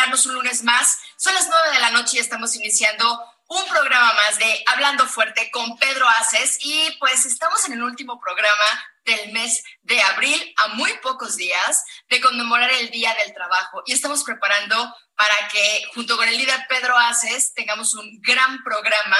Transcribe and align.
Acompañarnos 0.00 0.26
un 0.26 0.34
lunes 0.34 0.62
más. 0.64 0.98
Son 1.16 1.34
las 1.34 1.48
nueve 1.48 1.70
de 1.72 1.80
la 1.80 1.90
noche 1.90 2.16
y 2.16 2.20
estamos 2.20 2.54
iniciando 2.56 3.22
un 3.48 3.64
programa 3.66 4.12
más 4.14 4.38
de 4.38 4.64
Hablando 4.66 5.06
Fuerte 5.06 5.50
con 5.50 5.76
Pedro 5.76 6.08
Aces. 6.08 6.58
Y 6.60 6.96
pues 6.98 7.26
estamos 7.26 7.66
en 7.66 7.74
el 7.74 7.82
último 7.82 8.18
programa 8.18 8.64
del 9.04 9.32
mes 9.32 9.62
de 9.82 10.00
abril, 10.00 10.54
a 10.64 10.68
muy 10.68 10.92
pocos 11.02 11.36
días 11.36 11.84
de 12.08 12.20
conmemorar 12.20 12.70
el 12.70 12.90
Día 12.90 13.14
del 13.14 13.34
Trabajo. 13.34 13.82
Y 13.86 13.92
estamos 13.92 14.24
preparando 14.24 14.76
para 15.16 15.48
que, 15.48 15.82
junto 15.94 16.16
con 16.16 16.28
el 16.28 16.36
líder 16.36 16.64
Pedro 16.68 16.96
Aces, 16.96 17.52
tengamos 17.52 17.94
un 17.94 18.20
gran 18.22 18.62
programa 18.62 19.18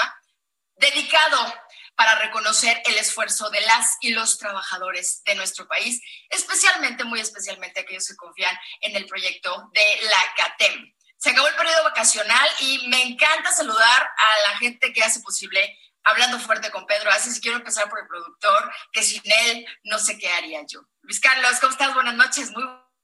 dedicado 0.77 1.53
para 1.95 2.15
reconocer 2.15 2.81
el 2.85 2.97
esfuerzo 2.97 3.49
de 3.49 3.61
las 3.61 3.97
y 4.01 4.11
los 4.11 4.37
trabajadores 4.37 5.21
de 5.23 5.35
nuestro 5.35 5.67
país, 5.67 6.01
especialmente, 6.29 7.03
muy 7.03 7.19
especialmente 7.19 7.81
aquellos 7.81 8.07
que 8.07 8.15
confían 8.15 8.55
en 8.81 8.95
el 8.95 9.05
proyecto 9.05 9.69
de 9.73 10.09
la 10.09 10.33
CATEM. 10.37 10.93
Se 11.17 11.29
acabó 11.29 11.47
el 11.47 11.55
periodo 11.55 11.83
vacacional 11.83 12.49
y 12.61 12.87
me 12.87 13.03
encanta 13.03 13.51
saludar 13.51 14.01
a 14.01 14.49
la 14.49 14.57
gente 14.57 14.91
que 14.91 15.03
hace 15.03 15.19
posible 15.19 15.77
Hablando 16.03 16.39
Fuerte 16.39 16.71
con 16.71 16.87
Pedro 16.87 17.11
Así 17.11 17.39
quiero 17.41 17.57
empezar 17.57 17.87
por 17.89 17.99
el 17.99 18.07
productor, 18.07 18.73
que 18.91 19.03
sin 19.03 19.21
él 19.23 19.65
no 19.83 19.99
sé 19.99 20.17
qué 20.17 20.29
haría 20.29 20.61
yo. 20.67 20.81
Luis 21.03 21.19
Carlos, 21.19 21.59
¿cómo 21.59 21.73
estás? 21.73 21.93
Buenas 21.93 22.15
noches. 22.15 22.49
Muy 22.51 22.63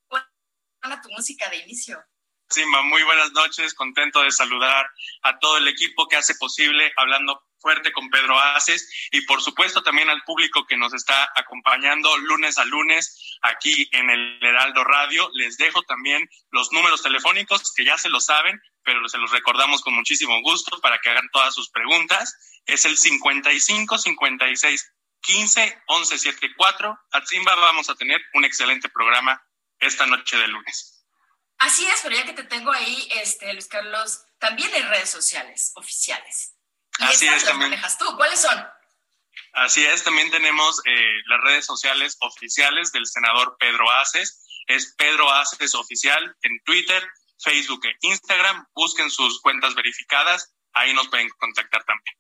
buena 0.09 1.01
tu 1.01 1.09
música 1.09 1.47
de 1.49 1.57
inicio. 1.57 2.03
Sima, 2.49 2.81
muy 2.83 3.03
buenas 3.03 3.31
noches, 3.33 3.73
contento 3.73 4.23
de 4.23 4.31
saludar 4.31 4.89
a 5.23 5.37
todo 5.37 5.57
el 5.57 5.67
equipo 5.67 6.07
que 6.07 6.15
hace 6.15 6.33
posible 6.35 6.93
Hablando 6.95 7.46
Fuerte 7.59 7.91
con 7.91 8.09
Pedro 8.09 8.39
Aces 8.39 8.89
y 9.11 9.21
por 9.21 9.41
supuesto 9.41 9.81
también 9.83 10.09
al 10.09 10.21
público 10.23 10.65
que 10.65 10.77
nos 10.77 10.93
está 10.93 11.29
acompañando 11.35 12.15
lunes 12.17 12.57
a 12.57 12.65
lunes 12.65 13.37
aquí 13.41 13.89
en 13.91 14.09
el 14.09 14.39
Heraldo 14.43 14.83
Radio. 14.83 15.29
Les 15.33 15.57
dejo 15.57 15.81
también 15.83 16.29
los 16.51 16.71
números 16.71 17.01
telefónicos 17.01 17.73
que 17.73 17.85
ya 17.85 17.97
se 17.97 18.09
lo 18.09 18.19
saben, 18.19 18.61
pero 18.83 19.07
se 19.09 19.17
los 19.17 19.31
recordamos 19.31 19.81
con 19.81 19.95
muchísimo 19.95 20.41
gusto 20.41 20.79
para 20.81 20.99
que 20.99 21.09
hagan 21.09 21.29
todas 21.31 21.53
sus 21.53 21.69
preguntas. 21.69 22.61
Es 22.65 22.85
el 22.85 22.97
55 22.97 23.97
56 23.97 24.93
15 25.21 25.83
11 25.87 26.17
74. 26.17 26.99
A 27.11 27.25
Simba 27.25 27.55
vamos 27.55 27.89
a 27.89 27.95
tener 27.95 28.21
un 28.33 28.45
excelente 28.45 28.89
programa 28.89 29.41
esta 29.79 30.05
noche 30.05 30.37
de 30.37 30.47
lunes. 30.47 31.05
Así 31.59 31.85
es, 31.87 32.01
pero 32.03 32.15
ya 32.15 32.25
que 32.25 32.33
te 32.33 32.43
tengo 32.43 32.71
ahí, 32.71 33.07
este, 33.15 33.51
Luis 33.53 33.67
Carlos, 33.67 34.21
también 34.37 34.71
hay 34.73 34.83
redes 34.83 35.09
sociales 35.09 35.71
oficiales. 35.75 36.53
Y 36.99 37.03
Así 37.03 37.27
es, 37.27 37.43
también. 37.43 37.71
manejas 37.71 37.97
tú. 37.97 38.05
¿Cuáles 38.15 38.41
son? 38.41 38.67
Así 39.53 39.85
es, 39.85 40.03
también 40.03 40.29
tenemos 40.31 40.81
eh, 40.85 41.13
las 41.27 41.41
redes 41.41 41.65
sociales 41.65 42.17
oficiales 42.21 42.91
del 42.91 43.05
senador 43.05 43.57
Pedro 43.59 43.89
Aces. 43.91 44.43
Es 44.67 44.93
Pedro 44.97 45.31
Aces 45.31 45.73
Oficial 45.75 46.35
en 46.41 46.61
Twitter, 46.63 47.07
Facebook 47.39 47.85
e 47.85 47.95
Instagram. 48.01 48.67
Busquen 48.75 49.09
sus 49.09 49.41
cuentas 49.41 49.73
verificadas. 49.75 50.53
Ahí 50.73 50.93
nos 50.93 51.07
pueden 51.07 51.29
contactar 51.39 51.83
también. 51.85 52.17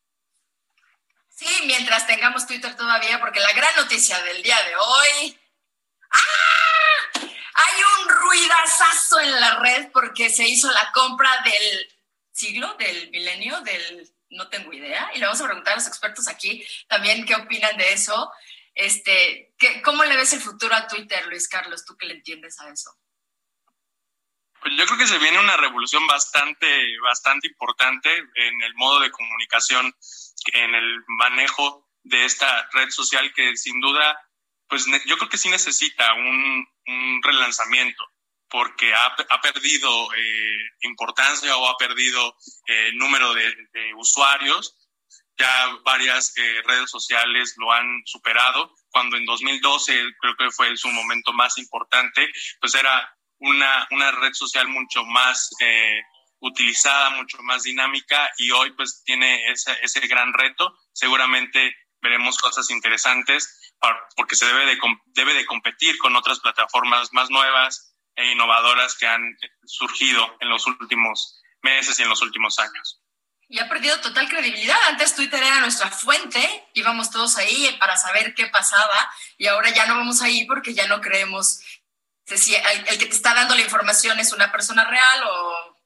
Sí, 1.29 1.47
mientras 1.65 2.07
tengamos 2.07 2.47
Twitter 2.47 2.75
todavía, 2.75 3.19
porque 3.19 3.39
la 3.39 3.53
gran 3.53 3.75
noticia 3.75 4.19
del 4.23 4.41
día 4.41 4.57
de 4.63 4.75
hoy. 4.75 5.39
¡Ah! 6.11 7.19
Hay 7.59 7.83
un 8.01 8.09
ruidazazo 8.09 9.19
en 9.19 9.39
la 9.39 9.59
red 9.59 9.91
porque 9.91 10.29
se 10.29 10.47
hizo 10.47 10.71
la 10.71 10.91
compra 10.91 11.29
del 11.43 11.95
siglo, 12.31 12.73
del 12.75 13.09
milenio, 13.11 13.61
del 13.61 14.09
no 14.29 14.49
tengo 14.49 14.73
idea. 14.73 15.09
Y 15.13 15.19
le 15.19 15.25
vamos 15.25 15.41
a 15.41 15.45
preguntar 15.45 15.73
a 15.73 15.77
los 15.77 15.87
expertos 15.87 16.27
aquí 16.27 16.65
también 16.87 17.25
qué 17.25 17.35
opinan 17.35 17.77
de 17.77 17.93
eso. 17.93 18.31
Este, 18.73 19.53
¿qué, 19.57 19.81
¿Cómo 19.81 20.03
le 20.03 20.17
ves 20.17 20.33
el 20.33 20.41
futuro 20.41 20.75
a 20.75 20.87
Twitter, 20.87 21.25
Luis 21.27 21.47
Carlos? 21.47 21.85
Tú 21.85 21.97
que 21.97 22.05
le 22.05 22.15
entiendes 22.15 22.59
a 22.59 22.69
eso. 22.69 22.91
Pues 24.61 24.73
yo 24.77 24.85
creo 24.85 24.97
que 24.97 25.07
se 25.07 25.19
viene 25.19 25.39
una 25.39 25.57
revolución 25.57 26.05
bastante, 26.07 26.67
bastante 27.03 27.47
importante 27.47 28.09
en 28.17 28.61
el 28.63 28.73
modo 28.75 28.99
de 28.99 29.11
comunicación, 29.11 29.95
en 30.53 30.75
el 30.75 31.03
manejo 31.07 31.87
de 32.03 32.25
esta 32.25 32.67
red 32.73 32.89
social 32.89 33.31
que 33.33 33.55
sin 33.55 33.79
duda, 33.79 34.19
pues 34.67 34.85
yo 35.05 35.17
creo 35.17 35.29
que 35.29 35.37
sí 35.37 35.49
necesita 35.49 36.13
un, 36.13 36.67
un 36.87 37.21
relanzamiento 37.23 38.03
porque 38.49 38.93
ha, 38.93 39.15
ha 39.29 39.41
perdido 39.41 40.13
eh, 40.13 40.69
importancia 40.81 41.55
o 41.57 41.67
ha 41.67 41.77
perdido 41.77 42.35
eh, 42.67 42.91
número 42.93 43.33
de, 43.33 43.53
usuarios. 43.97 44.75
Ya 45.37 45.77
varias 45.83 46.35
eh, 46.37 46.61
redes 46.65 46.89
sociales 46.89 47.53
lo 47.57 47.71
han 47.71 48.01
superado. 48.05 48.73
Cuando 48.89 49.17
en 49.17 49.25
2012 49.25 49.93
creo 50.19 50.35
que 50.37 50.51
fue 50.51 50.75
su 50.77 50.89
momento 50.89 51.33
más 51.33 51.57
importante, 51.57 52.27
pues 52.59 52.73
era 52.75 53.13
una, 53.39 53.87
una 53.91 54.11
red 54.11 54.33
social 54.33 54.67
mucho 54.67 55.03
más 55.05 55.49
eh, 55.59 56.01
utilizada, 56.39 57.11
mucho 57.11 57.37
más 57.43 57.63
dinámica 57.63 58.29
y 58.37 58.51
hoy 58.51 58.71
pues 58.71 59.03
tiene 59.03 59.51
ese, 59.51 59.77
ese 59.81 60.07
gran 60.07 60.33
reto. 60.33 60.75
Seguramente 60.93 61.75
veremos 62.01 62.37
cosas 62.37 62.69
interesantes 62.69 63.75
porque 64.15 64.35
se 64.35 64.45
debe 64.45 64.65
de, 64.65 64.79
debe 65.07 65.33
de 65.33 65.45
competir 65.45 65.97
con 65.99 66.15
otras 66.15 66.39
plataformas 66.39 67.13
más 67.13 67.29
nuevas 67.29 67.96
e 68.17 68.31
innovadoras 68.31 68.97
que 68.97 69.07
han 69.07 69.21
surgido 69.65 70.37
en 70.41 70.49
los 70.49 70.67
últimos 70.67 71.41
meses 71.61 71.97
y 71.99 72.03
en 72.03 72.09
los 72.09 72.21
últimos 72.21 72.59
años. 72.59 72.99
Y 73.47 73.59
ha 73.59 73.69
perdido 73.69 74.01
total 74.01 74.27
credibilidad. 74.27 74.77
Antes 74.89 75.15
Twitter 75.15 75.41
era 75.41 75.61
nuestra 75.61 75.89
fuente, 75.89 76.67
íbamos 76.73 77.11
todos 77.11 77.37
ahí 77.37 77.73
para 77.79 77.95
saber 77.95 78.35
qué 78.35 78.47
pasaba 78.47 79.09
y 79.37 79.47
ahora 79.47 79.69
ya 79.69 79.85
no 79.85 79.95
vamos 79.95 80.21
ahí 80.21 80.43
porque 80.45 80.73
ya 80.73 80.87
no 80.87 80.99
creemos 80.99 81.61
si 82.35 82.55
el, 82.55 82.83
que 82.97 83.05
te 83.05 83.15
está 83.15 83.33
dando 83.33 83.55
la 83.55 83.61
información 83.61 84.19
es 84.19 84.33
una 84.33 84.51
persona 84.51 84.83
real 84.83 85.23
o, 85.23 85.76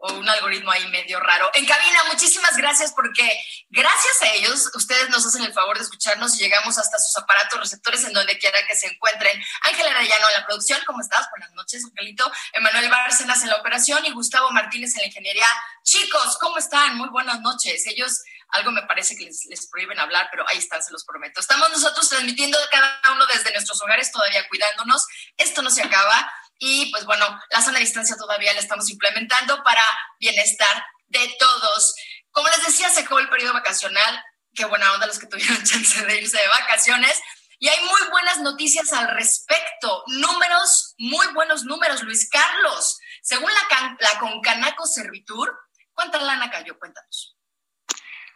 o 0.00 0.14
un 0.14 0.28
algoritmo 0.28 0.70
ahí 0.70 0.86
medio 0.88 1.20
raro. 1.20 1.50
En 1.54 1.66
cabina, 1.66 2.04
muchísimas 2.10 2.56
gracias 2.56 2.92
porque 2.92 3.22
gracias 3.68 4.22
a 4.22 4.32
ellos 4.32 4.70
ustedes 4.74 5.10
nos 5.10 5.26
hacen 5.26 5.44
el 5.44 5.52
favor 5.52 5.76
de 5.76 5.84
escucharnos 5.84 6.36
y 6.36 6.42
llegamos 6.42 6.78
hasta 6.78 6.98
sus 6.98 7.16
aparatos 7.18 7.60
receptores 7.60 8.04
en 8.04 8.14
donde 8.14 8.38
quiera 8.38 8.58
que 8.66 8.76
se 8.76 8.86
encuentren. 8.86 9.40
Ángel 9.62 9.86
Arellano 9.86 10.28
en 10.28 10.40
la 10.40 10.46
producción, 10.46 10.80
¿cómo 10.86 11.00
estás? 11.00 11.28
Buenas 11.30 11.52
noches, 11.52 11.84
Angelito. 11.84 12.30
Emanuel 12.52 12.88
Bárcenas 12.88 13.42
en 13.42 13.50
la 13.50 13.56
operación 13.56 14.04
y 14.06 14.12
Gustavo 14.12 14.50
Martínez 14.50 14.94
en 14.94 15.02
la 15.02 15.06
ingeniería. 15.08 15.46
Chicos, 15.82 16.38
¿cómo 16.40 16.56
están? 16.56 16.96
Muy 16.96 17.08
buenas 17.10 17.40
noches. 17.40 17.86
Ellos 17.86 18.22
algo 18.52 18.72
me 18.72 18.82
parece 18.82 19.16
que 19.16 19.24
les, 19.24 19.44
les, 19.46 19.68
prohíben 19.68 19.98
hablar, 20.00 20.28
pero 20.30 20.44
ahí 20.48 20.58
están, 20.58 20.82
se 20.82 20.92
los 20.92 21.04
prometo. 21.04 21.40
Estamos 21.40 21.70
nosotros 21.70 22.08
transmitiendo 22.08 22.58
cada 22.70 23.00
uno 23.12 23.24
desde 23.26 23.52
nuestros 23.52 23.80
hogares, 23.82 24.10
todavía 24.10 24.48
cuidándonos. 24.48 25.06
Esto 25.36 25.62
no 25.62 25.70
se 25.70 25.82
acaba. 25.82 26.30
Y 26.62 26.90
pues 26.92 27.06
bueno, 27.06 27.24
la 27.50 27.62
sana 27.62 27.78
distancia 27.78 28.16
todavía 28.16 28.52
la 28.52 28.60
estamos 28.60 28.90
implementando 28.90 29.62
para 29.64 29.82
bienestar 30.20 30.84
de 31.08 31.34
todos. 31.38 31.94
Como 32.30 32.48
les 32.48 32.66
decía, 32.66 32.90
se 32.90 33.00
acabó 33.00 33.18
el 33.18 33.30
periodo 33.30 33.54
vacacional. 33.54 34.22
Qué 34.54 34.66
buena 34.66 34.92
onda 34.92 35.06
los 35.06 35.18
que 35.18 35.26
tuvieron 35.26 35.56
chance 35.64 36.04
de 36.04 36.20
irse 36.20 36.36
de 36.36 36.48
vacaciones. 36.48 37.18
Y 37.58 37.68
hay 37.68 37.80
muy 37.84 38.10
buenas 38.10 38.40
noticias 38.40 38.92
al 38.92 39.08
respecto. 39.08 40.04
Números, 40.08 40.94
muy 40.98 41.26
buenos 41.28 41.64
números, 41.64 42.02
Luis 42.02 42.28
Carlos. 42.28 42.98
Según 43.22 43.50
la, 43.52 43.96
la 43.98 44.18
Concanaco 44.18 44.86
Servitur, 44.86 45.58
¿cuánta 45.94 46.18
lana 46.18 46.50
cayó? 46.50 46.78
Cuéntanos. 46.78 47.39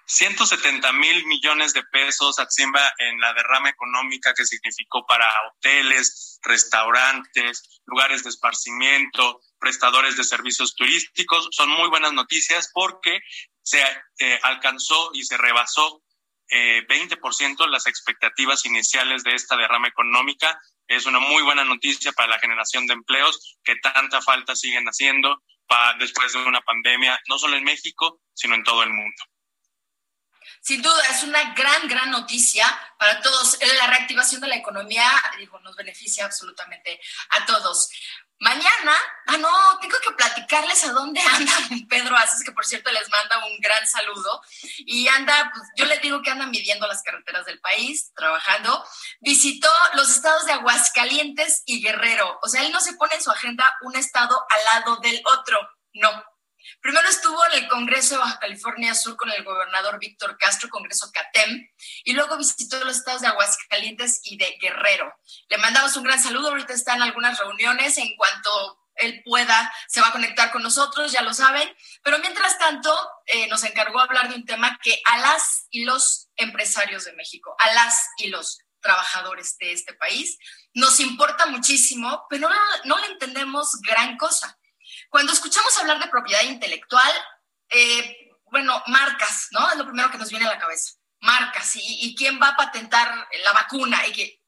170 0.07 0.93
mil 0.93 1.27
millones 1.27 1.73
de 1.73 1.83
pesos 1.85 2.37
Simba 2.51 2.93
en 2.99 3.21
la 3.21 3.33
derrama 3.33 3.71
económica 3.71 4.35
que 4.35 4.45
significó 4.45 5.07
para 5.07 5.27
hoteles, 5.49 6.39
restaurantes, 6.43 7.81
lugares 7.87 8.23
de 8.23 8.31
esparcimiento, 8.31 9.41
prestadores 9.59 10.17
de 10.17 10.25
servicios 10.25 10.75
turísticos. 10.75 11.49
Son 11.53 11.71
muy 11.71 11.89
buenas 11.89 12.13
noticias 12.13 12.71
porque 12.73 13.21
se 13.63 13.83
eh, 14.19 14.39
alcanzó 14.43 15.11
y 15.15 15.25
se 15.25 15.39
rebasó 15.39 16.03
eh, 16.51 16.87
20% 16.87 17.67
las 17.69 17.87
expectativas 17.87 18.67
iniciales 18.67 19.25
de 19.25 19.35
esta 19.35 19.57
derrama 19.57 19.89
económica. 19.89 20.61
Es 20.87 21.07
una 21.07 21.19
muy 21.19 21.43
buena 21.43 21.65
noticia 21.65 22.13
para 22.13 22.29
la 22.29 22.39
generación 22.39 22.87
de 22.87 22.93
empleos 22.93 23.59
que 23.65 23.77
tanta 23.77 24.21
falta 24.21 24.55
siguen 24.55 24.85
haciendo 24.85 25.43
después 25.99 26.33
de 26.33 26.41
una 26.41 26.61
pandemia, 26.61 27.19
no 27.29 27.39
solo 27.39 27.57
en 27.57 27.65
México, 27.65 28.21
sino 28.35 28.55
en 28.55 28.63
todo 28.63 28.83
el 28.83 28.91
mundo. 28.91 29.17
Sin 30.65 30.81
duda, 30.81 31.03
es 31.11 31.23
una 31.23 31.53
gran, 31.53 31.87
gran 31.89 32.11
noticia 32.11 32.67
para 32.99 33.21
todos. 33.21 33.59
La 33.77 33.87
reactivación 33.87 34.41
de 34.41 34.49
la 34.49 34.57
economía, 34.57 35.07
digo, 35.39 35.61
nos 35.61 35.77
beneficia 35.77 36.25
absolutamente 36.25 36.99
a 37.33 37.45
todos. 37.45 37.91
Mañana, 38.39 38.97
ah, 39.27 39.37
no, 39.37 39.51
tengo 39.83 39.99
que 40.01 40.13
platicarles 40.13 40.83
a 40.85 40.93
dónde 40.93 41.21
anda 41.35 41.53
Pedro 41.91 42.17
Aces, 42.17 42.43
que 42.43 42.53
por 42.53 42.65
cierto 42.65 42.91
les 42.93 43.11
manda 43.11 43.45
un 43.45 43.61
gran 43.61 43.87
saludo. 43.87 44.41
Y 44.79 45.07
anda, 45.09 45.53
pues 45.55 45.69
yo 45.77 45.85
le 45.85 45.99
digo 45.99 46.23
que 46.23 46.31
anda 46.31 46.47
midiendo 46.47 46.87
las 46.87 47.03
carreteras 47.03 47.45
del 47.45 47.61
país, 47.61 48.15
trabajando. 48.15 48.83
Visitó 49.21 49.69
los 49.93 50.11
estados 50.11 50.47
de 50.47 50.53
Aguascalientes 50.53 51.63
y 51.67 51.83
Guerrero. 51.83 52.41
O 52.43 52.49
sea, 52.49 52.63
él 52.63 52.73
no 52.73 52.81
se 52.81 52.95
pone 52.95 53.17
en 53.17 53.23
su 53.23 53.31
agenda 53.31 53.71
un 53.83 53.97
estado 53.97 54.47
al 54.49 54.65
lado 54.65 54.97
del 54.97 55.21
otro. 55.27 55.59
No, 55.93 56.25
Primero 56.81 57.09
estuvo 57.09 57.39
en 57.47 57.63
el 57.63 57.69
Congreso 57.69 58.15
de 58.15 58.21
Baja 58.21 58.39
California 58.39 58.95
Sur 58.95 59.17
con 59.17 59.31
el 59.31 59.45
gobernador 59.45 59.99
Víctor 59.99 60.37
Castro, 60.39 60.69
Congreso 60.69 61.11
CATEM, 61.13 61.69
y 62.05 62.13
luego 62.13 62.37
visitó 62.37 62.83
los 62.85 62.97
estados 62.97 63.23
de 63.23 63.29
Aguascalientes 63.29 64.21
y 64.25 64.37
de 64.37 64.57
Guerrero. 64.61 65.13
Le 65.49 65.59
mandamos 65.59 65.97
un 65.97 66.05
gran 66.05 66.23
saludo, 66.23 66.49
ahorita 66.49 66.73
está 66.73 66.95
en 66.95 67.03
algunas 67.03 67.39
reuniones, 67.39 67.99
en 67.99 68.17
cuanto 68.17 68.81
él 68.97 69.23
pueda, 69.25 69.73
se 69.89 70.01
va 70.01 70.09
a 70.09 70.13
conectar 70.13 70.53
con 70.53 70.63
nosotros, 70.63 71.13
ya 71.13 71.23
lo 71.23 71.35
saben, 71.35 71.69
pero 72.03 72.19
mientras 72.21 72.59
tanto 72.59 72.97
eh, 73.27 73.49
nos 73.49 73.65
encargó 73.65 74.01
hablar 74.01 74.29
de 74.29 74.37
un 74.37 74.45
tema 74.45 74.79
que 74.83 75.01
a 75.05 75.19
las 75.19 75.67
y 75.71 75.85
los 75.85 76.29
empresarios 76.37 77.05
de 77.05 77.13
México, 77.15 77.57
a 77.59 77.73
las 77.73 78.09
y 78.19 78.29
los 78.29 78.59
trabajadores 78.81 79.57
de 79.59 79.73
este 79.73 79.95
país, 79.95 80.39
nos 80.75 81.01
importa 81.01 81.47
muchísimo, 81.47 82.27
pero 82.29 82.49
no, 82.49 82.57
no 82.85 82.99
le 82.99 83.07
entendemos 83.07 83.81
gran 83.81 84.17
cosa. 84.17 84.59
Cuando 85.15 85.33
escuchamos 85.33 85.79
hablar 85.79 86.01
de 86.01 86.09
propiedad 86.09 86.43
intelectual, 86.43 87.13
eh, 87.71 88.33
bueno, 88.51 88.83
marcas, 88.89 89.47
¿no? 89.53 89.71
Es 89.71 89.77
lo 89.77 89.85
primero 89.85 90.11
que 90.11 90.19
nos 90.19 90.29
viene 90.29 90.45
a 90.45 90.51
la 90.51 90.59
cabeza. 90.59 90.95
Marcas 91.21 91.71
y, 91.77 92.17
quién 92.17 92.43
va 92.43 92.49
a 92.49 92.57
patentar 92.57 93.29
la 93.45 93.53
vacuna. 93.53 94.05
Y, 94.09 94.13
que, 94.13 94.43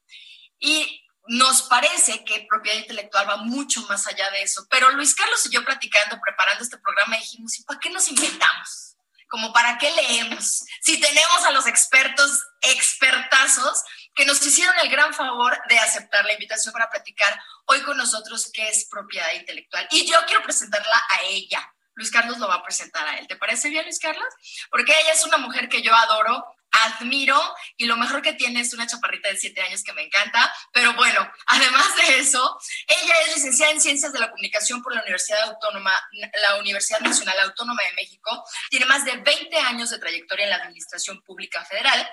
y 0.59 1.07
nos 1.27 1.61
parece 1.69 2.25
que 2.25 2.45
propiedad 2.49 2.79
intelectual 2.79 3.29
va 3.29 3.37
mucho 3.37 3.81
más 3.83 4.07
allá 4.07 4.29
de 4.31 4.41
eso. 4.41 4.67
Pero 4.69 4.89
Luis 4.89 5.15
Carlos 5.15 5.45
y 5.45 5.51
yo 5.51 5.63
platicando, 5.63 6.19
preparando 6.19 6.65
este 6.65 6.77
programa, 6.79 7.15
dijimos, 7.15 7.57
¿y 7.57 7.63
para 7.63 7.79
qué 7.79 7.89
nos 7.89 8.09
inventamos? 8.09 8.97
Como 9.29 9.53
para 9.53 9.77
qué 9.77 9.89
leemos. 9.91 10.65
Si 10.81 10.99
tenemos 10.99 11.45
a 11.45 11.51
los 11.51 11.65
expertos, 11.65 12.43
expertazos, 12.59 13.83
que 14.17 14.25
nos 14.25 14.43
hicieron 14.43 14.75
el 14.81 14.89
gran 14.89 15.13
favor 15.13 15.55
de 15.69 15.77
aceptar 15.77 16.25
la 16.25 16.33
invitación 16.33 16.73
para 16.73 16.89
platicar 16.89 17.39
hoy 17.65 17.81
con 17.83 17.95
nosotros 17.95 18.49
qué 18.51 18.67
es 18.67 18.87
propiedad 18.89 19.31
intelectual. 19.35 19.87
Y 19.91 20.09
yo 20.09 20.17
quiero 20.25 20.41
presentarla 20.41 21.01
a 21.15 21.21
ella. 21.25 21.71
Luis 21.93 22.09
Carlos 22.09 22.39
lo 22.39 22.47
va 22.47 22.55
a 22.55 22.63
presentar 22.63 23.07
a 23.07 23.17
él. 23.17 23.27
¿Te 23.27 23.35
parece 23.35 23.69
bien, 23.69 23.83
Luis 23.85 23.99
Carlos? 23.99 24.27
Porque 24.71 24.91
ella 24.91 25.13
es 25.13 25.23
una 25.23 25.37
mujer 25.37 25.69
que 25.69 25.83
yo 25.83 25.95
adoro, 25.95 26.45
admiro 26.71 27.39
y 27.77 27.85
lo 27.85 27.95
mejor 27.95 28.21
que 28.23 28.33
tiene 28.33 28.61
es 28.61 28.73
una 28.73 28.87
chaparrita 28.87 29.29
de 29.29 29.37
siete 29.37 29.61
años 29.61 29.83
que 29.83 29.93
me 29.93 30.01
encanta. 30.01 30.51
Pero 30.73 30.93
bueno, 30.93 31.31
además 31.45 31.95
de 31.95 32.17
eso, 32.17 32.59
ella 32.87 33.13
es 33.27 33.35
licenciada 33.35 33.71
en 33.71 33.81
Ciencias 33.81 34.13
de 34.13 34.19
la 34.19 34.31
Comunicación 34.31 34.81
por 34.81 34.95
la 34.95 35.01
Universidad 35.01 35.43
Autónoma, 35.43 35.93
la 36.41 36.55
Universidad 36.55 37.01
Nacional 37.01 37.39
Autónoma 37.41 37.83
de 37.83 37.93
México. 37.93 38.43
Tiene 38.71 38.85
más 38.87 39.05
de 39.05 39.17
20 39.17 39.57
años 39.59 39.91
de 39.91 39.99
trayectoria 39.99 40.45
en 40.45 40.49
la 40.49 40.57
Administración 40.57 41.21
Pública 41.21 41.63
Federal 41.65 42.07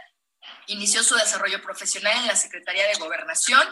Inició 0.66 1.02
su 1.02 1.14
desarrollo 1.14 1.62
profesional 1.62 2.16
en 2.18 2.26
la 2.26 2.36
Secretaría 2.36 2.86
de 2.86 2.94
Gobernación. 2.94 3.62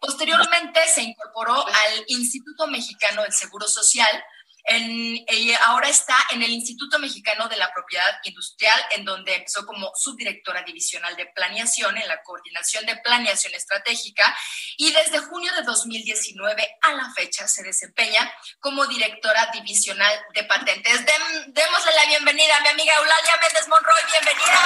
Posteriormente 0.00 0.80
se 0.92 1.02
incorporó 1.02 1.66
al 1.66 2.04
Instituto 2.08 2.66
Mexicano 2.66 3.22
del 3.22 3.32
Seguro 3.32 3.66
Social, 3.66 4.22
en, 4.64 5.24
ahora 5.64 5.88
está 5.88 6.16
en 6.30 6.42
el 6.42 6.50
Instituto 6.50 6.98
Mexicano 6.98 7.48
de 7.48 7.56
la 7.56 7.72
Propiedad 7.72 8.18
Industrial, 8.24 8.80
en 8.92 9.04
donde 9.04 9.34
empezó 9.34 9.66
como 9.66 9.90
subdirectora 9.94 10.62
divisional 10.62 11.16
de 11.16 11.26
planeación 11.26 11.96
en 11.96 12.06
la 12.06 12.22
coordinación 12.22 12.86
de 12.86 12.96
planeación 12.96 13.54
estratégica 13.54 14.36
y 14.76 14.92
desde 14.92 15.18
junio 15.18 15.52
de 15.54 15.62
2019 15.62 16.78
a 16.82 16.92
la 16.92 17.12
fecha 17.14 17.48
se 17.48 17.62
desempeña 17.62 18.32
como 18.60 18.86
directora 18.86 19.50
divisional 19.52 20.14
de 20.34 20.44
patentes. 20.44 21.04
démosle 21.48 21.92
la 21.94 22.06
bienvenida 22.06 22.56
a 22.56 22.60
mi 22.60 22.68
amiga 22.68 22.94
Eulalia 22.94 23.36
Méndez 23.40 23.68
Monroy, 23.68 24.02
bienvenida. 24.10 24.60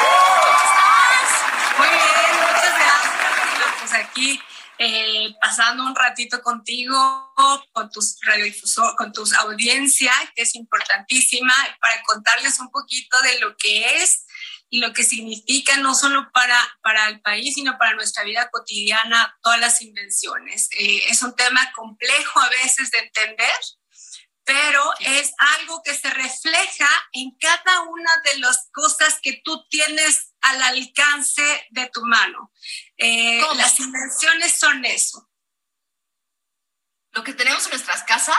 ¿Cómo 0.00 0.56
estás? 0.56 1.78
Muy 1.78 1.88
bien, 1.88 2.40
muchas 2.40 2.78
gracias. 2.78 3.80
Pues 3.80 3.94
aquí 3.94 4.40
eh, 4.82 5.34
pasando 5.42 5.84
un 5.84 5.94
ratito 5.94 6.40
contigo, 6.40 6.96
con 7.72 7.90
tus 7.90 8.16
radiodifusores, 8.22 8.96
con 8.96 9.12
tus 9.12 9.34
audiencia, 9.34 10.10
que 10.34 10.40
es 10.40 10.54
importantísima, 10.54 11.52
para 11.82 12.02
contarles 12.04 12.58
un 12.60 12.70
poquito 12.70 13.20
de 13.20 13.40
lo 13.40 13.54
que 13.58 14.02
es 14.02 14.24
y 14.70 14.78
lo 14.78 14.94
que 14.94 15.04
significa 15.04 15.76
no 15.76 15.94
solo 15.94 16.30
para, 16.32 16.58
para 16.82 17.08
el 17.08 17.20
país, 17.20 17.56
sino 17.56 17.76
para 17.76 17.92
nuestra 17.92 18.24
vida 18.24 18.48
cotidiana, 18.50 19.36
todas 19.42 19.60
las 19.60 19.82
invenciones. 19.82 20.70
Eh, 20.78 21.02
es 21.10 21.22
un 21.22 21.36
tema 21.36 21.60
complejo 21.76 22.40
a 22.40 22.48
veces 22.48 22.90
de 22.90 23.00
entender, 23.00 23.54
pero 24.50 24.82
es 24.98 25.32
algo 25.38 25.80
que 25.84 25.94
se 25.94 26.10
refleja 26.10 26.88
en 27.12 27.36
cada 27.38 27.82
una 27.82 28.10
de 28.24 28.40
las 28.40 28.68
cosas 28.72 29.20
que 29.22 29.40
tú 29.44 29.64
tienes 29.68 30.32
al 30.40 30.60
alcance 30.60 31.68
de 31.70 31.88
tu 31.90 32.02
mano. 32.02 32.52
Eh, 32.96 33.40
las 33.54 33.78
invenciones 33.78 34.58
son 34.58 34.84
eso. 34.84 35.30
Lo 37.12 37.22
que 37.22 37.32
tenemos 37.32 37.64
en 37.66 37.70
nuestras 37.70 38.02
casas. 38.02 38.38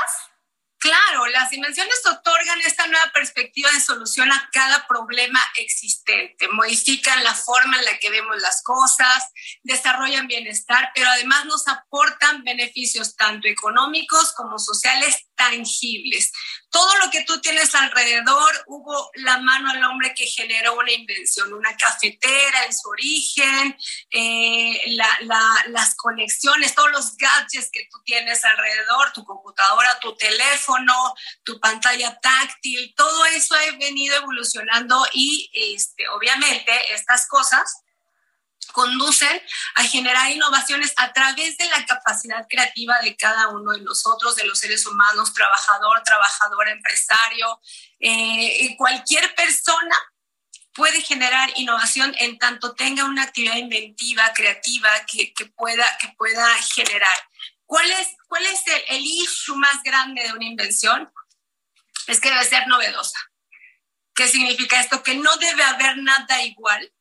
Claro, 0.79 1.27
las 1.27 1.53
invenciones 1.53 2.03
otorgan 2.07 2.59
esta 2.61 2.87
nueva 2.87 3.11
perspectiva 3.13 3.69
de 3.71 3.79
solución 3.79 4.31
a 4.31 4.49
cada 4.51 4.87
problema 4.87 5.39
existente, 5.57 6.47
modifican 6.47 7.23
la 7.23 7.35
forma 7.35 7.77
en 7.77 7.85
la 7.85 7.99
que 7.99 8.09
vemos 8.09 8.35
las 8.41 8.63
cosas, 8.63 9.29
desarrollan 9.61 10.25
bienestar, 10.25 10.91
pero 10.95 11.07
además 11.11 11.45
nos 11.45 11.67
aportan 11.67 12.43
beneficios 12.43 13.15
tanto 13.15 13.47
económicos 13.47 14.33
como 14.33 14.57
sociales 14.57 15.27
tangibles. 15.41 16.31
Todo 16.69 16.97
lo 16.99 17.09
que 17.09 17.23
tú 17.23 17.41
tienes 17.41 17.73
alrededor, 17.75 18.63
hubo 18.67 19.09
la 19.15 19.39
mano 19.39 19.71
al 19.71 19.83
hombre 19.83 20.13
que 20.15 20.25
generó 20.25 20.77
una 20.77 20.91
invención, 20.91 21.51
una 21.51 21.75
cafetera 21.75 22.65
en 22.65 22.73
su 22.73 22.87
origen, 22.89 23.77
eh, 24.11 24.81
las 25.67 25.95
conexiones, 25.95 26.75
todos 26.75 26.91
los 26.91 27.17
gadgets 27.17 27.69
que 27.71 27.87
tú 27.91 27.97
tienes 28.05 28.45
alrededor, 28.45 29.11
tu 29.13 29.25
computadora, 29.25 29.99
tu 29.99 30.15
teléfono, 30.15 30.93
tu 31.43 31.59
pantalla 31.59 32.17
táctil, 32.21 32.93
todo 32.95 33.25
eso 33.25 33.55
ha 33.55 33.77
venido 33.77 34.15
evolucionando 34.15 35.05
y 35.13 35.49
este, 35.75 36.07
obviamente 36.09 36.71
estas 36.93 37.27
cosas 37.27 37.81
conducen 38.71 39.41
a 39.75 39.83
generar 39.83 40.31
innovaciones 40.31 40.93
a 40.97 41.13
través 41.13 41.57
de 41.57 41.65
la 41.67 41.85
capacidad 41.85 42.45
creativa 42.49 42.99
de 43.01 43.15
cada 43.15 43.49
uno 43.49 43.71
de 43.73 43.81
nosotros, 43.81 44.35
de 44.35 44.45
los 44.45 44.59
seres 44.59 44.85
humanos, 44.85 45.33
trabajador, 45.33 46.01
trabajadora, 46.03 46.71
empresario. 46.71 47.59
Eh, 47.99 48.75
cualquier 48.77 49.33
persona 49.35 49.95
puede 50.73 51.01
generar 51.01 51.51
innovación 51.55 52.15
en 52.19 52.37
tanto 52.37 52.73
tenga 52.73 53.05
una 53.05 53.23
actividad 53.23 53.57
inventiva, 53.57 54.31
creativa 54.33 54.89
que, 55.05 55.33
pueda, 55.55 55.85
que 55.99 56.09
pueda 56.17 56.47
generar. 56.73 57.29
¿Cuál 57.65 57.89
es, 57.91 58.07
cuál 58.27 58.45
es 58.45 58.61
el, 58.67 58.97
el 58.97 59.05
issue 59.05 59.55
más 59.55 59.83
grande 59.83 60.23
de 60.23 60.33
una 60.33 60.45
invención? 60.45 61.11
Es 62.07 62.19
que 62.19 62.29
debe 62.29 62.43
ser 62.45 62.67
novedosa. 62.67 63.19
¿Qué 64.13 64.27
significa 64.27 64.79
esto? 64.79 65.03
Que 65.03 65.15
no 65.15 65.35
debe 65.37 65.63
haber 65.63 65.97
nada 65.97 66.41
igual 66.43 66.91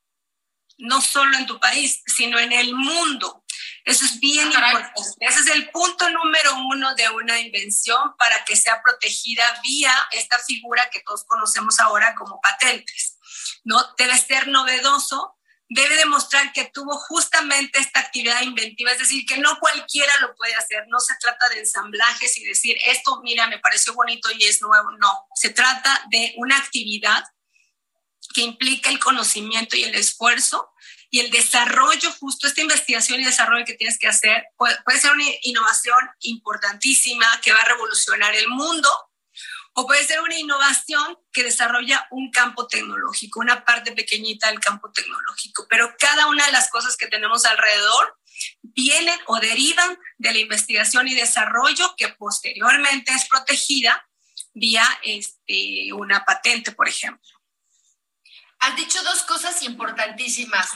no 0.81 1.01
solo 1.01 1.37
en 1.37 1.47
tu 1.47 1.59
país, 1.59 2.03
sino 2.07 2.39
en 2.39 2.53
el 2.53 2.75
mundo. 2.75 3.45
Eso 3.85 4.05
es 4.05 4.21
bien 4.21 4.47
importante. 4.47 4.93
Ese 5.21 5.41
es 5.41 5.47
el 5.49 5.71
punto 5.71 6.09
número 6.11 6.55
uno 6.69 6.95
de 6.95 7.09
una 7.11 7.39
invención 7.41 8.15
para 8.19 8.45
que 8.45 8.57
sea 8.57 8.83
protegida 8.83 9.45
vía 9.63 9.93
esta 10.13 10.39
figura 10.39 10.91
que 10.91 11.01
todos 11.01 11.25
conocemos 11.25 11.81
ahora 11.81 12.15
como 12.15 12.41
patentes. 12.41 13.17
¿no? 13.65 13.83
Debe 13.97 14.17
ser 14.19 14.49
novedoso, 14.49 15.39
debe 15.69 15.97
demostrar 15.97 16.53
que 16.53 16.71
tuvo 16.73 16.99
justamente 16.99 17.79
esta 17.79 18.01
actividad 18.01 18.43
inventiva, 18.43 18.91
es 18.91 18.99
decir, 18.99 19.25
que 19.25 19.39
no 19.39 19.59
cualquiera 19.61 20.13
lo 20.21 20.35
puede 20.35 20.55
hacer, 20.55 20.85
no 20.89 20.99
se 20.99 21.15
trata 21.21 21.49
de 21.49 21.61
ensamblajes 21.61 22.37
y 22.39 22.45
decir, 22.45 22.77
esto, 22.87 23.21
mira, 23.23 23.47
me 23.47 23.61
pareció 23.61 23.95
bonito 23.95 24.31
y 24.33 24.45
es 24.45 24.61
nuevo, 24.61 24.91
no, 24.99 25.27
se 25.35 25.51
trata 25.51 26.05
de 26.11 26.35
una 26.37 26.57
actividad 26.57 27.25
que 28.35 28.43
implica 28.43 28.91
el 28.91 28.99
conocimiento 28.99 29.77
y 29.77 29.85
el 29.85 29.95
esfuerzo 29.95 30.71
y 31.11 31.21
el 31.21 31.31
desarrollo, 31.31 32.13
justo 32.13 32.47
esta 32.47 32.61
investigación 32.61 33.21
y 33.21 33.25
desarrollo 33.25 33.65
que 33.65 33.75
tienes 33.75 33.99
que 33.99 34.07
hacer, 34.07 34.45
puede, 34.57 35.01
ser 35.01 35.13
una 35.13 35.25
innovación 35.43 35.99
importantísima 36.21 37.27
que 37.43 37.53
va 37.53 37.61
a 37.61 37.69
revolucionar 37.69 38.35
el 38.35 38.49
mundo, 38.49 38.89
o 39.73 39.87
puede 39.87 40.05
ser 40.05 40.21
una 40.21 40.39
innovación 40.39 41.19
que 41.33 41.43
desarrolla 41.45 42.07
un 42.11 42.31
campo 42.31 42.67
tecnológico, 42.67 43.41
una 43.41 43.65
parte 43.65 43.93
pequeñita 43.93 44.49
del 44.49 44.61
campo 44.61 44.91
tecnológico, 44.93 45.67
pero 45.69 45.95
cada 45.99 46.27
una 46.27 46.47
de 46.47 46.53
las 46.53 46.71
cosas 46.71 46.97
que 46.97 47.07
tenemos 47.07 47.45
alrededor 47.45 48.17
vienen 48.63 49.19
o 49.27 49.39
derivan 49.41 49.99
de 50.19 50.33
la 50.33 50.39
investigación 50.39 51.09
y 51.09 51.15
desarrollo 51.15 51.95
que 51.97 52.09
posteriormente 52.11 53.13
es 53.13 53.29
protegida 53.29 54.07
vía 54.55 54.85
este, 55.03 55.93
una 55.93 56.25
patente, 56.25 56.73
por 56.73 56.89
ejemplo. 56.89 57.40
Has 58.61 58.77
dicho 58.77 59.03
dos 59.03 59.23
cosas 59.25 59.63
importantísimas 59.63 60.69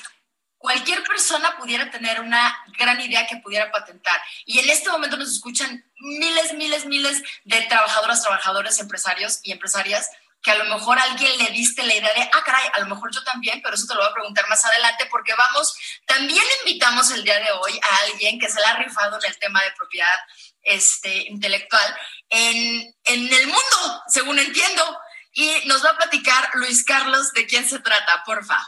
cualquier 0.65 1.05
persona 1.05 1.59
pudiera 1.59 1.91
tener 1.91 2.23
una 2.23 2.59
gran 2.79 2.99
idea 2.99 3.27
que 3.27 3.37
pudiera 3.37 3.71
patentar. 3.71 4.19
Y 4.47 4.61
en 4.61 4.71
este 4.71 4.89
momento 4.89 5.19
nos 5.19 5.31
escuchan 5.31 5.85
miles, 5.99 6.55
miles, 6.55 6.87
miles 6.87 7.23
de 7.45 7.61
trabajadoras, 7.69 8.23
trabajadores, 8.23 8.81
empresarios 8.81 9.41
y 9.43 9.53
empresarias 9.53 10.09
que 10.43 10.53
a 10.53 10.55
lo 10.55 10.65
mejor 10.65 10.99
alguien 10.99 11.37
le 11.37 11.51
diste 11.51 11.83
la 11.83 11.95
idea 11.95 12.15
de, 12.15 12.31
ah, 12.33 12.43
caray, 12.47 12.67
a 12.73 12.81
lo 12.81 12.87
mejor 12.87 13.13
yo 13.13 13.23
también, 13.25 13.61
pero 13.63 13.75
eso 13.75 13.87
te 13.87 13.93
lo 13.93 14.01
voy 14.01 14.09
a 14.09 14.15
preguntar 14.15 14.49
más 14.49 14.65
adelante 14.65 15.07
porque 15.11 15.35
vamos, 15.35 15.77
también 16.07 16.45
invitamos 16.61 17.11
el 17.11 17.25
día 17.25 17.39
de 17.41 17.51
hoy 17.51 17.79
a 17.79 17.97
alguien 18.05 18.41
que 18.41 18.49
se 18.49 18.59
la 18.63 18.71
ha 18.71 18.77
rifado 18.79 19.19
en 19.19 19.31
el 19.31 19.39
tema 19.39 19.63
de 19.63 19.73
propiedad 19.73 20.19
este, 20.63 21.29
intelectual 21.29 21.95
en, 22.31 22.95
en 23.05 23.33
el 23.35 23.47
mundo, 23.49 24.03
según 24.09 24.39
entiendo. 24.39 24.99
Y 25.35 25.67
nos 25.67 25.85
va 25.85 25.91
a 25.91 25.97
platicar 25.97 26.49
Luis 26.55 26.85
Carlos 26.85 27.33
de 27.33 27.47
quién 27.47 27.69
se 27.69 27.81
trata, 27.81 28.23
porfa. 28.25 28.59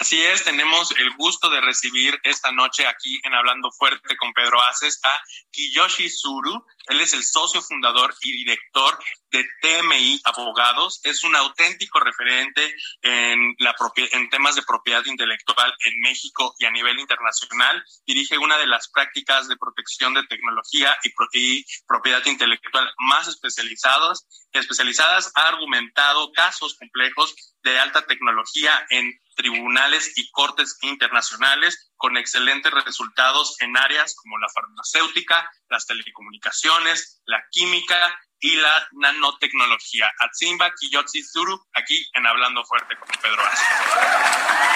Así 0.00 0.22
es, 0.22 0.44
tenemos 0.44 0.92
el 0.92 1.10
gusto 1.16 1.50
de 1.50 1.60
recibir 1.60 2.20
esta 2.22 2.52
noche 2.52 2.86
aquí 2.86 3.20
en 3.24 3.34
Hablando 3.34 3.72
Fuerte 3.72 4.16
con 4.16 4.32
Pedro 4.32 4.62
Aces 4.62 5.00
a 5.02 5.20
Kiyoshi 5.50 6.08
Suru. 6.08 6.64
Él 6.86 7.00
es 7.00 7.14
el 7.14 7.24
socio 7.24 7.60
fundador 7.60 8.14
y 8.22 8.30
director 8.30 8.96
de 9.32 9.44
TMI 9.60 10.20
Abogados. 10.22 11.00
Es 11.02 11.24
un 11.24 11.34
auténtico 11.34 11.98
referente 11.98 12.76
en, 13.02 13.56
la 13.58 13.74
en 14.12 14.30
temas 14.30 14.54
de 14.54 14.62
propiedad 14.62 15.04
intelectual 15.04 15.74
en 15.84 15.98
México 15.98 16.54
y 16.60 16.66
a 16.66 16.70
nivel 16.70 17.00
internacional. 17.00 17.84
Dirige 18.06 18.38
una 18.38 18.56
de 18.56 18.68
las 18.68 18.88
prácticas 18.90 19.48
de 19.48 19.56
protección 19.56 20.14
de 20.14 20.24
tecnología 20.28 20.96
y, 21.02 21.12
y 21.32 21.64
propiedad 21.88 22.24
intelectual 22.24 22.88
más 22.98 23.26
especializados, 23.26 24.28
especializadas. 24.52 25.32
Ha 25.34 25.48
argumentado 25.48 26.30
casos 26.30 26.76
complejos 26.78 27.34
de 27.64 27.80
alta 27.80 28.06
tecnología 28.06 28.86
en 28.90 29.12
tribunales 29.38 30.12
y 30.16 30.28
cortes 30.32 30.76
internacionales 30.82 31.90
con 31.96 32.16
excelentes 32.16 32.72
resultados 32.72 33.56
en 33.60 33.76
áreas 33.76 34.16
como 34.16 34.36
la 34.38 34.48
farmacéutica, 34.48 35.48
las 35.70 35.86
telecomunicaciones, 35.86 37.22
la 37.24 37.42
química 37.52 38.20
y 38.40 38.56
la 38.56 38.88
nanotecnología. 38.92 40.10
Atsimba 40.18 40.72
Kiyotsi 40.74 41.22
Zuru, 41.22 41.64
aquí 41.74 42.04
en 42.14 42.26
Hablando 42.26 42.64
Fuerte 42.64 42.96
con 42.96 43.08
Pedro 43.22 43.42
Aza. 43.42 44.68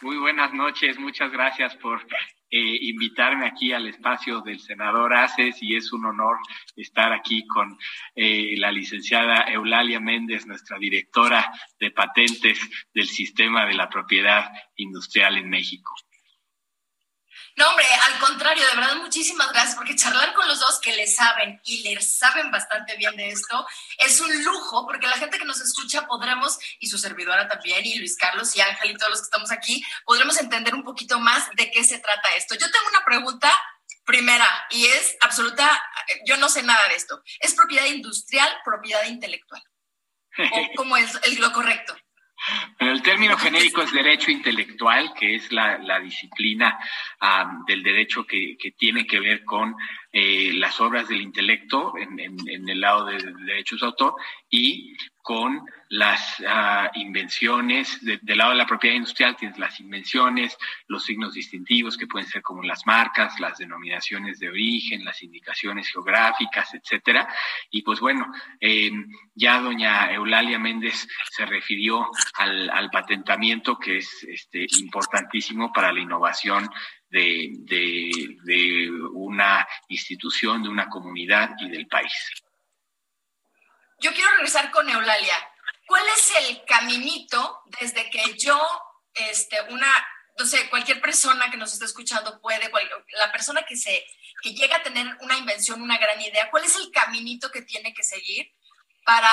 Muy 0.00 0.16
buenas 0.16 0.52
noches, 0.52 0.98
muchas 0.98 1.30
gracias 1.30 1.74
por 1.76 2.00
eh, 2.56 2.78
invitarme 2.80 3.46
aquí 3.46 3.72
al 3.72 3.86
espacio 3.86 4.40
del 4.40 4.60
senador 4.60 5.12
Aces 5.12 5.62
y 5.62 5.76
es 5.76 5.92
un 5.92 6.06
honor 6.06 6.38
estar 6.74 7.12
aquí 7.12 7.46
con 7.46 7.76
eh, 8.14 8.54
la 8.56 8.72
licenciada 8.72 9.42
Eulalia 9.42 10.00
Méndez, 10.00 10.46
nuestra 10.46 10.78
directora 10.78 11.52
de 11.78 11.90
patentes 11.90 12.58
del 12.94 13.08
sistema 13.08 13.66
de 13.66 13.74
la 13.74 13.90
propiedad 13.90 14.50
industrial 14.76 15.36
en 15.36 15.50
México. 15.50 15.92
No, 17.56 17.70
hombre, 17.70 17.86
al 18.06 18.18
contrario, 18.18 18.62
de 18.68 18.76
verdad, 18.76 18.96
muchísimas 18.96 19.50
gracias, 19.50 19.76
porque 19.76 19.96
charlar 19.96 20.34
con 20.34 20.46
los 20.46 20.60
dos 20.60 20.78
que 20.78 20.94
le 20.94 21.06
saben 21.06 21.58
y 21.64 21.82
le 21.82 22.02
saben 22.02 22.50
bastante 22.50 22.96
bien 22.96 23.16
de 23.16 23.30
esto 23.30 23.66
es 23.96 24.20
un 24.20 24.44
lujo, 24.44 24.86
porque 24.86 25.06
la 25.06 25.16
gente 25.16 25.38
que 25.38 25.46
nos 25.46 25.62
escucha 25.62 26.06
podremos, 26.06 26.58
y 26.80 26.88
su 26.88 26.98
servidora 26.98 27.48
también, 27.48 27.86
y 27.86 27.98
Luis 27.98 28.14
Carlos 28.18 28.54
y 28.54 28.60
Ángel 28.60 28.90
y 28.90 28.96
todos 28.98 29.08
los 29.08 29.20
que 29.20 29.24
estamos 29.24 29.50
aquí, 29.50 29.82
podremos 30.04 30.38
entender 30.38 30.74
un 30.74 30.84
poquito 30.84 31.18
más 31.18 31.48
de 31.54 31.70
qué 31.70 31.82
se 31.82 31.98
trata 31.98 32.28
esto. 32.36 32.54
Yo 32.56 32.70
tengo 32.70 32.88
una 32.90 33.04
pregunta 33.06 33.50
primera, 34.04 34.46
y 34.70 34.84
es 34.86 35.16
absoluta, 35.22 35.82
yo 36.26 36.36
no 36.36 36.50
sé 36.50 36.62
nada 36.62 36.86
de 36.88 36.96
esto. 36.96 37.22
¿Es 37.40 37.54
propiedad 37.54 37.86
industrial, 37.86 38.54
propiedad 38.66 39.04
intelectual? 39.06 39.62
¿O 40.38 40.68
cómo 40.76 40.98
es 40.98 41.38
lo 41.38 41.52
correcto? 41.52 41.96
El 42.78 43.02
término 43.02 43.36
genérico 43.36 43.82
es 43.82 43.92
derecho 43.92 44.30
intelectual, 44.30 45.12
que 45.14 45.34
es 45.34 45.50
la, 45.52 46.00
disciplina 46.00 46.78
del 47.66 47.82
derecho 47.82 48.24
que, 48.24 48.56
tiene 48.76 49.06
que 49.06 49.20
ver 49.20 49.44
con 49.44 49.74
eh, 50.12 50.52
las 50.54 50.80
obras 50.80 51.08
del 51.08 51.20
intelecto 51.20 51.94
en, 51.96 52.18
en, 52.18 52.68
el 52.68 52.80
lado 52.80 53.06
de 53.06 53.18
derechos 53.46 53.80
de 53.80 53.86
autor 53.86 54.14
y 54.50 54.96
con 55.26 55.68
las 55.88 56.40
ah, 56.46 56.88
invenciones, 56.94 57.98
del 58.00 58.38
lado 58.38 58.52
de 58.52 58.58
la 58.58 58.66
propiedad 58.66 58.94
industrial 58.94 59.34
tienes 59.34 59.58
las 59.58 59.80
invenciones, 59.80 60.56
los 60.86 61.04
signos 61.04 61.34
distintivos 61.34 61.96
que 61.96 62.06
pueden 62.06 62.28
ser 62.28 62.42
como 62.42 62.62
las 62.62 62.86
marcas, 62.86 63.40
las 63.40 63.58
denominaciones 63.58 64.38
de 64.38 64.50
origen, 64.50 65.04
las 65.04 65.20
indicaciones 65.24 65.88
geográficas, 65.90 66.72
etcétera. 66.74 67.26
Y 67.72 67.82
pues 67.82 67.98
bueno, 67.98 68.32
eh, 68.60 68.92
ya 69.34 69.60
doña 69.60 70.12
Eulalia 70.12 70.60
Méndez 70.60 71.08
se 71.28 71.44
refirió 71.44 72.08
al, 72.34 72.88
patentamiento 72.92 73.80
que 73.80 73.96
es 73.98 74.22
este, 74.28 74.64
importantísimo 74.78 75.72
para 75.72 75.92
la 75.92 75.98
innovación 75.98 76.70
de, 77.10 77.50
de, 77.62 78.36
de 78.44 78.90
una 79.12 79.66
institución, 79.88 80.62
de 80.62 80.68
una 80.68 80.88
comunidad 80.88 81.50
y 81.58 81.68
del 81.68 81.88
país. 81.88 82.45
Yo 83.98 84.12
quiero 84.12 84.30
regresar 84.32 84.70
con 84.70 84.88
Eulalia. 84.88 85.34
¿Cuál 85.86 86.04
es 86.08 86.32
el 86.36 86.64
caminito 86.64 87.62
desde 87.80 88.10
que 88.10 88.36
yo, 88.36 88.60
este, 89.14 89.60
una, 89.70 89.88
no 90.38 90.44
sé, 90.44 90.68
cualquier 90.68 91.00
persona 91.00 91.50
que 91.50 91.56
nos 91.56 91.72
esté 91.72 91.84
escuchando 91.84 92.40
puede, 92.40 92.70
la 93.12 93.32
persona 93.32 93.62
que 93.64 93.76
se, 93.76 94.04
que 94.42 94.52
llega 94.52 94.76
a 94.76 94.82
tener 94.82 95.06
una 95.20 95.38
invención, 95.38 95.80
una 95.80 95.98
gran 95.98 96.20
idea, 96.20 96.50
¿cuál 96.50 96.64
es 96.64 96.76
el 96.76 96.90
caminito 96.90 97.50
que 97.50 97.62
tiene 97.62 97.94
que 97.94 98.02
seguir 98.02 98.52
para 99.04 99.30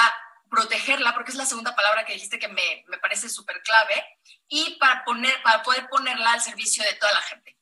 protegerla, 0.49 1.13
porque 1.15 1.31
es 1.31 1.37
la 1.37 1.47
segunda 1.47 1.75
palabra 1.75 2.05
que 2.05 2.13
dijiste 2.13 2.37
que 2.37 2.47
me, 2.47 2.85
me 2.87 2.99
parece 2.99 3.27
súper 3.27 3.61
clave, 3.63 4.05
y 4.47 4.77
para, 4.79 5.03
poner, 5.03 5.41
para 5.41 5.63
poder 5.63 5.89
ponerla 5.89 6.33
al 6.33 6.41
servicio 6.41 6.83
de 6.83 6.93
toda 6.93 7.11
la 7.13 7.21
gente? 7.21 7.57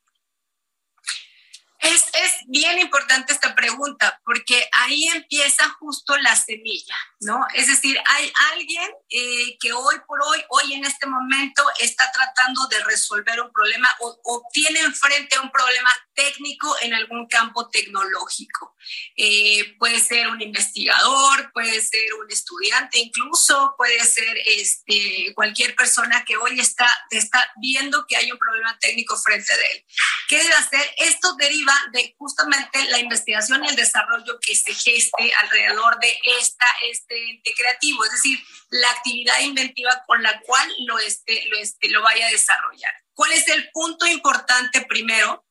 Es, 1.81 2.05
bien 2.47 2.79
importante 2.79 3.33
esta 3.33 3.55
pregunta 3.55 4.19
porque 4.25 4.67
ahí 4.73 5.05
empieza 5.13 5.69
justo 5.79 6.17
la 6.17 6.35
semilla, 6.35 6.95
¿no? 7.21 7.45
Es 7.53 7.67
decir, 7.67 7.97
hay 8.05 8.31
alguien 8.51 8.91
eh, 9.09 9.57
que 9.59 9.71
hoy 9.71 9.95
por 10.05 10.21
hoy, 10.21 10.43
hoy 10.49 10.73
en 10.73 10.85
este 10.85 11.05
momento, 11.05 11.63
está 11.79 12.11
tratando 12.11 12.67
de 12.67 12.83
resolver 12.83 13.39
un 13.41 13.51
problema 13.51 13.89
o, 13.99 14.19
o 14.25 14.43
tiene 14.51 14.81
enfrente 14.81 15.39
un 15.39 15.51
problema 15.51 15.89
técnico 16.13 16.75
en 16.81 16.93
algún 16.93 17.27
campo 17.27 17.69
tecnológico. 17.69 18.75
Eh, 19.15 19.75
puede 19.77 19.99
ser 19.99 20.27
un 20.27 20.41
investigador, 20.41 21.51
puede 21.53 21.81
ser 21.81 22.13
un 22.15 22.29
estudiante 22.31 22.99
incluso, 22.99 23.73
puede 23.77 24.03
ser 24.05 24.37
este, 24.45 25.33
cualquier 25.35 25.75
persona 25.75 26.23
que 26.25 26.37
hoy 26.37 26.59
está, 26.59 26.87
está 27.09 27.51
viendo 27.57 28.05
que 28.07 28.17
hay 28.17 28.31
un 28.31 28.37
problema 28.37 28.77
técnico 28.79 29.17
frente 29.17 29.53
de 29.55 29.65
él. 29.73 29.85
¿Qué 30.27 30.37
debe 30.37 30.53
hacer? 30.53 30.93
Esto 30.97 31.35
deriva 31.35 31.70
de 31.91 32.15
justamente 32.17 32.83
la 32.85 32.99
investigación 32.99 33.63
y 33.63 33.67
el 33.67 33.75
desarrollo 33.75 34.39
que 34.39 34.55
se 34.55 34.73
geste 34.73 35.33
alrededor 35.39 35.99
de 35.99 36.13
esta, 36.39 36.65
este 36.89 37.29
ente 37.29 37.53
creativo, 37.55 38.03
es 38.05 38.11
decir, 38.11 38.39
la 38.69 38.89
actividad 38.91 39.39
inventiva 39.41 40.03
con 40.07 40.21
la 40.23 40.39
cual 40.41 40.67
lo, 40.85 40.99
este, 40.99 41.45
lo, 41.47 41.57
este, 41.57 41.89
lo 41.89 42.01
vaya 42.01 42.27
a 42.27 42.31
desarrollar. 42.31 42.93
¿Cuál 43.13 43.31
es 43.33 43.47
el 43.49 43.69
punto 43.71 44.05
importante 44.07 44.81
primero? 44.81 45.45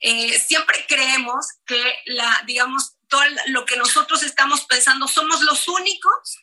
Eh, 0.00 0.38
siempre 0.38 0.84
creemos 0.86 1.46
que 1.64 1.98
la, 2.06 2.42
digamos, 2.46 2.96
todo 3.08 3.22
lo 3.46 3.64
que 3.64 3.76
nosotros 3.76 4.22
estamos 4.22 4.64
pensando 4.66 5.08
somos 5.08 5.40
los 5.42 5.68
únicos 5.68 6.38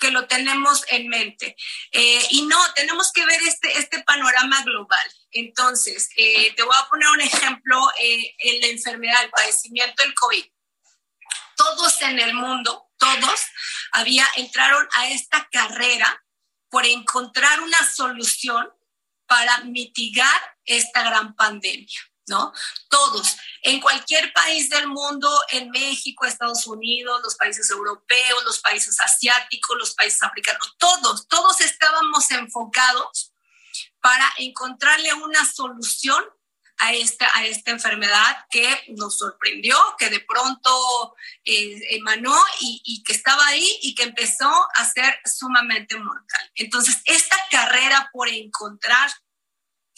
que 0.00 0.10
lo 0.10 0.26
tenemos 0.26 0.84
en 0.88 1.08
mente. 1.08 1.54
Eh, 1.92 2.26
y 2.30 2.46
no, 2.46 2.58
tenemos 2.74 3.12
que 3.12 3.24
ver 3.24 3.40
este, 3.46 3.78
este 3.78 4.02
panorama 4.02 4.62
global. 4.64 5.14
Entonces, 5.30 6.08
eh, 6.16 6.52
te 6.56 6.62
voy 6.62 6.74
a 6.76 6.88
poner 6.88 7.08
un 7.08 7.20
ejemplo 7.20 7.80
en 7.98 8.60
la 8.60 8.66
enfermedad, 8.66 9.22
el 9.24 9.30
padecimiento 9.30 10.02
del 10.02 10.14
COVID. 10.14 10.44
Todos 11.56 12.02
en 12.02 12.18
el 12.18 12.34
mundo 12.34 12.90
todos 13.00 13.40
había, 13.92 14.26
entraron 14.36 14.86
a 14.94 15.08
esta 15.08 15.48
carrera 15.50 16.22
por 16.68 16.86
encontrar 16.86 17.60
una 17.60 17.90
solución 17.90 18.70
para 19.26 19.60
mitigar 19.64 20.56
esta 20.64 21.02
gran 21.02 21.34
pandemia. 21.34 22.00
¿No? 22.30 22.54
Todos, 22.88 23.36
en 23.62 23.80
cualquier 23.80 24.32
país 24.32 24.70
del 24.70 24.86
mundo, 24.86 25.28
en 25.50 25.70
México, 25.70 26.24
Estados 26.24 26.66
Unidos, 26.66 27.20
los 27.22 27.34
países 27.34 27.68
europeos, 27.70 28.44
los 28.46 28.60
países 28.60 28.98
asiáticos, 29.00 29.76
los 29.76 29.94
países 29.94 30.22
africanos, 30.22 30.74
todos, 30.78 31.28
todos 31.28 31.60
estábamos 31.60 32.30
enfocados 32.30 33.32
para 34.00 34.26
encontrarle 34.38 35.12
una 35.12 35.44
solución 35.44 36.24
a 36.78 36.94
esta, 36.94 37.28
a 37.34 37.44
esta 37.44 37.72
enfermedad 37.72 38.46
que 38.48 38.66
nos 38.96 39.18
sorprendió, 39.18 39.76
que 39.98 40.08
de 40.08 40.20
pronto 40.20 41.14
eh, 41.44 41.78
emanó 41.90 42.34
y, 42.60 42.80
y, 42.84 43.02
que 43.02 43.12
estaba 43.12 43.46
ahí 43.48 43.78
y 43.82 43.94
que 43.94 44.04
empezó 44.04 44.50
a 44.74 44.90
ser 44.90 45.18
sumamente 45.26 45.98
mortal. 45.98 46.50
Entonces, 46.54 47.02
esta 47.04 47.36
carrera 47.50 48.08
por 48.14 48.30
encontrar 48.30 49.10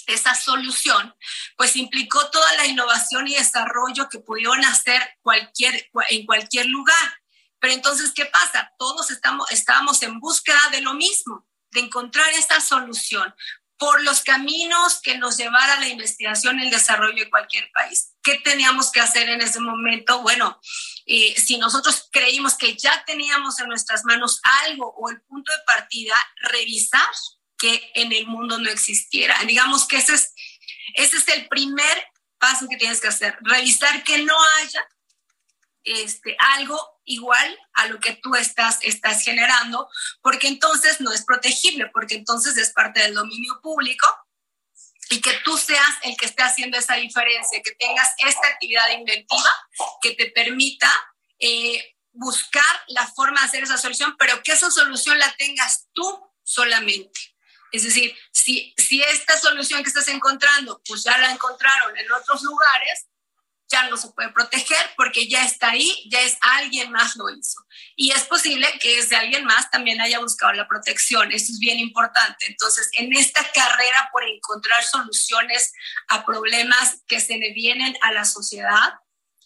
esa 0.06 0.34
solución, 0.34 1.14
pues 1.56 1.76
implicó 1.76 2.30
toda 2.30 2.52
la 2.56 2.66
innovación 2.66 3.28
y 3.28 3.34
desarrollo 3.34 4.08
que 4.08 4.18
pudieron 4.18 4.64
hacer 4.64 5.18
cualquier, 5.22 5.90
en 6.10 6.26
cualquier 6.26 6.66
lugar. 6.66 7.20
Pero 7.58 7.74
entonces, 7.74 8.12
¿qué 8.12 8.26
pasa? 8.26 8.72
Todos 8.78 9.10
estamos, 9.10 9.50
estábamos 9.50 10.02
en 10.02 10.18
búsqueda 10.18 10.60
de 10.72 10.80
lo 10.80 10.94
mismo, 10.94 11.46
de 11.70 11.80
encontrar 11.80 12.28
esta 12.30 12.60
solución 12.60 13.34
por 13.82 14.00
los 14.04 14.22
caminos 14.22 15.00
que 15.02 15.18
nos 15.18 15.36
llevara 15.36 15.80
la 15.80 15.88
investigación 15.88 16.60
y 16.60 16.64
el 16.64 16.70
desarrollo 16.70 17.24
de 17.24 17.30
cualquier 17.30 17.68
país. 17.72 18.12
¿Qué 18.22 18.36
teníamos 18.36 18.92
que 18.92 19.00
hacer 19.00 19.28
en 19.28 19.40
ese 19.40 19.58
momento? 19.58 20.22
Bueno, 20.22 20.60
eh, 21.04 21.34
si 21.40 21.58
nosotros 21.58 22.08
creímos 22.12 22.54
que 22.54 22.76
ya 22.76 23.04
teníamos 23.04 23.58
en 23.58 23.66
nuestras 23.66 24.04
manos 24.04 24.40
algo 24.64 24.94
o 24.96 25.10
el 25.10 25.20
punto 25.22 25.50
de 25.50 25.58
partida, 25.66 26.14
revisar 26.52 27.02
que 27.62 27.92
en 27.94 28.12
el 28.12 28.26
mundo 28.26 28.58
no 28.58 28.68
existiera. 28.68 29.38
Digamos 29.46 29.86
que 29.86 29.98
ese 29.98 30.14
es, 30.14 30.34
ese 30.94 31.16
es 31.18 31.28
el 31.28 31.46
primer 31.46 32.08
paso 32.36 32.66
que 32.68 32.76
tienes 32.76 33.00
que 33.00 33.06
hacer, 33.06 33.38
revisar 33.40 34.02
que 34.02 34.18
no 34.18 34.34
haya 34.58 34.84
este, 35.84 36.36
algo 36.56 37.00
igual 37.04 37.56
a 37.74 37.86
lo 37.86 38.00
que 38.00 38.14
tú 38.14 38.34
estás, 38.34 38.80
estás 38.82 39.22
generando, 39.22 39.88
porque 40.22 40.48
entonces 40.48 41.00
no 41.00 41.12
es 41.12 41.24
protegible, 41.24 41.86
porque 41.92 42.16
entonces 42.16 42.56
es 42.56 42.70
parte 42.70 42.98
del 42.98 43.14
dominio 43.14 43.60
público 43.62 44.08
y 45.10 45.20
que 45.20 45.34
tú 45.44 45.56
seas 45.56 45.94
el 46.02 46.16
que 46.16 46.26
esté 46.26 46.42
haciendo 46.42 46.76
esa 46.76 46.96
diferencia, 46.96 47.62
que 47.62 47.76
tengas 47.76 48.08
esta 48.26 48.48
actividad 48.48 48.90
inventiva 48.90 49.50
que 50.00 50.16
te 50.16 50.32
permita 50.32 50.90
eh, 51.38 51.94
buscar 52.10 52.82
la 52.88 53.06
forma 53.06 53.40
de 53.40 53.46
hacer 53.46 53.62
esa 53.62 53.78
solución, 53.78 54.16
pero 54.18 54.42
que 54.42 54.50
esa 54.50 54.68
solución 54.68 55.16
la 55.20 55.32
tengas 55.36 55.86
tú 55.92 56.28
solamente. 56.42 57.31
Es 57.72 57.84
decir, 57.84 58.14
si, 58.30 58.74
si 58.76 59.02
esta 59.02 59.38
solución 59.38 59.82
que 59.82 59.88
estás 59.88 60.08
encontrando, 60.08 60.80
pues 60.86 61.02
ya 61.02 61.16
la 61.18 61.32
encontraron 61.32 61.96
en 61.96 62.12
otros 62.12 62.42
lugares, 62.42 63.06
ya 63.72 63.88
no 63.88 63.96
se 63.96 64.08
puede 64.10 64.28
proteger 64.28 64.90
porque 64.96 65.26
ya 65.26 65.44
está 65.44 65.70
ahí, 65.70 66.06
ya 66.10 66.20
es 66.20 66.36
alguien 66.42 66.92
más 66.92 67.16
lo 67.16 67.30
hizo. 67.30 67.58
Y 67.96 68.10
es 68.10 68.24
posible 68.24 68.68
que 68.78 68.98
ese 68.98 69.16
alguien 69.16 69.46
más 69.46 69.70
también 69.70 70.00
haya 70.00 70.18
buscado 70.18 70.52
la 70.52 70.68
protección. 70.68 71.32
Eso 71.32 71.52
es 71.52 71.58
bien 71.58 71.78
importante. 71.78 72.46
Entonces, 72.46 72.90
en 72.98 73.14
esta 73.14 73.42
carrera 73.52 74.10
por 74.12 74.24
encontrar 74.24 74.84
soluciones 74.84 75.72
a 76.08 76.24
problemas 76.24 77.02
que 77.08 77.20
se 77.20 77.38
le 77.38 77.54
vienen 77.54 77.96
a 78.02 78.12
la 78.12 78.26
sociedad, 78.26 78.94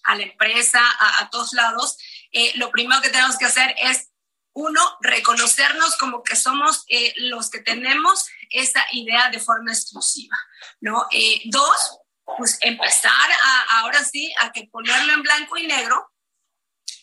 a 0.03 0.17
la 0.17 0.25
empresa, 0.25 0.83
a, 0.99 1.31
todos 1.31 1.53
lados, 1.53 1.97
eh, 2.33 2.53
lo 2.57 2.71
primero 2.71 3.01
que 3.01 3.11
tenemos 3.11 3.39
que 3.39 3.47
hacer 3.47 3.75
es, 3.81 4.09
uno, 4.57 4.81
reconocernos 5.03 5.99
como 5.99 6.23
que 6.23 6.35
somos 6.35 6.85
eh, 6.89 7.13
los 7.17 7.51
que 7.51 7.61
tenemos 7.61 8.27
esa 8.49 8.87
idea 8.93 9.29
de 9.29 9.39
forma 9.39 9.71
exclusiva, 9.71 10.37
¿no? 10.81 11.07
Eh, 11.13 11.43
dos, 11.45 11.99
pues 12.39 12.57
empezar 12.63 13.31
ahora 13.73 14.03
sí 14.03 14.33
a 14.41 14.53
que 14.53 14.67
ponerlo 14.73 15.13
en 15.13 15.23
blanco 15.23 15.59
y 15.59 15.67
negro 15.67 16.11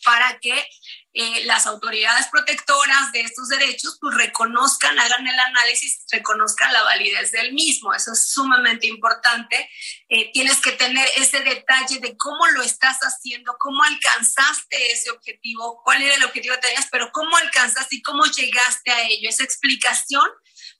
para 0.04 0.40
que 0.40 0.68
eh, 1.16 1.46
las 1.46 1.68
autoridades 1.68 2.26
protectoras 2.32 3.12
de 3.12 3.22
estos 3.22 3.48
derechos 3.48 4.00
pues 4.02 4.16
reconozcan, 4.16 4.98
hagan 4.98 5.28
el 5.28 5.40
análisis, 5.40 6.04
reconozcan 6.12 6.74
la 6.74 6.82
validez 6.82 7.32
del 7.32 7.54
mismo. 7.54 7.94
Eso 7.94 8.14
es 8.14 8.32
sumamente 8.32 8.88
importante. 8.88 9.70
Eh, 10.10 10.32
tienes 10.34 10.60
que 10.60 10.72
tener 10.72 11.08
ese 11.18 11.42
detalle 11.42 12.00
de 12.00 12.18
cómo 12.18 12.48
lo 12.48 12.64
estás 12.64 12.98
haciendo, 13.02 13.56
cómo 13.60 13.84
alcanzaste 13.84 14.92
ese 14.92 15.12
objetivo, 15.12 15.82
cuál 15.84 16.02
era 16.02 16.16
el 16.16 16.24
objetivo 16.24 16.56
que 16.56 16.62
tenías, 16.62 16.88
pero 16.92 17.12
cómo 17.12 17.38
alcanzaste 17.38 17.98
y 17.98 18.02
cómo 18.02 18.26
llegaste 18.26 18.90
a 18.90 19.04
ello. 19.04 19.30
Esa 19.30 19.44
explicación 19.44 20.28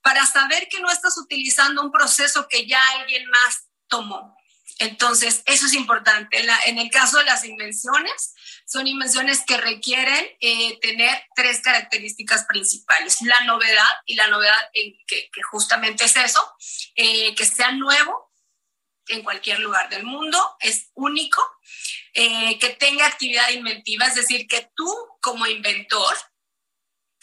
para 0.02 0.26
saber 0.26 0.68
que 0.68 0.80
no 0.80 0.90
estás 0.90 1.16
utilizando 1.20 1.84
un 1.84 1.92
proceso 1.92 2.48
que 2.50 2.66
ya 2.66 2.82
alguien 3.00 3.30
más 3.30 3.68
tomó. 3.88 4.36
Entonces, 4.80 5.44
eso 5.46 5.68
es 5.68 5.74
importante. 5.74 6.40
En, 6.40 6.50
en, 6.66 6.80
el 6.80 6.90
caso 6.90 7.20
de 7.20 7.26
las 7.26 7.46
invenciones, 7.46 8.34
son 8.66 8.88
invenciones 8.88 9.44
que 9.46 9.58
requieren 9.58 10.26
eh, 10.40 10.80
tener 10.80 11.24
tres 11.36 11.62
características 11.62 12.46
principales. 12.46 13.22
La 13.22 13.42
novedad, 13.42 13.88
y 14.06 14.16
la 14.16 14.28
novedad 14.28 14.58
que, 14.74 15.30
justamente 15.52 16.06
es 16.06 16.16
eso, 16.16 16.42
eh, 16.96 17.36
que 17.36 17.46
sea 17.46 17.72
nuevo 17.72 18.32
en 19.08 19.24
cualquier 19.24 19.60
lugar 19.60 19.90
del 19.90 20.04
mundo, 20.04 20.40
es 20.60 20.90
único, 20.94 21.42
eh, 22.14 22.58
que 22.60 22.70
tenga 22.70 23.06
actividad 23.06 23.50
inventiva, 23.50 24.06
es 24.06 24.16
decir, 24.16 24.48
que 24.48 24.70
tú 24.76 24.88
como 25.22 25.46
inventor 25.46 26.16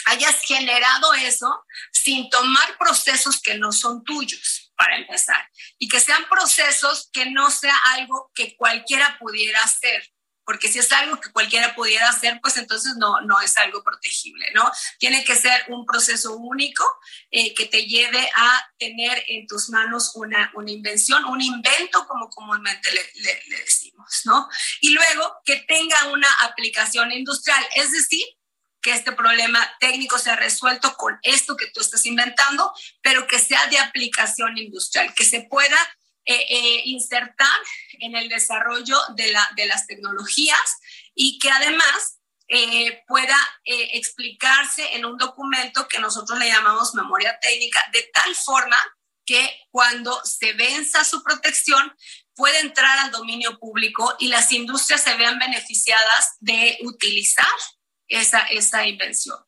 hayas 0.07 0.42
generado 0.42 1.14
eso 1.14 1.64
sin 1.92 2.29
tomar 2.31 2.76
procesos 2.79 3.40
que 3.40 3.55
no 3.59 3.72
son 3.72 4.05
tuyos 4.05 4.72
para 4.76 4.96
empezar, 4.96 5.48
y 5.79 5.88
que 5.88 6.00
sean 6.00 6.26
procesos 6.29 7.11
que 7.12 7.26
no 7.31 7.50
sea 7.50 7.76
algo 7.92 8.31
que 8.35 8.57
cualquiera 8.57 9.18
pudiera 9.18 9.62
hacer, 9.62 10.11
porque 10.44 10.68
si 10.68 10.79
es 10.79 10.90
algo 10.92 11.20
que 11.20 11.31
cualquiera 11.31 11.74
pudiera 11.74 12.09
hacer, 12.09 12.40
pues 12.42 12.57
entonces 12.57 12.94
no, 12.96 13.20
no 13.20 13.40
es 13.40 13.57
algo 13.59 13.83
protegible, 13.83 14.46
¿no? 14.55 14.70
Tiene 14.98 15.24
que 15.24 15.37
ser 15.37 15.64
un 15.68 15.87
proceso 15.87 16.37
único 16.37 16.85
eh, 17.31 17.55
que 17.55 17.66
te 17.66 17.87
lleve 17.87 18.29
a 18.37 18.70
tener 18.79 19.22
en 19.29 19.46
tus 19.46 19.70
manos 19.70 20.12
una, 20.14 20.50
una 20.55 20.70
invención, 20.70 21.24
un 21.24 21.40
invento, 21.40 22.07
como 22.07 22.29
comúnmente 22.31 22.90
le, 22.92 23.22
le, 23.22 23.42
le 23.48 23.57
decimos, 23.64 24.22
¿no? 24.24 24.48
Y 24.81 24.90
luego 24.90 25.37
que 25.44 25.57
tenga 25.57 26.09
una 26.09 26.29
aplicación 26.42 27.12
industrial, 27.12 27.64
es 27.74 27.92
decir, 27.92 28.24
que 28.83 28.92
este 28.92 29.12
problema 29.12 29.61
técnico 29.79 30.18
sea 30.18 30.37
resuelto 30.37 30.96
con 30.96 31.18
esto 31.22 31.57
que 31.57 31.70
tú 31.70 31.81
estás 31.81 32.07
inventando, 32.07 32.72
pero 33.03 33.26
que 33.26 33.38
sea 33.38 33.66
de 33.66 33.79
aplicación 33.79 34.57
industrial, 34.59 35.14
que 35.14 35.24
se 35.24 35.42
pueda 35.42 35.76
eh, 36.24 36.46
eh, 36.48 36.83
insertar 36.85 37.59
en 37.98 38.14
el 38.14 38.28
desarrollo 38.28 38.96
de, 39.16 39.33
la, 39.33 39.50
de, 39.56 39.66
las 39.66 39.87
tecnologías 39.87 40.78
y 41.14 41.38
que 41.38 41.50
además 41.50 42.18
eh, 42.48 43.02
pueda 43.06 43.37
explicarse 43.64 44.96
en 44.96 45.06
un 45.06 45.16
documento 45.16 45.88
que 45.88 45.98
nosotros 45.98 46.38
le 46.38 46.48
llamamos 46.48 46.94
memoria 46.94 47.38
técnica, 47.40 47.80
de 47.92 48.11
tal 48.12 48.35
forma 48.35 48.76
que 49.24 49.48
cuando 49.70 50.20
se 50.24 50.52
venza 50.54 51.04
su 51.04 51.22
protección 51.22 51.96
puede 52.35 52.59
entrar 52.61 52.98
al 52.98 53.12
dominio 53.12 53.59
público 53.59 54.16
y 54.18 54.28
las 54.28 54.50
industrias 54.52 55.02
se 55.02 55.14
vean 55.14 55.38
beneficiadas 55.38 56.37
de 56.40 56.78
utilizar 56.83 57.46
esa, 58.09 58.40
esa 58.40 58.87
invención. 58.87 59.38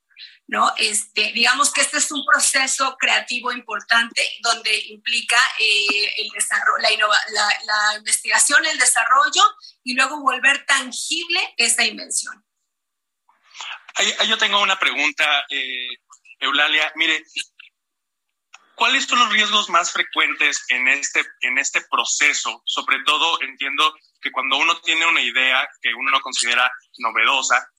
¿No? 0.53 0.71
Este, 0.77 1.33
digamos 1.33 1.73
que 1.73 1.81
este 1.81 1.97
es 1.97 2.13
un 2.13 2.27
proceso 2.27 2.95
creativo 2.99 3.51
importante 3.53 4.23
donde 4.43 4.71
implica 4.89 5.39
eh, 5.59 6.13
el 6.19 6.29
desarrollo, 6.29 6.79
la, 6.79 6.91
la, 7.31 7.49
la, 7.65 7.97
investigación, 7.97 8.65
el 8.67 8.77
desarrollo 8.77 9.43
y 9.83 9.95
luego 9.95 10.21
volver 10.21 10.67
tangible 10.67 11.55
esa 11.57 11.87
invención. 11.87 12.45
Yo 14.27 14.37
tengo 14.37 14.61
una 14.61 14.79
pregunta, 14.79 15.25
eh, 15.49 15.89
Eulalia. 16.41 16.93
Mire, 16.97 17.25
¿cuáles 18.75 19.07
son 19.07 19.21
los 19.21 19.33
riesgos 19.33 19.71
más 19.71 19.91
frecuentes 19.91 20.67
en 20.69 20.87
este, 20.87 21.25
en 21.41 21.57
este 21.57 21.81
proceso? 21.91 22.63
Sobre 22.67 23.03
todo 23.07 23.41
entiendo 23.41 23.97
que 24.21 24.31
cuando 24.31 24.59
uno 24.59 24.79
tiene 24.83 25.07
una 25.07 25.23
idea 25.23 25.67
que 25.81 25.95
uno 25.95 26.11
no 26.11 26.21
considera 26.21 26.71
novedosa, 26.99 27.72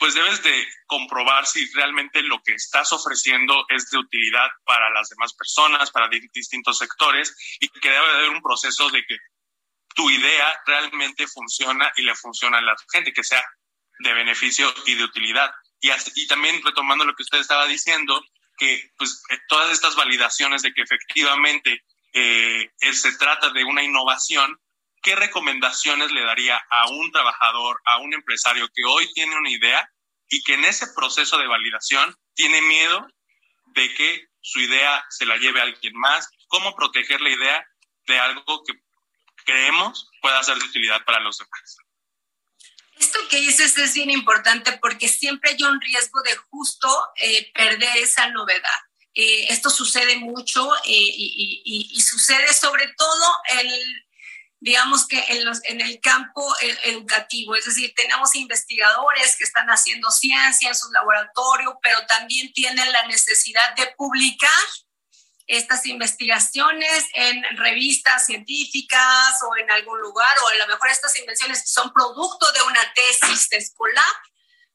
pues 0.00 0.14
debes 0.14 0.42
de 0.42 0.66
comprobar 0.86 1.46
si 1.46 1.70
realmente 1.74 2.22
lo 2.22 2.42
que 2.42 2.54
estás 2.54 2.90
ofreciendo 2.90 3.66
es 3.68 3.90
de 3.90 3.98
utilidad 3.98 4.48
para 4.64 4.88
las 4.90 5.10
demás 5.10 5.34
personas, 5.34 5.90
para 5.90 6.08
distintos 6.08 6.78
sectores, 6.78 7.36
y 7.60 7.68
que 7.68 7.90
debe 7.90 8.10
haber 8.10 8.30
un 8.30 8.40
proceso 8.40 8.88
de 8.88 9.04
que 9.04 9.18
tu 9.94 10.08
idea 10.08 10.58
realmente 10.66 11.26
funciona 11.26 11.92
y 11.96 12.02
le 12.02 12.14
funciona 12.14 12.56
a 12.56 12.62
la 12.62 12.74
gente, 12.90 13.12
que 13.12 13.22
sea 13.22 13.44
de 13.98 14.14
beneficio 14.14 14.72
y 14.86 14.94
de 14.94 15.04
utilidad. 15.04 15.52
Y, 15.80 15.90
y 16.14 16.26
también 16.26 16.62
retomando 16.64 17.04
lo 17.04 17.14
que 17.14 17.22
usted 17.22 17.38
estaba 17.38 17.66
diciendo, 17.66 18.24
que 18.56 18.92
pues 18.96 19.22
eh, 19.28 19.38
todas 19.48 19.70
estas 19.70 19.96
validaciones 19.96 20.62
de 20.62 20.72
que 20.72 20.80
efectivamente 20.80 21.84
eh, 22.14 22.70
se 22.92 23.12
trata 23.18 23.50
de 23.50 23.64
una 23.64 23.82
innovación, 23.82 24.58
¿qué 25.02 25.16
recomendaciones 25.16 26.10
le 26.12 26.22
daría 26.22 26.60
a 26.70 26.88
un 26.88 27.10
trabajador, 27.12 27.80
a 27.84 27.98
un 27.98 28.12
empresario 28.14 28.68
que 28.74 28.84
hoy 28.84 29.10
tiene 29.12 29.36
una 29.36 29.50
idea 29.50 29.90
y 30.28 30.42
que 30.42 30.54
en 30.54 30.64
ese 30.64 30.86
proceso 30.94 31.38
de 31.38 31.46
validación 31.46 32.16
tiene 32.34 32.60
miedo 32.62 33.06
de 33.74 33.94
que 33.94 34.26
su 34.40 34.60
idea 34.60 35.04
se 35.10 35.26
la 35.26 35.36
lleve 35.36 35.60
a 35.60 35.64
alguien 35.64 35.94
más, 35.96 36.28
cómo 36.48 36.74
proteger 36.74 37.20
la 37.20 37.30
idea 37.30 37.66
de 38.06 38.18
algo 38.18 38.62
que 38.64 38.74
creemos 39.44 40.10
pueda 40.20 40.42
ser 40.42 40.58
de 40.58 40.64
utilidad 40.64 41.04
para 41.04 41.20
los 41.20 41.38
demás. 41.38 41.76
Esto 42.98 43.18
que 43.28 43.40
dices 43.40 43.76
es 43.78 43.94
bien 43.94 44.10
importante 44.10 44.78
porque 44.80 45.08
siempre 45.08 45.50
hay 45.50 45.62
un 45.62 45.80
riesgo 45.80 46.20
de 46.22 46.36
justo 46.50 46.88
eh, 47.16 47.50
perder 47.54 47.96
esa 47.96 48.28
novedad. 48.28 48.78
Eh, 49.14 49.46
esto 49.48 49.70
sucede 49.70 50.16
mucho 50.16 50.72
eh, 50.76 50.80
y, 50.86 51.90
y, 51.92 52.00
sucede 52.00 52.52
sobre 52.52 52.86
todo 52.96 53.34
el, 53.58 54.06
digamos 54.60 55.06
que 55.06 55.18
en, 55.28 55.44
los, 55.44 55.64
en 55.64 55.80
el 55.80 56.00
campo 56.00 56.46
educativo, 56.84 57.56
es 57.56 57.64
decir, 57.64 57.92
tenemos 57.96 58.34
investigadores 58.36 59.36
que 59.36 59.44
están 59.44 59.66
haciendo 59.68 60.10
ciencia 60.10 60.68
en 60.68 60.74
su 60.74 60.90
laboratorio, 60.92 61.78
pero 61.82 62.04
también 62.06 62.52
tienen 62.52 62.92
la 62.92 63.06
necesidad 63.06 63.74
de 63.74 63.86
publicar 63.96 64.50
estas 65.46 65.84
investigaciones 65.86 67.06
en 67.14 67.42
revistas 67.56 68.26
científicas 68.26 69.34
o 69.48 69.56
en 69.56 69.68
algún 69.70 70.00
lugar, 70.00 70.38
o 70.38 70.48
a 70.48 70.54
lo 70.54 70.66
mejor 70.68 70.90
estas 70.90 71.16
invenciones 71.18 71.68
son 71.68 71.92
producto 71.92 72.52
de 72.52 72.62
una 72.62 72.92
tesis 72.94 73.48
escolar, 73.50 74.14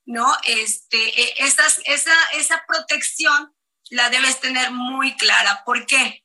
¿no? 0.06 0.36
Este, 0.44 0.98
e, 0.98 1.34
esas, 1.46 1.80
esa, 1.86 2.16
esa 2.34 2.66
protección 2.68 3.56
la 3.92 4.10
debes 4.10 4.40
tener 4.42 4.72
muy 4.72 5.16
clara. 5.16 5.64
¿Por 5.64 5.86
qué? 5.86 6.25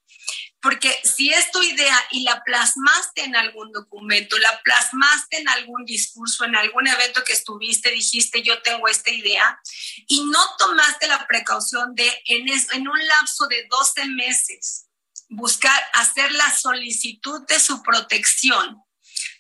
Porque 0.63 0.95
si 1.05 1.31
es 1.31 1.51
tu 1.51 1.63
idea 1.63 1.97
y 2.11 2.23
la 2.23 2.43
plasmaste 2.45 3.25
en 3.25 3.35
algún 3.35 3.73
documento, 3.73 4.39
la 4.39 4.61
plasmaste 4.63 5.39
en 5.39 5.49
algún 5.49 5.85
discurso, 5.85 6.45
en 6.45 6.55
algún 6.55 6.87
evento 6.87 7.25
que 7.25 7.33
estuviste, 7.33 7.91
dijiste 7.91 8.43
yo 8.43 8.61
tengo 8.63 8.87
esta 8.89 9.11
idea, 9.11 9.59
y 10.07 10.25
no 10.25 10.41
tomaste 10.59 11.07
la 11.09 11.27
precaución 11.27 11.95
de 11.95 12.11
en, 12.27 12.47
en 12.49 12.89
un 12.89 13.07
lapso 13.07 13.47
de 13.47 13.67
12 13.71 14.07
meses 14.09 14.87
buscar 15.31 15.81
hacer 15.95 16.33
la 16.33 16.51
solicitud 16.57 17.47
de 17.47 17.61
su 17.61 17.83
protección, 17.83 18.83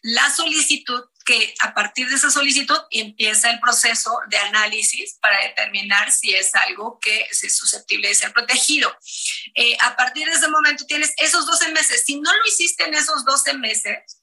la 0.02 0.30
solicitud 0.30 1.02
que 1.24 1.54
a 1.60 1.74
partir 1.74 2.08
de 2.08 2.16
esa 2.16 2.30
solicitud 2.30 2.78
empieza 2.90 3.50
el 3.50 3.60
proceso 3.60 4.10
de 4.28 4.38
análisis 4.38 5.16
para 5.20 5.40
determinar 5.42 6.10
si 6.10 6.34
es 6.34 6.54
algo 6.54 6.98
que 7.00 7.26
es 7.30 7.56
susceptible 7.56 8.08
de 8.08 8.14
ser 8.14 8.32
protegido. 8.32 8.90
Eh, 9.54 9.76
a 9.80 9.96
partir 9.96 10.26
de 10.26 10.34
ese 10.34 10.48
momento 10.48 10.86
tienes 10.86 11.12
esos 11.18 11.46
12 11.46 11.72
meses. 11.72 12.04
Si 12.04 12.20
no 12.20 12.32
lo 12.32 12.46
hiciste 12.46 12.84
en 12.84 12.94
esos 12.94 13.24
12 13.24 13.54
meses, 13.54 14.19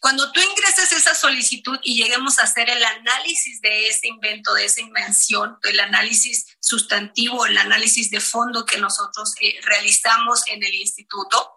cuando 0.00 0.30
tú 0.32 0.40
ingreses 0.40 0.92
esa 0.92 1.14
solicitud 1.14 1.78
y 1.82 1.96
lleguemos 1.96 2.38
a 2.38 2.42
hacer 2.42 2.68
el 2.70 2.84
análisis 2.84 3.60
de 3.60 3.88
ese 3.88 4.08
invento, 4.08 4.54
de 4.54 4.64
esa 4.64 4.80
invención, 4.80 5.58
el 5.62 5.80
análisis 5.80 6.46
sustantivo, 6.60 7.46
el 7.46 7.58
análisis 7.58 8.10
de 8.10 8.20
fondo 8.20 8.64
que 8.64 8.78
nosotros 8.78 9.34
eh, 9.40 9.58
realizamos 9.62 10.42
en 10.48 10.62
el 10.62 10.74
instituto, 10.74 11.54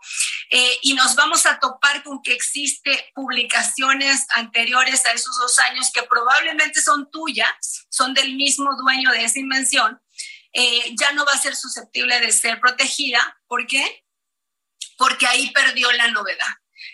eh, 0.51 0.79
y 0.81 0.93
nos 0.93 1.15
vamos 1.15 1.45
a 1.45 1.59
topar 1.59 2.03
con 2.03 2.21
que 2.21 2.33
existe 2.33 3.11
publicaciones 3.13 4.25
anteriores 4.29 5.05
a 5.05 5.11
esos 5.11 5.37
dos 5.37 5.59
años 5.59 5.91
que 5.93 6.03
probablemente 6.03 6.81
son 6.81 7.09
tuyas, 7.11 7.85
son 7.89 8.13
del 8.13 8.35
mismo 8.35 8.75
dueño 8.75 9.11
de 9.11 9.25
esa 9.25 9.39
invención, 9.39 10.01
eh, 10.53 10.95
ya 10.99 11.11
no 11.11 11.25
va 11.25 11.33
a 11.33 11.41
ser 11.41 11.55
susceptible 11.55 12.19
de 12.19 12.31
ser 12.31 12.59
protegida. 12.59 13.37
¿Por 13.47 13.67
qué? 13.67 14.03
Porque 14.97 15.27
ahí 15.27 15.51
perdió 15.51 15.91
la 15.91 16.07
novedad 16.07 16.47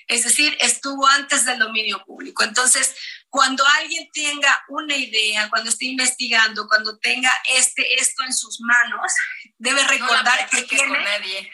es 0.08 0.24
decir, 0.24 0.56
estuvo 0.60 1.08
antes 1.08 1.46
del 1.46 1.60
dominio 1.60 2.04
público. 2.06 2.44
Entonces, 2.44 2.96
cuando 3.30 3.65
alguien 3.80 4.10
tenga 4.13 4.63
una 4.70 4.96
idea, 4.96 5.50
cuando 5.50 5.70
esté 5.70 5.86
investigando, 5.86 6.68
cuando 6.68 6.98
tenga 7.00 7.32
este, 7.46 7.96
esto 7.96 8.24
en 8.24 8.34
sus 8.34 8.62
manos, 8.62 9.12
debe 9.58 9.84
recordar 9.84 10.50
que 10.50 10.63
tiene... 10.63 10.88
Con 10.88 11.04
nadie. 11.04 11.52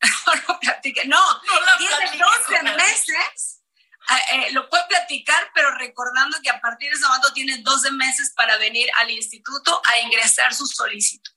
no 0.26 0.34
lo 0.34 0.60
platique, 0.60 1.06
no, 1.06 1.42
tiene 1.78 2.18
12 2.18 2.62
meses, 2.76 3.62
eh, 4.08 4.34
eh, 4.34 4.52
lo 4.52 4.68
puede 4.68 4.84
platicar, 4.88 5.50
pero 5.54 5.74
recordando 5.76 6.40
que 6.42 6.50
a 6.50 6.60
partir 6.60 6.90
de 6.90 6.96
ese 6.96 7.06
momento 7.06 7.32
tiene 7.32 7.58
12 7.58 7.92
meses 7.92 8.32
para 8.36 8.56
venir 8.58 8.88
al 8.98 9.10
instituto 9.10 9.80
a 9.84 9.98
ingresar 10.00 10.54
su 10.54 10.66
solicitud. 10.66 11.32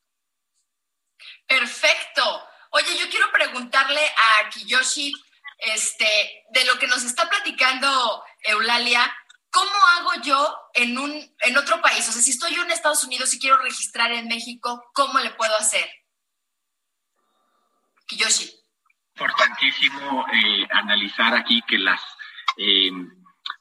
Perfecto. 1.47 2.47
Oye, 2.71 2.97
yo 2.97 3.09
quiero 3.09 3.31
preguntarle 3.31 4.05
a 4.05 4.49
Kiyoshi, 4.49 5.11
este, 5.59 6.07
de 6.51 6.65
lo 6.65 6.79
que 6.79 6.87
nos 6.87 7.03
está 7.03 7.29
platicando 7.29 8.23
Eulalia, 8.43 9.11
¿cómo 9.49 9.71
hago 9.97 10.21
yo 10.23 10.57
en, 10.73 10.97
un, 10.97 11.11
en 11.11 11.57
otro 11.57 11.81
país? 11.81 12.07
O 12.07 12.11
sea, 12.11 12.21
si 12.21 12.31
estoy 12.31 12.55
yo 12.55 12.63
en 12.63 12.71
Estados 12.71 13.03
Unidos 13.03 13.33
y 13.33 13.39
quiero 13.39 13.57
registrar 13.57 14.11
en 14.11 14.27
México, 14.27 14.83
¿cómo 14.93 15.19
le 15.19 15.31
puedo 15.31 15.55
hacer? 15.57 15.87
Kiyoshi. 18.07 18.51
Importantísimo 19.15 20.25
eh, 20.31 20.67
analizar 20.71 21.35
aquí 21.35 21.61
que 21.67 21.77
las 21.77 22.01
eh, 22.57 22.89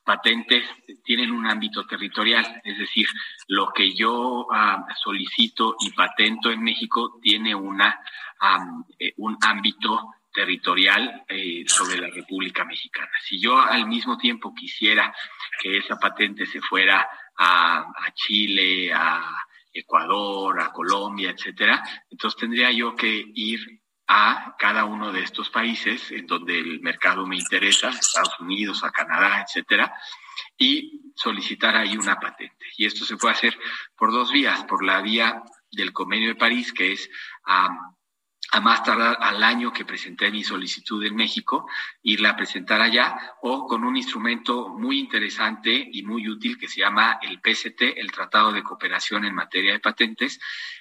patentes 0.05 0.65
tienen 1.05 1.33
un 1.33 1.47
ámbito 1.47 1.85
territorial, 1.87 2.63
es 2.65 2.79
decir, 2.79 3.07
lo 3.49 3.73
que 3.73 3.95
yo 3.95 4.47
solicito 5.03 5.77
y 5.81 5.91
patento 5.91 6.51
en 6.51 6.63
México 6.63 7.19
tiene 7.21 7.55
una, 7.55 8.01
eh, 8.99 9.13
un 9.19 9.37
ámbito 9.43 10.15
territorial 10.39 11.25
eh, 11.27 11.65
sobre 11.67 11.99
la 11.99 12.07
República 12.07 12.65
Mexicana. 12.65 13.11
Si 13.27 13.41
yo 13.41 13.59
al 13.59 13.89
mismo 13.89 14.17
tiempo 14.17 14.55
quisiera 14.55 15.13
que 15.61 15.79
esa 15.79 15.99
patente 15.99 16.47
se 16.47 16.61
fuera 16.61 17.09
a, 17.37 17.85
Chile, 18.15 18.93
a 18.95 19.21
Ecuador, 19.73 20.61
a 20.61 20.71
Colombia, 20.71 21.31
etcétera, 21.31 21.83
entonces 22.09 22.39
tendría 22.39 22.71
yo 22.71 22.95
que 22.95 23.25
ir 23.35 23.83
a 24.07 24.55
cada 24.57 24.85
uno 24.85 25.11
de 25.13 25.23
estos 25.25 25.51
países 25.51 26.09
en 26.13 26.29
donde 26.29 26.57
el 26.57 26.81
mercado 26.83 27.27
me 27.27 27.37
interesa, 27.37 27.89
Estados 27.89 28.39
Unidos, 28.39 28.85
a 28.85 28.93
Canadá, 28.93 29.45
etcétera, 29.45 29.93
y 30.57 31.13
solicitar 31.17 31.75
ahí 31.75 31.97
una 31.97 32.21
patente. 32.21 32.65
Y 32.77 32.87
esto 32.87 33.05
se 33.05 33.17
puede 33.17 33.35
hacer 33.35 33.59
por 33.97 34.13
dos 34.13 34.31
vías, 34.31 34.63
por 34.67 34.85
la 34.85 35.03
vía 35.03 35.43
del 35.73 35.93
Convenio 35.93 36.29
de 36.29 36.37
París, 36.37 36.73
que 36.73 36.93
es 36.93 37.11
a 38.51 38.61
más 38.61 38.83
tardar 38.83 39.19
al 39.21 39.43
año 39.43 39.73
que 39.73 39.85
presenté 39.85 40.31
mi 40.31 40.43
solicitud 40.43 41.05
en 41.05 41.15
México, 41.15 41.69
irla 42.03 42.31
a 42.31 42.37
presentar 42.37 42.81
allá, 42.81 43.35
o 43.43 43.67
con 43.67 43.85
un 43.85 43.97
instrumento 43.97 44.69
muy 44.69 44.99
interesante 44.99 45.89
y 45.93 46.03
muy 46.03 46.29
útil 46.29 46.59
que 46.59 46.69
se 46.69 46.81
llama 46.81 47.19
el 47.21 47.41
PCT, 47.41 47.99
el 47.99 48.11
Tratado 48.11 48.53
de 48.53 48.63
Cooperación 48.63 49.25
en 49.27 49.35
Materia 49.35 49.73
de 49.73 49.81
Patentes, 49.81 50.41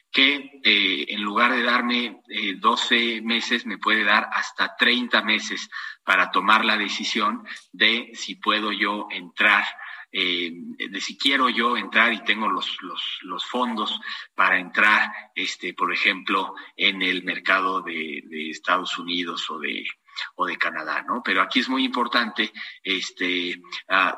que 0.09 0.61
eh, 0.63 1.05
en 1.09 1.21
lugar 1.21 1.51
de 1.51 1.63
darme 1.63 2.21
12 2.57 3.17
eh, 3.17 3.21
meses, 3.21 3.65
me 3.65 3.77
puede 3.77 4.05
dar 4.05 4.29
hasta 4.31 4.75
30 4.77 5.21
meses 5.23 5.69
para 6.05 6.31
tomar 6.31 6.63
la 6.63 6.77
decisión 6.77 7.45
de 7.73 8.11
si 8.13 8.35
puedo 8.35 8.71
yo 8.71 9.07
entrar 9.11 9.65
eh, 10.11 10.51
de 10.89 11.01
si 11.01 11.17
quiero 11.17 11.49
yo 11.49 11.75
entrar 11.75 12.13
y 12.13 12.23
tengo 12.23 12.47
los, 12.47 12.77
los, 12.81 13.45
fondos 13.45 13.99
para 14.33 14.57
entrar, 14.57 15.11
este, 15.35 15.73
por 15.73 15.93
ejemplo, 15.93 16.55
en 16.75 17.01
el 17.01 17.23
mercado 17.23 17.81
de, 17.81 18.23
Estados 18.49 18.97
Unidos 18.97 19.49
o 19.49 19.59
de, 19.59 19.85
o 20.35 20.45
de 20.45 20.57
Canadá, 20.57 21.03
¿no? 21.07 21.21
Pero 21.23 21.41
aquí 21.41 21.59
es 21.59 21.69
muy 21.69 21.83
importante 21.83 22.51
este, 22.81 23.61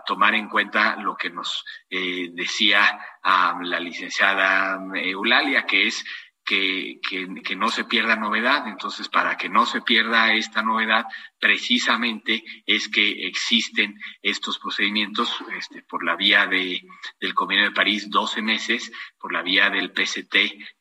tomar 0.06 0.36
en 0.36 0.48
cuenta 0.48 0.96
lo 0.98 1.16
que 1.16 1.30
nos 1.30 1.66
eh, 1.90 2.30
decía 2.32 3.00
la 3.24 3.80
licenciada 3.80 4.80
Eulalia, 4.96 5.66
que 5.66 5.88
es 5.88 6.06
que, 6.50 7.56
no 7.56 7.70
se 7.70 7.86
pierda 7.86 8.16
novedad. 8.16 8.68
Entonces, 8.68 9.08
para 9.08 9.38
que 9.38 9.50
no 9.50 9.66
se 9.66 9.82
pierda 9.82 10.34
esta 10.34 10.64
novedad, 10.64 11.06
precisamente 11.40 12.44
es 12.66 12.90
que 12.90 13.28
existen 13.28 14.00
estos 14.22 14.58
procedimientos 14.58 15.36
este, 15.56 15.84
por 15.84 16.04
la 16.04 16.16
vía 16.16 16.48
de, 16.48 16.82
del 17.20 17.34
Convenio 17.36 17.66
de 17.66 17.72
París 17.72 18.10
12 18.10 18.42
meses, 18.42 18.92
por 19.20 19.32
la 19.32 19.44
vía 19.44 19.70
del 19.70 19.92
PCT 19.92 20.36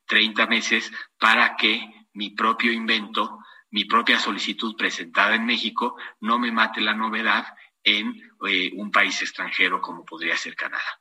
30 0.07 0.47
meses, 0.47 0.91
para 1.19 1.57
que 1.57 1.83
mi 2.15 2.31
propio 2.31 2.73
invento, 2.73 3.39
mi 3.71 3.85
propia 3.85 4.19
solicitud 4.19 4.75
presentada 4.75 5.35
en 5.35 5.45
México, 5.45 5.97
no 6.21 6.39
me 6.39 6.51
mate 6.51 6.81
la 6.81 6.95
novedad 6.95 7.47
en 7.85 8.15
eh, 8.49 8.71
un 8.75 8.91
país 8.91 9.21
extranjero 9.21 9.83
como 9.83 10.05
podría 10.05 10.37
ser 10.37 10.57
Canadá. 10.57 11.01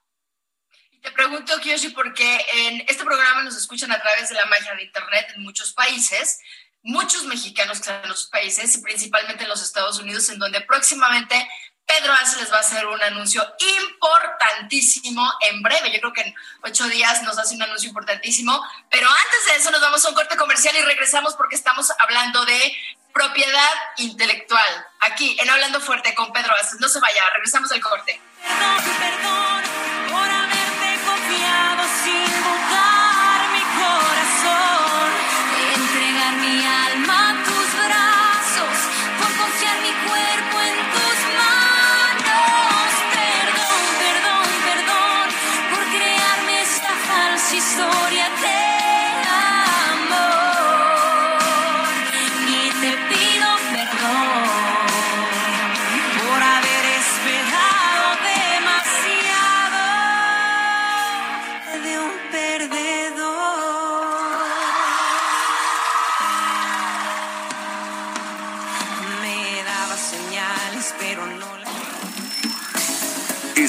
Te 1.07 1.13
pregunto, 1.13 1.57
Kiyoshi, 1.61 1.91
porque 1.91 2.45
en 2.53 2.83
este 2.85 3.05
programa 3.05 3.41
nos 3.41 3.55
escuchan 3.55 3.89
a 3.93 4.01
través 4.01 4.27
de 4.27 4.35
la 4.35 4.45
magia 4.47 4.75
de 4.75 4.83
Internet 4.83 5.25
en 5.35 5.41
muchos 5.41 5.71
países, 5.71 6.41
muchos 6.83 7.23
mexicanos 7.23 7.81
en 7.87 8.09
los 8.09 8.27
países 8.27 8.75
y 8.75 8.81
principalmente 8.81 9.43
en 9.43 9.49
los 9.49 9.63
Estados 9.63 9.99
Unidos, 9.99 10.27
en 10.27 10.37
donde 10.37 10.59
próximamente 10.59 11.49
Pedro 11.85 12.11
Ace 12.11 12.41
les 12.41 12.51
va 12.51 12.57
a 12.57 12.59
hacer 12.59 12.85
un 12.85 13.01
anuncio 13.01 13.41
importantísimo 13.79 15.25
en 15.49 15.61
breve. 15.61 15.93
Yo 15.93 16.01
creo 16.01 16.11
que 16.11 16.21
en 16.23 16.35
ocho 16.63 16.85
días 16.89 17.23
nos 17.23 17.37
hace 17.37 17.55
un 17.55 17.63
anuncio 17.63 17.87
importantísimo. 17.87 18.61
Pero 18.91 19.07
antes 19.07 19.45
de 19.45 19.55
eso 19.55 19.71
nos 19.71 19.79
vamos 19.79 20.03
a 20.03 20.09
un 20.09 20.15
corte 20.15 20.35
comercial 20.35 20.75
y 20.75 20.81
regresamos 20.81 21.35
porque 21.35 21.55
estamos 21.55 21.89
hablando 21.99 22.43
de 22.43 22.75
propiedad 23.13 23.71
intelectual. 23.95 24.87
Aquí 24.99 25.37
en 25.39 25.49
Hablando 25.49 25.79
Fuerte 25.79 26.13
con 26.15 26.33
Pedro 26.33 26.53
Ace. 26.59 26.75
No 26.81 26.89
se 26.89 26.99
vaya, 26.99 27.29
regresamos 27.33 27.71
al 27.71 27.79
corte. 27.79 28.19
Perdón, 28.43 28.83
perdón 28.99 29.56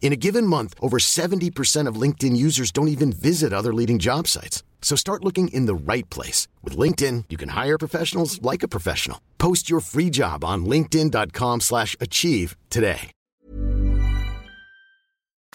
In 0.00 0.12
a 0.12 0.16
given 0.16 0.46
month, 0.46 0.74
over 0.80 0.98
70% 0.98 1.88
of 1.88 2.00
LinkedIn 2.00 2.36
users 2.36 2.70
don't 2.70 2.94
even 2.94 3.12
visit 3.12 3.52
other 3.52 3.74
leading 3.74 3.98
job 3.98 4.28
sites. 4.28 4.62
So 4.80 4.94
start 4.94 5.24
looking 5.24 5.48
in 5.48 5.66
the 5.66 5.74
right 5.74 6.08
place. 6.10 6.46
With 6.62 6.76
LinkedIn, 6.76 7.24
you 7.28 7.36
can 7.36 7.48
hire 7.50 7.76
professionals 7.76 8.40
like 8.40 8.62
a 8.62 8.68
professional. 8.68 9.20
Post 9.38 9.68
your 9.68 9.80
free 9.80 10.10
job 10.10 10.44
on 10.44 10.64
linkedin.com 10.64 11.60
slash 11.60 11.96
achieve 12.00 12.56
today. 12.70 13.10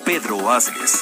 Pedro 0.06 0.38
Aces. 0.50 1.00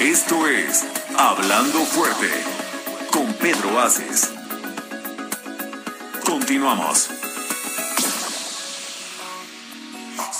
Esto 0.00 0.46
es 0.46 0.84
Hablando 1.16 1.84
Fuerte 1.86 2.30
con 3.12 3.32
Pedro 3.34 3.78
Aces. 3.78 4.32
Continuamos. 6.26 7.17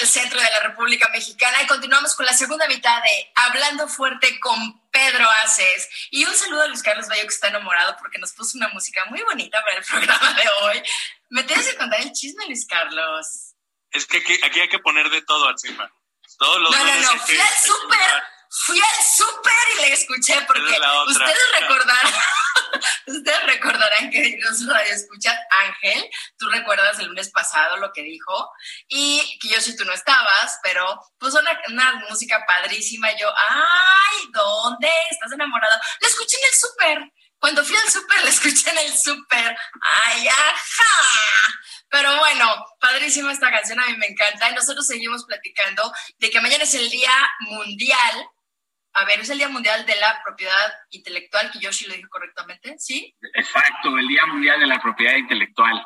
del 0.00 0.08
centro 0.08 0.40
de 0.40 0.50
la 0.50 0.60
República 0.60 1.08
Mexicana. 1.12 1.62
Y 1.62 1.66
continuamos 1.66 2.14
con 2.14 2.24
la 2.24 2.32
segunda 2.32 2.66
mitad 2.68 3.02
de 3.02 3.32
Hablando 3.34 3.86
Fuerte 3.86 4.40
con 4.40 4.80
Pedro 4.90 5.28
Aces. 5.44 5.88
Y 6.10 6.24
un 6.24 6.34
saludo 6.34 6.62
a 6.62 6.68
Luis 6.68 6.82
Carlos 6.82 7.06
Bayo, 7.06 7.22
que 7.22 7.28
está 7.28 7.48
enamorado 7.48 7.96
porque 7.98 8.18
nos 8.18 8.32
puso 8.32 8.56
una 8.56 8.68
música 8.68 9.04
muy 9.06 9.20
bonita 9.22 9.62
para 9.62 9.76
el 9.76 9.84
programa 9.90 10.32
de 10.32 10.48
hoy. 10.62 10.82
Me 11.28 11.44
tienes 11.44 11.68
que 11.68 11.76
contar 11.76 12.00
el 12.00 12.12
chisme, 12.12 12.46
Luis 12.46 12.66
Carlos. 12.66 13.54
Es 13.90 14.06
que 14.06 14.18
aquí, 14.18 14.38
aquí 14.42 14.60
hay 14.60 14.68
que 14.68 14.78
poner 14.78 15.10
de 15.10 15.22
todo, 15.22 15.48
Atsifa. 15.48 15.90
Todos 16.38 16.60
los 16.62 16.70
No, 16.70 16.84
no, 16.84 17.00
no, 17.00 17.18
fui 17.18 17.38
al 17.38 17.58
súper, 17.58 18.22
fui 18.50 18.78
al 18.78 19.04
súper 19.04 19.52
y 19.76 19.80
le 19.82 19.92
escuché 19.92 20.40
porque 20.46 20.72
es 20.72 20.80
ustedes 21.06 21.60
recordarán, 21.60 22.14
ustedes 23.06 23.42
recordarán 23.44 24.10
que 24.10 24.38
los 24.40 24.66
radio 24.66 24.92
escuchan 24.92 25.36
Ángel, 25.50 26.10
tú 26.36 26.48
recuerdas 26.50 26.98
el 26.98 27.06
lunes 27.06 27.30
pasado 27.30 27.76
lo 27.76 27.92
que 27.92 28.02
dijo 28.02 28.50
y 28.88 29.38
que 29.40 29.50
yo 29.50 29.60
si 29.60 29.76
tú 29.76 29.84
no 29.84 29.92
estabas, 29.92 30.58
pero 30.64 31.00
puso 31.18 31.38
una, 31.38 31.60
una 31.68 32.04
música 32.08 32.44
padrísima 32.46 33.12
y 33.12 33.20
yo, 33.20 33.32
ay, 33.48 34.28
¿dónde? 34.32 34.90
¿Estás 35.10 35.30
enamorado? 35.32 35.80
La 36.00 36.08
escuché 36.08 36.36
en 36.36 36.44
el 36.44 36.58
súper. 36.58 37.12
Cuando 37.38 37.64
fui 37.64 37.76
al 37.76 37.90
súper, 37.90 38.20
la 38.24 38.30
escuché 38.30 38.70
en 38.70 38.78
el 38.78 38.98
súper. 38.98 39.56
¡Ay, 40.02 40.28
ajá! 40.28 41.54
Pero 41.88 42.16
bueno, 42.18 42.66
padrísima 42.80 43.32
esta 43.32 43.50
canción, 43.50 43.80
a 43.80 43.86
mí 43.86 43.96
me 43.96 44.06
encanta. 44.06 44.50
Y 44.50 44.54
nosotros 44.54 44.86
seguimos 44.86 45.24
platicando 45.24 45.92
de 46.18 46.30
que 46.30 46.40
mañana 46.40 46.64
es 46.64 46.74
el 46.74 46.90
Día 46.90 47.12
Mundial. 47.40 48.28
A 48.92 49.04
ver, 49.04 49.20
es 49.20 49.30
el 49.30 49.38
Día 49.38 49.48
Mundial 49.48 49.86
de 49.86 49.94
la 49.96 50.20
Propiedad 50.24 50.72
Intelectual, 50.90 51.50
que 51.50 51.60
Yoshi 51.60 51.86
lo 51.86 51.94
dijo 51.94 52.08
correctamente, 52.08 52.76
¿sí? 52.78 53.14
Exacto, 53.34 53.96
el 53.96 54.08
Día 54.08 54.26
Mundial 54.26 54.58
de 54.60 54.66
la 54.66 54.80
Propiedad 54.80 55.16
Intelectual. 55.16 55.80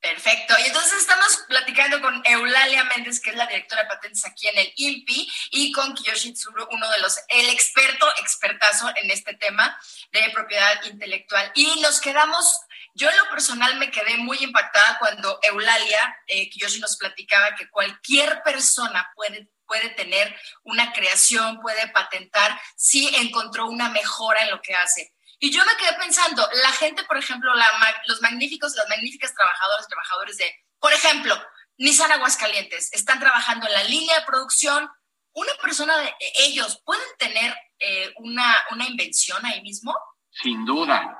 Perfecto. 0.00 0.54
Y 0.58 0.66
entonces 0.66 0.94
estamos 0.94 1.44
platicando 1.46 2.00
con 2.00 2.22
Eulalia 2.24 2.84
Méndez, 2.84 3.20
que 3.20 3.30
es 3.30 3.36
la 3.36 3.46
directora 3.46 3.82
de 3.82 3.88
patentes 3.88 4.24
aquí 4.24 4.48
en 4.48 4.58
el 4.58 4.72
INPI, 4.74 5.30
y 5.50 5.72
con 5.72 5.94
Kiyoshi 5.94 6.32
Tsuru, 6.32 6.66
uno 6.70 6.90
de 6.90 7.00
los, 7.00 7.18
el 7.28 7.50
experto, 7.50 8.08
expertazo 8.18 8.90
en 8.96 9.10
este 9.10 9.34
tema 9.34 9.78
de 10.10 10.30
propiedad 10.32 10.82
intelectual. 10.84 11.52
Y 11.54 11.80
nos 11.80 12.00
quedamos, 12.00 12.60
yo 12.94 13.10
en 13.10 13.16
lo 13.18 13.28
personal 13.28 13.76
me 13.78 13.90
quedé 13.90 14.16
muy 14.16 14.38
impactada 14.38 14.98
cuando 14.98 15.38
Eulalia, 15.42 16.16
eh, 16.26 16.48
Kiyoshi 16.48 16.80
nos 16.80 16.96
platicaba 16.96 17.54
que 17.54 17.68
cualquier 17.68 18.42
persona 18.42 19.10
puede 19.14 19.50
puede 19.70 19.90
tener 19.90 20.34
una 20.64 20.92
creación, 20.92 21.60
puede 21.60 21.86
patentar 21.90 22.60
si 22.76 23.08
encontró 23.14 23.68
una 23.68 23.88
mejora 23.88 24.42
en 24.42 24.50
lo 24.50 24.60
que 24.60 24.74
hace. 24.74 25.12
Y 25.38 25.52
yo 25.52 25.64
me 25.64 25.76
quedé 25.76 25.96
pensando, 25.96 26.44
la 26.60 26.72
gente, 26.72 27.04
por 27.04 27.16
ejemplo, 27.16 27.54
la, 27.54 27.66
los 28.06 28.20
magníficos, 28.20 28.74
las 28.74 28.88
magníficas 28.88 29.32
trabajadoras, 29.32 29.86
trabajadores 29.86 30.36
de, 30.38 30.52
por 30.80 30.92
ejemplo, 30.92 31.40
Nissan 31.78 32.10
Aguascalientes, 32.10 32.92
están 32.92 33.20
trabajando 33.20 33.68
en 33.68 33.72
la 33.74 33.84
línea 33.84 34.18
de 34.18 34.26
producción. 34.26 34.90
Una 35.34 35.52
persona 35.62 35.96
de 35.98 36.12
ellos 36.40 36.82
pueden 36.84 37.06
tener 37.16 37.56
eh, 37.78 38.12
una, 38.16 38.52
una 38.72 38.88
invención 38.88 39.46
ahí 39.46 39.62
mismo. 39.62 39.94
Sin 40.30 40.64
duda, 40.64 41.16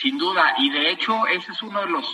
sin 0.00 0.16
duda. 0.16 0.54
Y 0.58 0.70
de 0.70 0.92
hecho, 0.92 1.26
ese 1.26 1.50
es 1.50 1.60
uno 1.62 1.80
de 1.80 1.90
los 1.90 2.06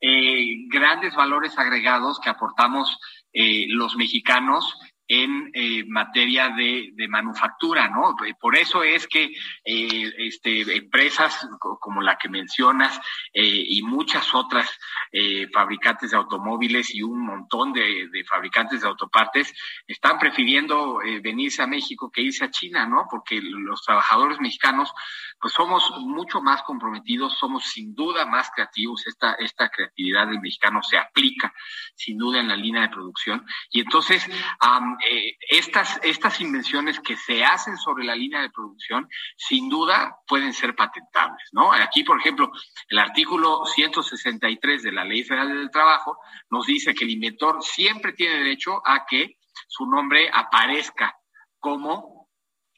eh, 0.00 0.66
grandes 0.68 1.14
valores 1.14 1.56
agregados 1.56 2.18
que 2.18 2.30
aportamos 2.30 2.98
eh, 3.32 3.66
los 3.68 3.94
mexicanos 3.94 4.76
en 5.12 5.50
eh, 5.54 5.84
materia 5.88 6.50
de, 6.50 6.90
de, 6.94 7.08
manufactura, 7.08 7.88
¿no? 7.88 8.14
Por 8.38 8.56
eso 8.56 8.84
es 8.84 9.08
que 9.08 9.24
eh, 9.64 10.12
este, 10.18 10.76
empresas 10.76 11.48
como 11.80 12.00
la 12.00 12.16
que 12.16 12.28
mencionas 12.28 12.96
eh, 13.32 13.64
y 13.66 13.82
muchas 13.82 14.32
otras 14.32 14.70
eh, 15.10 15.48
fabricantes 15.52 16.12
de 16.12 16.16
automóviles 16.16 16.94
y 16.94 17.02
un 17.02 17.26
montón 17.26 17.72
de, 17.72 18.08
de 18.12 18.22
fabricantes 18.22 18.82
de 18.82 18.86
autopartes 18.86 19.52
están 19.88 20.16
prefiriendo 20.20 21.02
eh, 21.02 21.18
venirse 21.18 21.60
a 21.60 21.66
México 21.66 22.08
que 22.08 22.22
irse 22.22 22.44
a 22.44 22.50
China, 22.52 22.86
¿no? 22.86 23.08
Porque 23.10 23.40
los 23.42 23.82
trabajadores 23.82 24.38
mexicanos, 24.40 24.92
pues 25.40 25.52
somos 25.52 25.90
mucho 26.02 26.40
más 26.40 26.62
comprometidos, 26.62 27.36
somos 27.36 27.64
sin 27.64 27.96
duda 27.96 28.26
más 28.26 28.48
creativos, 28.54 29.04
esta, 29.08 29.34
esta 29.34 29.68
creatividad 29.70 30.28
del 30.28 30.40
mexicano 30.40 30.80
se 30.84 30.98
aplica 30.98 31.52
sin 31.96 32.16
duda 32.16 32.38
en 32.38 32.46
la 32.46 32.56
línea 32.56 32.82
de 32.82 32.90
producción 32.90 33.44
y 33.72 33.80
entonces 33.80 34.24
um, 34.64 34.96
eh, 35.08 35.36
estas, 35.48 36.00
estas 36.02 36.40
invenciones 36.40 37.00
que 37.00 37.16
se 37.16 37.44
hacen 37.44 37.76
sobre 37.76 38.04
la 38.04 38.14
línea 38.14 38.42
de 38.42 38.50
producción, 38.50 39.08
sin 39.36 39.68
duda 39.68 40.16
pueden 40.26 40.52
ser 40.52 40.74
patentables, 40.74 41.48
¿no? 41.52 41.72
Aquí, 41.72 42.04
por 42.04 42.18
ejemplo, 42.18 42.50
el 42.88 42.98
artículo 42.98 43.64
163 43.64 44.82
de 44.82 44.92
la 44.92 45.04
Ley 45.04 45.24
Federal 45.24 45.48
del 45.48 45.70
Trabajo 45.70 46.18
nos 46.50 46.66
dice 46.66 46.94
que 46.94 47.04
el 47.04 47.10
inventor 47.10 47.62
siempre 47.62 48.12
tiene 48.12 48.38
derecho 48.38 48.82
a 48.84 49.04
que 49.06 49.38
su 49.68 49.86
nombre 49.86 50.30
aparezca 50.32 51.14
como 51.58 52.09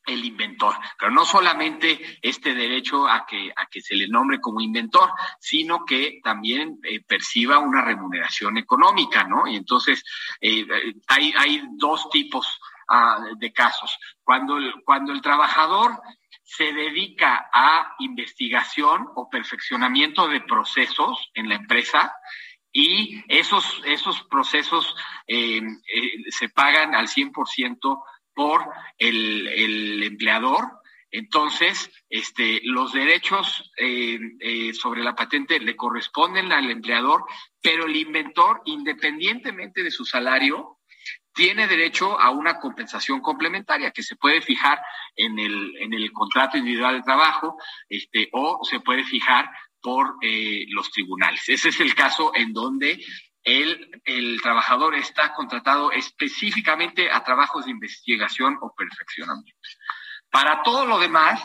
el 0.06 0.24
inventor, 0.24 0.74
pero 0.98 1.10
no 1.12 1.24
solamente 1.24 2.18
este 2.20 2.54
derecho 2.54 3.08
a 3.08 3.24
que, 3.26 3.52
a 3.54 3.66
que 3.66 3.80
se 3.80 3.94
le 3.94 4.08
nombre 4.08 4.40
como 4.40 4.60
inventor, 4.60 5.10
sino 5.38 5.84
que 5.84 6.20
también 6.22 6.78
eh, 6.82 7.00
perciba 7.00 7.58
una 7.58 7.82
remuneración 7.82 8.58
económica, 8.58 9.24
¿no? 9.24 9.46
Y 9.46 9.56
entonces 9.56 10.04
eh, 10.40 10.66
hay, 11.08 11.32
hay 11.36 11.62
dos 11.76 12.10
tipos 12.10 12.60
uh, 12.88 13.36
de 13.36 13.52
casos. 13.52 13.96
Cuando 14.22 14.56
el, 14.56 14.74
cuando 14.84 15.12
el 15.12 15.20
trabajador 15.20 16.00
se 16.42 16.72
dedica 16.72 17.48
a 17.52 17.94
investigación 18.00 19.08
o 19.14 19.28
perfeccionamiento 19.30 20.28
de 20.28 20.40
procesos 20.40 21.30
en 21.34 21.48
la 21.48 21.54
empresa, 21.54 22.12
y 22.72 23.22
esos, 23.28 23.82
esos 23.84 24.22
procesos 24.22 24.96
eh, 25.26 25.58
eh, 25.58 26.30
se 26.30 26.48
pagan 26.48 26.94
al 26.94 27.06
100% 27.06 28.02
por 28.34 28.64
el, 28.98 29.48
el 29.48 30.02
empleador 30.02 30.82
entonces, 31.12 31.90
este, 32.08 32.62
los 32.64 32.94
derechos 32.94 33.70
eh, 33.76 34.18
eh, 34.40 34.72
sobre 34.72 35.02
la 35.04 35.14
patente 35.14 35.60
le 35.60 35.76
corresponden 35.76 36.50
al 36.52 36.70
empleador, 36.70 37.24
pero 37.60 37.84
el 37.84 37.94
inventor, 37.94 38.62
independientemente 38.64 39.82
de 39.82 39.90
su 39.90 40.06
salario, 40.06 40.78
tiene 41.34 41.66
derecho 41.66 42.18
a 42.18 42.30
una 42.30 42.58
compensación 42.58 43.20
complementaria 43.20 43.90
que 43.90 44.02
se 44.02 44.16
puede 44.16 44.40
fijar 44.40 44.80
en 45.14 45.38
el, 45.38 45.76
en 45.80 45.92
el 45.92 46.10
contrato 46.12 46.56
individual 46.56 46.96
de 46.96 47.02
trabajo 47.02 47.58
este, 47.90 48.30
o 48.32 48.60
se 48.64 48.80
puede 48.80 49.04
fijar 49.04 49.50
por 49.82 50.16
eh, 50.22 50.64
los 50.68 50.90
tribunales. 50.90 51.46
Ese 51.46 51.68
es 51.68 51.80
el 51.80 51.94
caso 51.94 52.32
en 52.34 52.54
donde 52.54 53.04
el, 53.44 54.02
el 54.04 54.40
trabajador 54.40 54.94
está 54.94 55.34
contratado 55.34 55.92
específicamente 55.92 57.10
a 57.10 57.24
trabajos 57.24 57.64
de 57.64 57.72
investigación 57.72 58.58
o 58.60 58.74
perfeccionamiento. 58.74 59.60
Para 60.30 60.62
todo 60.62 60.86
lo 60.86 60.98
demás, 60.98 61.42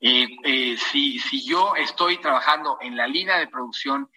eh, 0.00 0.28
eh, 0.44 0.76
si, 0.76 1.18
si 1.18 1.46
yo 1.46 1.74
estoy 1.76 2.18
trabajando 2.18 2.78
en 2.80 2.96
la 2.96 3.06
línea 3.06 3.38
de 3.38 3.48
producción 3.48 4.10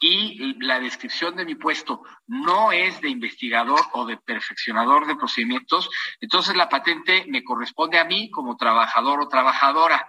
y 0.00 0.56
la 0.64 0.80
descripción 0.80 1.36
de 1.36 1.44
mi 1.44 1.54
puesto 1.54 2.02
no 2.26 2.72
es 2.72 3.00
de 3.00 3.08
investigador 3.08 3.80
o 3.92 4.04
de 4.04 4.16
perfeccionador 4.16 5.06
de 5.06 5.14
procedimientos, 5.14 5.88
entonces 6.20 6.56
la 6.56 6.68
patente 6.68 7.24
me 7.28 7.44
corresponde 7.44 8.00
a 8.00 8.04
mí 8.04 8.28
como 8.30 8.56
trabajador 8.56 9.20
o 9.20 9.28
trabajadora. 9.28 10.08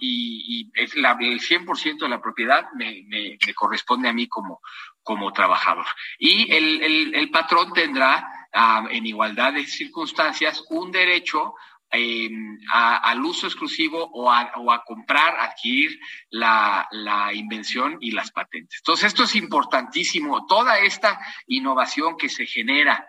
Y, 0.00 0.70
es 0.74 0.94
la, 0.96 1.16
el 1.20 1.40
100% 1.40 1.98
de 2.00 2.08
la 2.08 2.20
propiedad 2.20 2.66
me, 2.74 3.38
corresponde 3.54 4.08
a 4.08 4.12
mí 4.12 4.26
como, 4.26 4.60
como 5.02 5.32
trabajador. 5.32 5.86
Y 6.18 6.52
el, 6.52 7.14
el, 7.14 7.30
patrón 7.30 7.72
tendrá, 7.72 8.48
en 8.90 9.06
igualdad 9.06 9.52
de 9.52 9.66
circunstancias, 9.66 10.64
un 10.70 10.90
derecho 10.90 11.54
eh, 11.92 12.30
al 12.72 13.24
uso 13.24 13.46
exclusivo 13.46 14.10
o 14.12 14.30
a, 14.30 14.52
o 14.56 14.72
a 14.72 14.82
comprar, 14.82 15.38
adquirir 15.38 15.98
la, 16.30 16.88
la, 16.90 17.32
invención 17.32 17.98
y 18.00 18.10
las 18.10 18.32
patentes. 18.32 18.80
Entonces, 18.80 19.06
esto 19.06 19.24
es 19.24 19.36
importantísimo. 19.36 20.44
Toda 20.46 20.78
esta 20.80 21.20
innovación 21.46 22.16
que 22.16 22.28
se 22.28 22.46
genera 22.46 23.06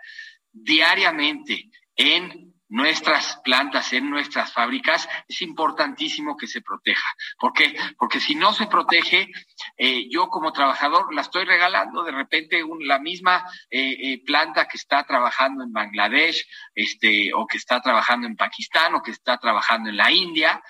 diariamente 0.52 1.68
en 1.96 2.55
nuestras 2.68 3.40
plantas, 3.44 3.92
en 3.92 4.10
nuestras 4.10 4.52
fábricas, 4.52 5.08
es 5.28 5.42
importantísimo 5.42 6.36
que 6.36 6.46
se 6.46 6.62
proteja. 6.62 7.08
¿Por 7.38 7.52
qué? 7.52 7.76
Porque 7.98 8.20
si 8.20 8.34
no 8.34 8.52
se 8.52 8.66
protege, 8.66 9.28
eh, 9.76 10.08
yo 10.10 10.28
como 10.28 10.52
trabajador 10.52 11.14
la 11.14 11.22
estoy 11.22 11.44
regalando 11.44 12.02
de 12.02 12.12
repente 12.12 12.62
la 12.80 12.98
misma 12.98 13.44
eh, 13.70 13.96
eh, 14.00 14.22
planta 14.24 14.66
que 14.66 14.76
está 14.76 15.04
trabajando 15.04 15.64
en 15.64 15.72
Bangladesh, 15.72 16.46
este, 16.74 17.32
o 17.34 17.46
que 17.46 17.58
está 17.58 17.80
trabajando 17.80 18.26
en 18.26 18.36
Pakistán, 18.36 18.94
o 18.94 19.02
que 19.02 19.12
está 19.12 19.38
trabajando 19.38 19.90
en 19.90 19.96
la 19.96 20.10
India, 20.10 20.62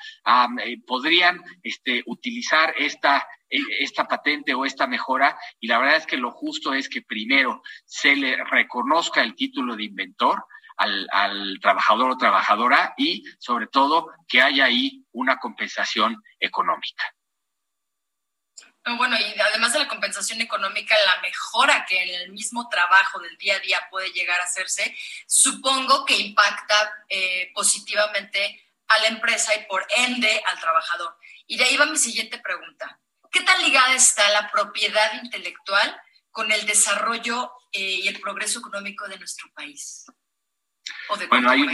podrían 0.87 1.43
este, 1.63 2.03
utilizar 2.07 2.75
esta 2.77 3.27
esta 3.49 4.09
patente 4.09 4.55
o 4.55 4.65
esta 4.65 4.89
mejora 4.89 5.39
y 5.61 5.69
la 5.69 5.79
verdad 5.79 5.97
es 5.97 6.07
que 6.07 6.17
lo 6.17 6.33
justo 6.33 6.75
es 6.75 6.89
que 6.89 7.03
primero 7.03 7.63
se 7.85 8.17
le 8.17 8.43
reconozca 8.45 9.23
el 9.23 9.37
título 9.37 9.77
de 9.77 9.85
inventor, 9.85 10.45
al, 10.77 11.09
al 11.11 11.59
trabajador 11.61 12.11
o 12.11 12.17
trabajadora 12.17 12.95
y 12.97 13.25
sobre 13.39 13.67
todo 13.67 14.09
que 14.29 14.43
haya 14.43 14.67
ahí 14.67 15.05
una 15.12 15.39
compensación 15.39 16.23
económica. 16.39 17.05
Bueno, 18.95 19.17
y 19.19 19.41
además 19.41 19.73
de 19.73 19.81
la 19.81 19.89
compensación 19.89 20.41
económica, 20.41 20.95
la 21.05 21.21
mejora 21.21 21.85
que 21.89 22.01
en 22.01 22.21
el 22.23 22.31
mismo 22.31 22.69
trabajo 22.69 23.19
del 23.19 23.37
día 23.37 23.57
a 23.57 23.59
día 23.59 23.81
puede 23.91 24.12
llegar 24.12 24.41
a 24.41 24.45
hacerse, 24.45 24.97
supongo 25.27 26.05
que 26.05 26.17
impacta 26.17 27.05
eh, 27.09 27.51
positivamente 27.53 28.65
a 28.87 28.99
la 29.01 29.09
empresa 29.09 29.57
y 29.57 29.65
por 29.67 29.85
ende 29.97 30.41
al 30.47 30.61
trabajador. 30.61 31.17
Y 31.49 31.57
de 31.57 31.65
ahí 31.65 31.77
va 31.77 31.87
mi 31.87 31.99
siguiente 31.99 32.39
pregunta. 32.39 33.01
¿Qué 33.33 33.41
tan 33.41 33.61
ligada 33.61 33.93
está 33.93 34.29
la 34.31 34.53
propiedad 34.53 35.21
intelectual 35.21 36.01
con 36.31 36.53
el 36.53 36.65
desarrollo 36.65 37.53
eh, 37.73 37.81
y 37.81 38.09
el 38.09 38.21
progreso 38.21 38.61
económico 38.61 39.09
de 39.09 39.19
nuestro 39.19 39.51
país? 39.53 40.07
Bueno, 41.29 41.51
hay, 41.51 41.64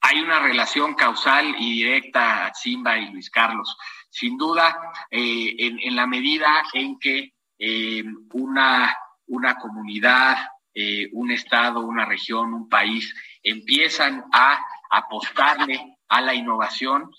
hay 0.00 0.20
una 0.20 0.40
relación 0.40 0.94
causal 0.94 1.54
y 1.58 1.82
directa, 1.82 2.52
Simba 2.54 2.98
y 2.98 3.10
Luis 3.10 3.30
Carlos. 3.30 3.76
Sin 4.10 4.36
duda, 4.36 4.92
eh, 5.10 5.54
en, 5.58 5.96
la 5.96 6.06
medida 6.06 6.62
en 6.72 6.98
que 6.98 7.32
eh, 7.58 8.04
una, 8.32 8.96
una 9.26 9.56
comunidad, 9.56 10.36
eh, 10.74 11.08
un 11.12 11.30
estado, 11.30 11.80
una 11.80 12.04
región, 12.04 12.52
un 12.52 12.68
país 12.68 13.14
empiezan 13.42 14.24
a 14.32 14.60
apostarle 14.90 15.96
a 16.08 16.20
la 16.20 16.34
innovación, 16.34 17.10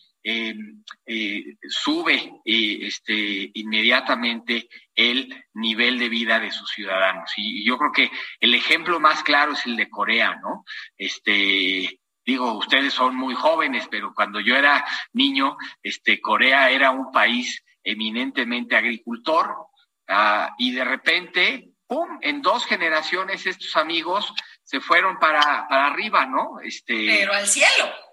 sube 1.69 2.41
este, 2.43 3.51
inmediatamente 3.53 4.67
el 4.95 5.45
nivel 5.53 5.99
de 5.99 6.09
vida 6.09 6.39
de 6.39 6.51
sus 6.51 6.69
ciudadanos. 6.71 7.31
Y 7.37 7.65
yo 7.65 7.77
creo 7.77 7.91
que 7.91 8.11
el 8.39 8.53
ejemplo 8.55 8.99
más 8.99 9.23
claro 9.23 9.53
es 9.53 9.65
el 9.65 9.75
de 9.75 9.89
Corea, 9.89 10.35
¿no? 10.41 10.65
Este, 10.97 11.99
digo, 12.25 12.53
ustedes 12.53 12.93
son 12.93 13.15
muy 13.15 13.35
jóvenes, 13.35 13.87
pero 13.89 14.13
cuando 14.13 14.39
yo 14.39 14.55
era 14.55 14.83
niño, 15.13 15.57
este, 15.83 16.19
Corea 16.19 16.71
era 16.71 16.91
un 16.91 17.11
país 17.11 17.63
eminentemente 17.83 18.75
agricultor, 18.75 19.55
uh, 20.09 20.49
y 20.57 20.71
de 20.71 20.83
repente, 20.83 21.69
¡pum!, 21.87 22.17
en 22.21 22.41
dos 22.41 22.65
generaciones 22.65 23.45
estos 23.45 23.75
amigos 23.75 24.33
se 24.63 24.81
fueron 24.81 25.19
para, 25.19 25.67
para 25.69 25.87
arriba, 25.87 26.25
¿no? 26.25 26.59
Este, 26.63 27.19
pero 27.19 27.33
al 27.33 27.45
cielo. 27.45 28.04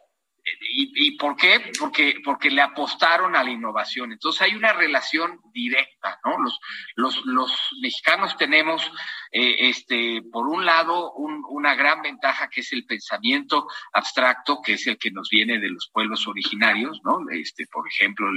¿Y, 0.45 1.09
¿Y, 1.09 1.17
por 1.19 1.37
qué? 1.37 1.73
Porque, 1.79 2.17
porque 2.25 2.51
le 2.51 2.63
apostaron 2.63 3.37
a 3.37 3.45
la 3.45 3.51
innovación. 3.51 4.13
Entonces 4.13 4.43
hay 4.43 4.55
una 4.55 4.73
relación 4.73 5.41
directa, 5.53 6.19
¿no? 6.25 6.37
Los, 6.39 6.59
los, 6.97 7.27
los 7.27 7.77
mexicanos 7.81 8.37
tenemos 8.37 8.91
eh, 9.35 9.71
este, 9.71 10.23
por 10.31 10.47
un 10.47 10.67
lado, 10.67 11.13
una 11.15 11.75
gran 11.75 12.03
ventaja 12.03 12.51
que 12.51 12.61
es 12.61 12.71
el 12.75 12.85
pensamiento 12.85 13.67
abstracto, 13.95 14.61
que 14.63 14.75
es 14.75 14.87
el 14.87 14.99
que 14.99 15.11
nos 15.11 15.31
viene 15.31 15.59
de 15.59 15.71
los 15.71 15.89
pueblos 15.91 16.29
originarios, 16.29 17.01
¿no? 17.03 17.19
Este, 17.31 17.67
por 17.67 17.89
ejemplo, 17.89 18.29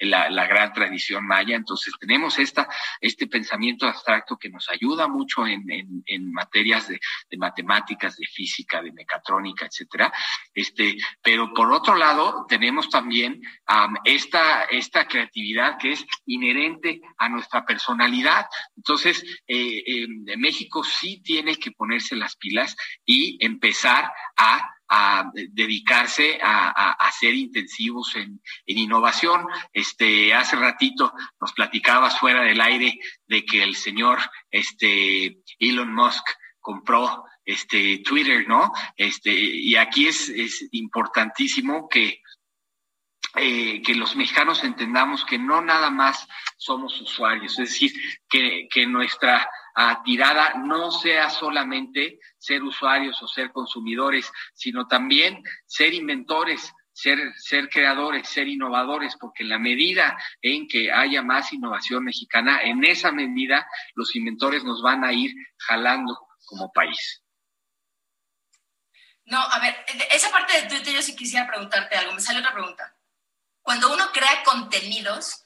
la, 0.00 0.46
gran 0.46 0.74
tradición 0.74 1.26
maya. 1.26 1.56
Entonces, 1.56 1.94
tenemos 1.98 2.38
esta, 2.38 2.68
este 3.00 3.26
pensamiento 3.26 3.86
abstracto 3.86 4.36
que 4.36 4.50
nos 4.50 4.68
ayuda 4.68 5.08
mucho 5.08 5.46
en, 5.46 5.64
materias 6.30 6.88
de, 6.88 7.00
matemáticas, 7.38 8.16
de 8.16 8.26
física, 8.26 8.82
de 8.82 8.92
mecatrónica, 8.92 9.64
etcétera. 9.64 10.12
Este, 10.54 10.96
pero 11.22 11.54
por 11.54 11.72
otro 11.72 11.94
lado, 11.94 12.44
tenemos 12.46 12.90
también 12.90 13.40
esta, 14.04 14.64
esta 14.64 15.08
creatividad 15.08 15.78
que 15.78 15.92
es 15.92 16.06
inherente 16.26 17.00
a 17.16 17.30
nuestra 17.30 17.64
personalidad. 17.64 18.46
Entonces, 18.76 19.24
eh, 19.46 19.84
México 20.36 20.82
sí 20.84 21.22
tiene 21.22 21.56
que 21.56 21.72
ponerse 21.72 22.16
las 22.16 22.36
pilas 22.36 22.76
y 23.04 23.38
empezar 23.44 24.10
a 24.36 24.76
dedicarse 24.88 26.38
a, 26.42 27.10
ser 27.18 27.34
intensivos 27.34 28.14
en, 28.16 28.40
innovación. 28.66 29.46
Este, 29.72 30.34
hace 30.34 30.56
ratito 30.56 31.12
nos 31.40 31.52
platicabas 31.52 32.18
fuera 32.18 32.42
del 32.42 32.60
aire 32.60 32.98
de 33.26 33.44
que 33.44 33.62
el 33.62 33.74
señor 33.74 34.18
este, 34.50 35.38
Elon 35.58 35.94
Musk 35.94 36.26
compró 36.60 37.24
este 37.44 37.98
Twitter, 37.98 38.46
¿no? 38.48 38.72
Este, 38.96 39.32
y 39.32 39.76
aquí 39.76 40.08
es, 40.08 40.32
importantísimo 40.72 41.88
que 41.88 42.20
eh, 43.38 43.82
que 43.82 43.94
los 43.94 44.16
mexicanos 44.16 44.64
entendamos 44.64 45.22
que 45.26 45.36
no 45.36 45.60
nada 45.60 45.90
más 45.90 46.26
somos 46.56 46.98
usuarios, 47.02 47.58
es 47.58 47.68
decir, 47.68 47.92
que 48.30 48.86
nuestra 48.86 49.46
ah, 49.76 50.02
tirada 50.04 50.54
no 50.54 50.90
sea 50.90 51.30
solamente 51.30 52.18
ser 52.38 52.62
usuarios 52.62 53.22
o 53.22 53.28
ser 53.28 53.52
consumidores, 53.52 54.32
sino 54.54 54.86
también 54.88 55.42
ser 55.66 55.94
inventores, 55.94 56.72
ser, 56.92 57.18
ser 57.36 57.68
creadores, 57.68 58.28
ser 58.28 58.48
innovadores, 58.48 59.16
porque 59.20 59.44
en 59.44 59.50
la 59.50 59.58
medida 59.58 60.16
en 60.42 60.66
que 60.66 60.90
haya 60.90 61.22
más 61.22 61.52
innovación 61.52 62.04
mexicana, 62.04 62.62
en 62.62 62.84
esa 62.84 63.12
medida 63.12 63.66
los 63.94 64.16
inventores 64.16 64.64
nos 64.64 64.82
van 64.82 65.04
a 65.04 65.12
ir 65.12 65.32
jalando 65.58 66.18
como 66.46 66.72
país. 66.72 67.22
No, 69.26 69.40
a 69.40 69.58
ver, 69.60 69.76
esa 70.10 70.30
parte 70.30 70.60
de 70.60 70.68
Twitter 70.68 70.94
yo 70.94 71.02
sí 71.02 71.14
quisiera 71.14 71.46
preguntarte 71.46 71.96
algo. 71.96 72.12
Me 72.14 72.20
sale 72.20 72.38
otra 72.38 72.52
pregunta 72.52 72.96
cuando 73.66 73.92
uno 73.92 74.12
crea 74.12 74.44
contenidos, 74.44 75.44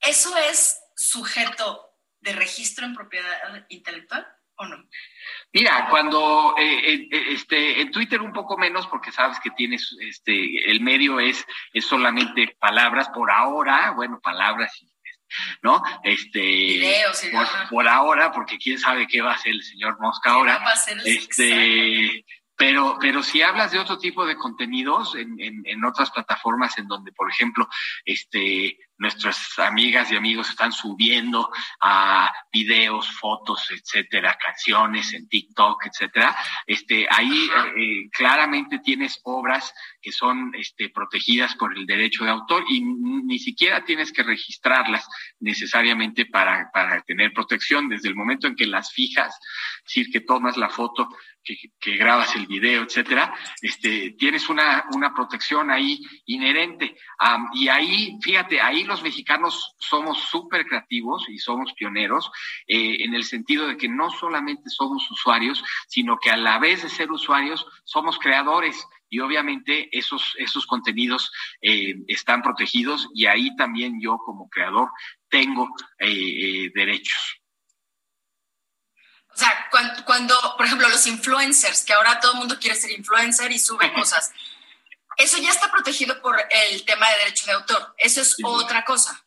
¿eso 0.00 0.34
es 0.38 0.80
sujeto 0.96 1.91
de 2.22 2.32
registro 2.32 2.86
en 2.86 2.94
propiedad 2.94 3.66
intelectual 3.68 4.26
o 4.56 4.66
no? 4.66 4.76
Mira, 5.52 5.88
cuando 5.90 6.54
eh, 6.58 6.94
eh, 6.94 7.08
este, 7.30 7.80
en 7.80 7.90
Twitter 7.90 8.20
un 8.20 8.32
poco 8.32 8.56
menos, 8.56 8.86
porque 8.86 9.12
sabes 9.12 9.38
que 9.40 9.50
tienes, 9.50 9.94
este, 10.00 10.70
el 10.70 10.80
medio 10.80 11.20
es, 11.20 11.44
es 11.72 11.84
solamente 11.84 12.56
palabras 12.58 13.08
por 13.10 13.30
ahora, 13.30 13.90
bueno, 13.90 14.20
palabras 14.20 14.72
¿no? 15.62 15.82
Este, 16.02 16.40
Videos, 16.40 17.22
por, 17.32 17.68
por, 17.70 17.88
ahora, 17.88 18.32
porque 18.32 18.58
quién 18.58 18.78
sabe 18.78 19.06
qué 19.06 19.22
va 19.22 19.32
a 19.32 19.34
hacer 19.34 19.52
el 19.52 19.62
señor 19.62 19.98
Mosca 19.98 20.32
ahora. 20.32 20.62
este, 21.04 22.24
Pero, 22.62 22.96
pero 23.00 23.24
si 23.24 23.42
hablas 23.42 23.72
de 23.72 23.80
otro 23.80 23.98
tipo 23.98 24.24
de 24.24 24.36
contenidos 24.36 25.16
en, 25.16 25.34
en, 25.40 25.62
en 25.64 25.84
otras 25.84 26.12
plataformas 26.12 26.78
en 26.78 26.86
donde, 26.86 27.10
por 27.10 27.28
ejemplo, 27.28 27.68
este, 28.04 28.78
nuestras 29.02 29.58
amigas 29.58 30.12
y 30.12 30.16
amigos 30.16 30.48
están 30.48 30.70
subiendo 30.70 31.50
a 31.80 32.32
videos, 32.52 33.10
fotos, 33.18 33.68
etcétera, 33.70 34.38
canciones 34.38 35.12
en 35.12 35.28
TikTok, 35.28 35.86
etcétera. 35.86 36.36
Este, 36.64 37.08
ahí 37.10 37.50
eh, 37.76 38.08
claramente 38.12 38.78
tienes 38.78 39.20
obras 39.24 39.74
que 40.00 40.12
son 40.12 40.52
este, 40.54 40.88
protegidas 40.90 41.56
por 41.56 41.76
el 41.76 41.84
derecho 41.84 42.24
de 42.24 42.30
autor 42.30 42.64
y 42.68 42.80
ni 42.80 43.40
siquiera 43.40 43.84
tienes 43.84 44.12
que 44.12 44.22
registrarlas 44.22 45.08
necesariamente 45.40 46.26
para, 46.26 46.70
para 46.72 47.02
tener 47.02 47.32
protección. 47.32 47.88
Desde 47.88 48.08
el 48.08 48.14
momento 48.14 48.46
en 48.46 48.54
que 48.54 48.66
las 48.66 48.92
fijas, 48.92 49.36
es 49.78 49.82
decir, 49.84 50.12
que 50.12 50.20
tomas 50.20 50.56
la 50.56 50.68
foto, 50.68 51.08
que, 51.42 51.56
que 51.80 51.96
grabas 51.96 52.34
el 52.36 52.46
video, 52.46 52.82
etcétera, 52.82 53.34
este, 53.60 54.14
tienes 54.18 54.48
una, 54.48 54.84
una 54.94 55.12
protección 55.14 55.70
ahí 55.70 56.00
inherente. 56.26 56.96
y 57.54 57.68
ahí, 57.68 58.18
fíjate, 58.22 58.60
ahí 58.60 58.84
los 58.84 59.02
mexicanos 59.02 59.74
somos 59.78 60.18
súper 60.18 60.66
creativos 60.66 61.28
y 61.28 61.38
somos 61.38 61.72
pioneros 61.74 62.30
eh, 62.66 63.04
en 63.04 63.14
el 63.14 63.24
sentido 63.24 63.66
de 63.66 63.76
que 63.76 63.88
no 63.88 64.10
solamente 64.10 64.70
somos 64.70 65.10
usuarios, 65.10 65.62
sino 65.88 66.18
que 66.18 66.30
a 66.30 66.36
la 66.36 66.58
vez 66.58 66.82
de 66.82 66.88
ser 66.88 67.10
usuarios 67.10 67.66
somos 67.84 68.18
creadores 68.18 68.86
y 69.08 69.20
obviamente 69.20 69.88
esos, 69.96 70.34
esos 70.38 70.66
contenidos 70.66 71.30
eh, 71.60 71.96
están 72.06 72.42
protegidos 72.42 73.08
y 73.14 73.26
ahí 73.26 73.54
también 73.56 74.00
yo 74.00 74.18
como 74.18 74.48
creador 74.48 74.88
tengo 75.28 75.68
eh, 75.98 76.70
derechos. 76.74 77.41
O 79.34 79.38
sea, 79.38 79.66
cuando, 79.70 80.04
cuando, 80.04 80.34
por 80.56 80.66
ejemplo, 80.66 80.88
los 80.88 81.06
influencers, 81.06 81.84
que 81.84 81.92
ahora 81.92 82.20
todo 82.20 82.32
el 82.32 82.38
mundo 82.38 82.58
quiere 82.60 82.76
ser 82.76 82.90
influencer 82.90 83.50
y 83.50 83.58
sube 83.58 83.92
cosas, 83.92 84.32
eso 85.16 85.38
ya 85.38 85.50
está 85.50 85.70
protegido 85.70 86.20
por 86.20 86.36
el 86.50 86.84
tema 86.84 87.08
de 87.10 87.18
derecho 87.24 87.46
de 87.46 87.52
autor. 87.52 87.94
Eso 87.98 88.20
es 88.20 88.36
otra 88.44 88.84
cosa. 88.84 89.22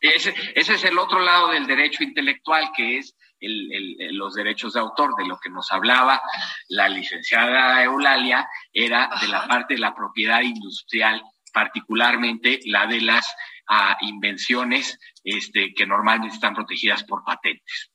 Ese, 0.00 0.34
ese, 0.54 0.74
es 0.74 0.84
el 0.84 0.98
otro 0.98 1.20
lado 1.20 1.48
del 1.48 1.66
derecho 1.66 2.02
intelectual, 2.02 2.70
que 2.74 2.98
es 2.98 3.14
el, 3.40 3.72
el, 3.72 4.16
los 4.16 4.34
derechos 4.34 4.74
de 4.74 4.80
autor. 4.80 5.14
De 5.16 5.26
lo 5.26 5.38
que 5.38 5.50
nos 5.50 5.70
hablaba 5.72 6.22
la 6.68 6.88
licenciada 6.88 7.82
Eulalia 7.82 8.48
era 8.72 9.04
Ajá. 9.04 9.20
de 9.20 9.28
la 9.28 9.46
parte 9.46 9.74
de 9.74 9.80
la 9.80 9.94
propiedad 9.94 10.40
industrial, 10.40 11.22
particularmente 11.52 12.60
la 12.64 12.86
de 12.86 13.00
las 13.00 13.26
uh, 13.68 14.04
invenciones 14.06 14.98
este, 15.24 15.74
que 15.74 15.86
normalmente 15.86 16.34
están 16.34 16.54
protegidas 16.54 17.04
por 17.04 17.24
patentes. 17.24 17.89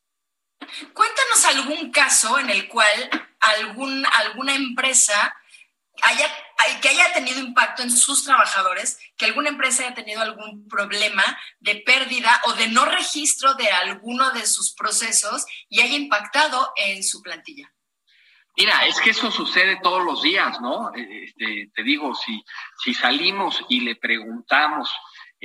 Cuéntanos 0.93 1.45
algún 1.45 1.91
caso 1.91 2.39
en 2.39 2.49
el 2.49 2.68
cual 2.68 3.28
algún, 3.39 4.05
alguna 4.13 4.55
empresa 4.55 5.36
haya, 6.01 6.30
que 6.82 6.89
haya 6.89 7.13
tenido 7.13 7.39
impacto 7.39 7.84
en 7.84 7.91
sus 7.91 8.24
trabajadores, 8.24 8.99
que 9.18 9.26
alguna 9.26 9.49
empresa 9.49 9.84
haya 9.84 9.95
tenido 9.95 10.22
algún 10.22 10.68
problema 10.68 11.24
de 11.59 11.76
pérdida 11.78 12.41
o 12.45 12.53
de 12.53 12.68
no 12.68 12.86
registro 12.86 13.53
de 13.55 13.70
alguno 13.70 14.32
de 14.32 14.45
sus 14.45 14.74
procesos 14.74 15.45
y 15.70 15.82
haya 15.82 15.95
impactado 15.95 16.72
en 16.76 17.03
su 17.03 17.22
plantilla. 17.22 17.72
Mira, 18.57 18.86
es 18.86 19.01
que 19.01 19.09
eso 19.09 19.32
sucede 19.32 19.80
todos 19.84 20.03
los 20.03 20.22
días, 20.22 20.61
¿no? 20.61 20.91
Este, 20.93 21.70
te 21.74 21.84
digo, 21.84 22.16
si, 22.16 22.41
si 22.84 22.93
salimos 22.93 23.61
y 23.68 23.82
le 23.82 23.97
preguntamos 23.97 24.89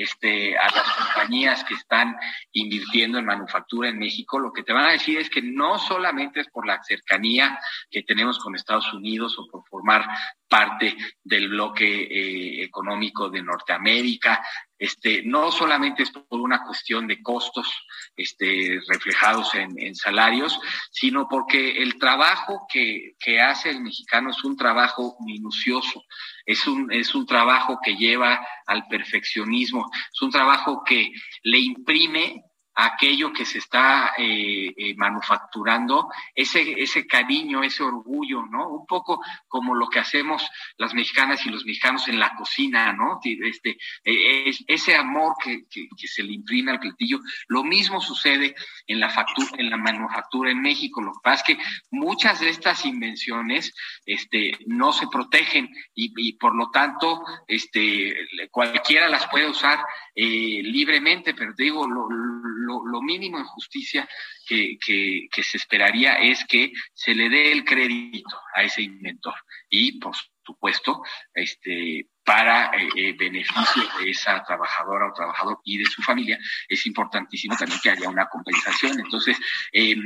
este, 0.03 0.57
a 0.57 0.65
las 0.65 0.93
compañías 0.97 1.65
que 1.65 1.75
están 1.75 2.17
invirtiendo 2.53 3.19
en 3.19 3.27
manufactura 3.27 3.89
en 3.89 3.99
México, 3.99 4.39
lo 4.39 4.53
que 4.53 4.63
te 4.63 4.73
van 4.73 4.87
a 4.87 4.93
decir 4.93 5.19
es 5.19 5.31
que 5.31 5.43
no 5.43 5.79
solamente 5.79 6.41
es 6.41 6.49
por 6.49 6.67
la 6.67 6.83
cercanía 6.83 7.59
que 7.91 8.03
tenemos 8.03 8.39
con 8.39 8.55
Estados 8.55 8.93
Unidos 8.93 9.39
o 9.39 9.47
por 9.47 9.63
formar 9.69 10.07
parte 10.49 10.97
del 11.23 11.49
bloque 11.49 11.85
eh, 11.85 12.65
económico 12.65 13.29
de 13.29 13.43
Norteamérica, 13.43 14.43
este, 14.81 15.23
no 15.25 15.53
solamente 15.53 16.03
es 16.03 16.11
por 16.11 16.41
una 16.41 16.65
cuestión 16.65 17.07
de 17.07 17.23
costos 17.23 17.71
este, 18.17 18.81
reflejados 18.89 19.55
en, 19.55 19.95
salarios, 19.95 20.59
sino 20.91 21.29
porque 21.29 21.83
el 21.83 21.99
trabajo 21.99 22.67
que, 22.73 23.13
que, 23.21 23.41
hace 23.41 23.69
el 23.69 23.83
mexicano 23.83 24.31
es 24.31 24.43
un 24.43 24.57
trabajo 24.57 25.19
minucioso, 25.21 26.03
es 26.47 26.67
un, 26.67 26.91
es 26.91 27.15
un 27.15 27.27
trabajo 27.27 27.79
que 27.85 27.95
lleva 27.95 28.41
al 28.67 28.87
perfeccionismo, 28.89 29.91
es 29.93 30.23
un 30.23 30.31
trabajo 30.31 30.83
que 30.83 31.13
le 31.43 31.59
imprime 31.59 32.43
aquello 32.85 33.33
que 33.33 33.45
se 33.45 33.59
está 33.59 34.13
eh, 34.17 34.73
eh, 34.77 34.95
manufacturando, 34.97 36.09
ese, 36.35 36.81
ese 36.81 37.07
cariño, 37.07 37.63
ese 37.63 37.83
orgullo, 37.83 38.47
¿no? 38.47 38.69
Un 38.69 38.87
poco 38.87 39.23
como 39.49 39.75
lo 39.75 39.89
que 39.89 39.99
hacemos 39.99 40.49
las 40.79 40.95
mexicanas 40.95 41.45
y 41.45 41.51
los 41.51 41.65
mexicanos 41.65 42.09
en 42.09 42.19
la 42.19 42.35
cocina, 42.35 42.93
¿no? 42.93 43.21
Este, 43.23 43.77
eh, 44.05 44.49
es, 44.49 44.65
ese 44.67 44.95
amor 44.95 45.35
que, 45.43 45.67
que, 45.69 46.09
se 46.09 46.23
le 46.23 46.33
imprime 46.33 46.73
al 46.73 46.81
platillo. 46.81 47.21
Lo 47.49 47.63
mismo 47.63 48.01
sucede 48.01 48.55
en 48.87 48.99
la 48.99 49.11
factura, 49.11 49.51
en 49.59 49.71
la 49.71 49.77
manufactura 49.77 50.51
en 50.51 50.61
México. 50.61 51.03
Lo 51.03 51.13
que 51.13 51.21
pasa 51.23 51.45
es 51.47 51.57
que 51.57 51.65
muchas 51.91 52.41
de 52.41 52.49
estas 52.49 52.85
invenciones 52.85 53.75
este, 54.07 54.53
no 54.67 54.93
se 54.93 55.07
protegen 55.09 55.69
y, 55.95 56.33
por 56.35 56.55
lo 56.57 56.71
tanto 56.71 57.23
este, 57.47 58.15
cualquiera 58.51 59.09
las 59.09 59.27
puede 59.29 59.49
usar 59.49 59.85
libremente, 60.15 61.35
pero 61.35 61.55
te 61.55 61.65
digo, 61.65 61.87
lo, 61.87 62.09
lo, 62.11 62.70
lo 62.85 63.03
mínimo 63.03 63.39
en 63.39 63.45
justicia 63.45 64.09
que, 64.47 64.79
que, 64.79 65.43
se 65.43 65.57
esperaría 65.57 66.15
es 66.15 66.45
que 66.45 66.73
se 66.93 67.15
le 67.15 67.29
dé 67.29 67.53
el 67.53 67.65
crédito 67.65 68.41
a 68.55 68.63
ese 68.63 68.83
inventor 68.83 69.35
y, 69.69 69.99
por 69.99 70.15
supuesto, 70.45 71.03
este, 71.35 72.09
para 72.25 72.67
eh, 72.77 72.89
eh, 72.97 73.13
beneficio 73.17 73.83
de 73.99 74.11
esa 74.11 74.43
trabajadora 74.45 75.09
o 75.09 75.15
trabajador 75.15 75.59
y 75.65 75.79
de 75.79 75.85
su 75.85 76.03
familia, 76.03 76.39
es 76.69 76.87
importantísimo 76.87 77.57
también 77.57 77.81
que 77.83 77.91
haya 77.91 78.09
una 78.09 78.29
compensación. 78.29 78.99
Entonces, 79.01 79.37
eh, 79.73 79.97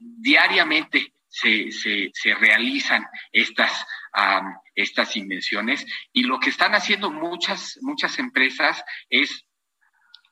diariamente 0.00 1.14
se, 1.28 1.70
se, 1.72 2.34
realizan 2.34 3.04
estas, 3.32 3.84
estas 4.74 5.16
invenciones 5.16 5.84
y 6.12 6.22
lo 6.22 6.38
que 6.38 6.50
están 6.50 6.74
haciendo 6.74 7.10
muchas, 7.10 7.78
muchas 7.82 8.18
empresas 8.20 8.84
es 9.08 9.44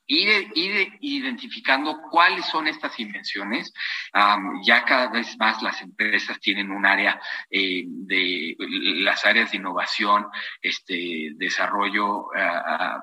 Ir, 0.05 0.51
ir, 0.55 0.97
identificando 0.99 1.97
cuáles 2.11 2.45
son 2.47 2.67
estas 2.67 2.99
invenciones. 2.99 3.73
Um, 4.13 4.61
ya 4.63 4.83
cada 4.83 5.07
vez 5.09 5.37
más 5.37 5.61
las 5.61 5.81
empresas 5.81 6.39
tienen 6.39 6.71
un 6.71 6.85
área 6.85 7.21
eh, 7.49 7.83
de 7.87 8.55
las 8.57 9.25
áreas 9.25 9.51
de 9.51 9.57
innovación, 9.57 10.27
este, 10.61 11.31
desarrollo, 11.35 12.25
uh, 12.25 13.01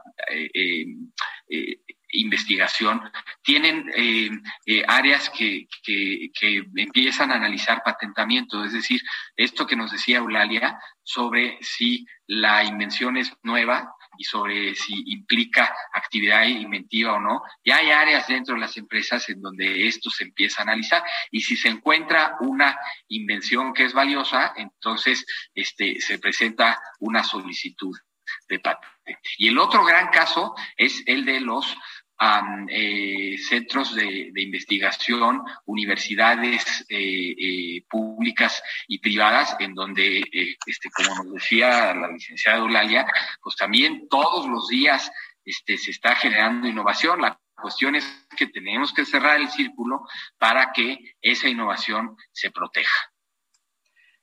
investigación, 2.12 3.01
tienen 3.42 3.90
eh, 3.94 4.30
eh, 4.66 4.84
áreas 4.86 5.30
que, 5.30 5.66
que, 5.82 6.30
que, 6.38 6.64
empiezan 6.76 7.30
a 7.30 7.36
analizar 7.36 7.82
patentamiento, 7.84 8.64
es 8.64 8.72
decir, 8.72 9.01
esto 9.36 9.66
que 9.66 9.76
nos 9.76 9.92
decía 9.92 10.18
Eulalia 10.18 10.78
sobre 11.03 11.59
si 11.61 12.07
la 12.26 12.64
invención 12.64 13.16
es 13.16 13.32
nueva 13.42 13.94
y 14.21 14.25
sobre 14.25 14.75
si 14.75 15.03
implica 15.12 15.75
actividad 15.95 16.45
inventiva 16.45 17.14
o 17.14 17.21
no. 17.21 17.43
Ya 17.64 17.79
hay 17.79 17.91
áreas 17.91 18.29
dentro 18.29 18.55
de 18.55 18.61
las 18.61 18.77
empresas 18.77 19.27
en 19.31 19.41
donde 19.41 19.87
esto 19.89 20.11
se 20.11 20.25
empieza 20.25 20.61
a 20.61 20.64
analizar 20.64 21.03
y 21.31 21.41
si 21.41 21.57
se 21.57 21.68
encuentra 21.68 22.37
una 22.41 22.79
invención 23.09 23.73
que 23.73 23.87
es 23.87 23.95
valiosa, 23.95 24.53
entonces 24.57 25.25
este, 25.55 26.03
se 26.03 26.18
presenta 26.18 26.79
una 26.99 27.25
solicitud 27.25 27.97
de 28.47 28.59
patente. 28.59 29.31
Y 29.39 29.49
el 29.49 29.59
otro 29.59 29.85
gran 29.87 30.09
caso 30.09 30.55
es 30.77 31.03
el 31.07 31.25
de 31.25 31.41
los 31.41 31.75
Um, 32.23 32.66
eh, 32.68 33.39
centros 33.39 33.95
de, 33.95 34.31
investigación, 34.37 35.43
universidades 35.64 36.85
eh, 36.91 37.35
eh, 37.39 37.83
públicas 37.89 38.62
y 38.89 38.99
privadas, 38.99 39.57
en 39.59 39.75
donde, 39.75 40.23
este, 40.66 40.91
como 40.91 41.14
nos 41.14 41.33
decía 41.33 41.95
la 41.95 42.09
licenciada 42.09 42.59
Eulalia, 42.59 43.07
pues 43.43 43.57
también 43.57 44.07
todos 44.11 44.47
los 44.47 44.68
días 44.68 45.11
este, 45.47 45.79
se 45.79 45.93
está 45.93 46.14
generando 46.14 46.68
innovación. 46.68 47.23
La 47.23 47.41
cuestión 47.55 47.95
es 47.95 48.05
que 48.37 48.49
tenemos 48.49 48.93
que 48.93 49.07
cerrar 49.07 49.41
el 49.41 49.49
círculo 49.49 50.07
para 50.37 50.73
que 50.73 50.99
esa 51.23 51.49
innovación 51.49 52.18
se 52.33 52.51
proteja. 52.51 53.14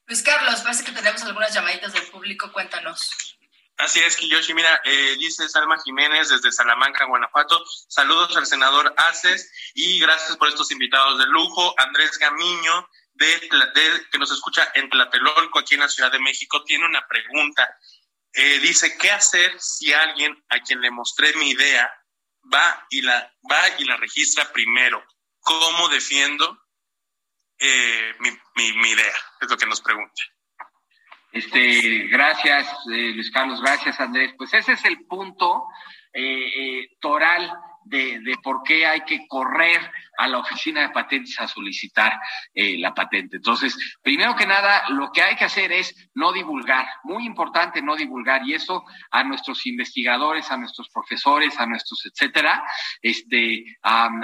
Luis 0.05 0.21
Carlos, 0.21 0.61
parece 0.61 0.85
que 0.85 0.91
tenemos 0.91 1.23
algunas 1.23 1.51
llamaditas 1.51 1.93
del 1.93 2.03
público, 2.03 2.53
cuéntanos. 2.53 3.36
Así 3.77 3.99
es, 3.99 4.17
Kiyoshi. 4.17 4.55
Mira, 4.55 4.81
eh, 4.85 5.15
dice 5.19 5.47
Salma 5.47 5.77
Jiménez 5.83 6.29
desde 6.29 6.51
Salamanca, 6.51 7.05
Guanajuato. 7.05 7.63
Saludos 7.87 8.35
al 8.35 8.47
senador 8.47 8.91
Aces 8.97 9.51
y 9.75 9.99
gracias 9.99 10.35
por 10.35 10.47
estos 10.47 10.71
invitados 10.71 11.19
de 11.19 11.27
lujo. 11.27 11.75
Andrés 11.77 12.17
Gamiño, 12.17 12.89
de, 13.13 13.49
que 14.11 14.17
nos 14.17 14.31
escucha 14.31 14.71
en 14.73 14.89
Tlatelolco, 14.89 15.59
aquí 15.59 15.75
en 15.75 15.81
la 15.81 15.89
Ciudad 15.89 16.11
de 16.11 16.19
México, 16.19 16.63
tiene 16.63 16.85
una 16.85 17.07
pregunta. 17.07 17.77
Eh, 18.33 18.57
dice, 18.59 18.97
¿qué 18.97 19.11
hacer 19.11 19.55
si 19.59 19.93
alguien 19.93 20.43
a 20.49 20.59
quien 20.59 20.81
le 20.81 20.89
mostré 20.89 21.33
mi 21.35 21.51
idea 21.51 21.87
va 22.51 22.83
y 22.89 23.03
la, 23.03 23.31
va 23.49 23.61
y 23.77 23.85
la 23.85 23.97
registra 23.97 24.51
primero? 24.51 25.05
¿Cómo 25.39 25.87
defiendo 25.89 26.65
eh, 27.59 28.15
mi, 28.19 28.73
mi 28.73 28.89
idea? 28.89 29.15
Es 29.39 29.49
lo 29.49 29.57
que 29.57 29.67
nos 29.67 29.81
pregunta. 29.81 30.23
Este, 31.37 32.07
gracias, 32.07 32.67
eh, 32.91 33.11
Luis 33.13 33.29
Carlos, 33.29 33.61
gracias, 33.61 33.99
Andrés. 33.99 34.33
Pues 34.35 34.51
ese 34.55 34.71
es 34.71 34.83
el 34.85 35.05
punto 35.05 35.65
eh, 36.11 36.21
eh, 36.23 36.89
toral 36.99 37.51
de, 37.89 38.19
de, 38.19 38.35
por 38.43 38.63
qué 38.63 38.85
hay 38.85 39.01
que 39.01 39.27
correr 39.27 39.79
a 40.17 40.27
la 40.27 40.39
oficina 40.39 40.81
de 40.81 40.89
patentes 40.89 41.39
a 41.39 41.47
solicitar 41.47 42.19
eh, 42.53 42.77
la 42.77 42.93
patente. 42.93 43.37
Entonces, 43.37 43.77
primero 44.01 44.35
que 44.35 44.45
nada, 44.45 44.89
lo 44.89 45.11
que 45.11 45.21
hay 45.21 45.35
que 45.35 45.45
hacer 45.45 45.71
es 45.71 46.09
no 46.15 46.31
divulgar, 46.31 46.85
muy 47.03 47.25
importante 47.25 47.81
no 47.81 47.95
divulgar, 47.95 48.47
y 48.47 48.53
eso 48.53 48.83
a 49.11 49.23
nuestros 49.23 49.65
investigadores, 49.67 50.49
a 50.51 50.57
nuestros 50.57 50.89
profesores, 50.89 51.57
a 51.59 51.65
nuestros 51.65 52.05
etcétera, 52.05 52.63
este, 53.01 53.59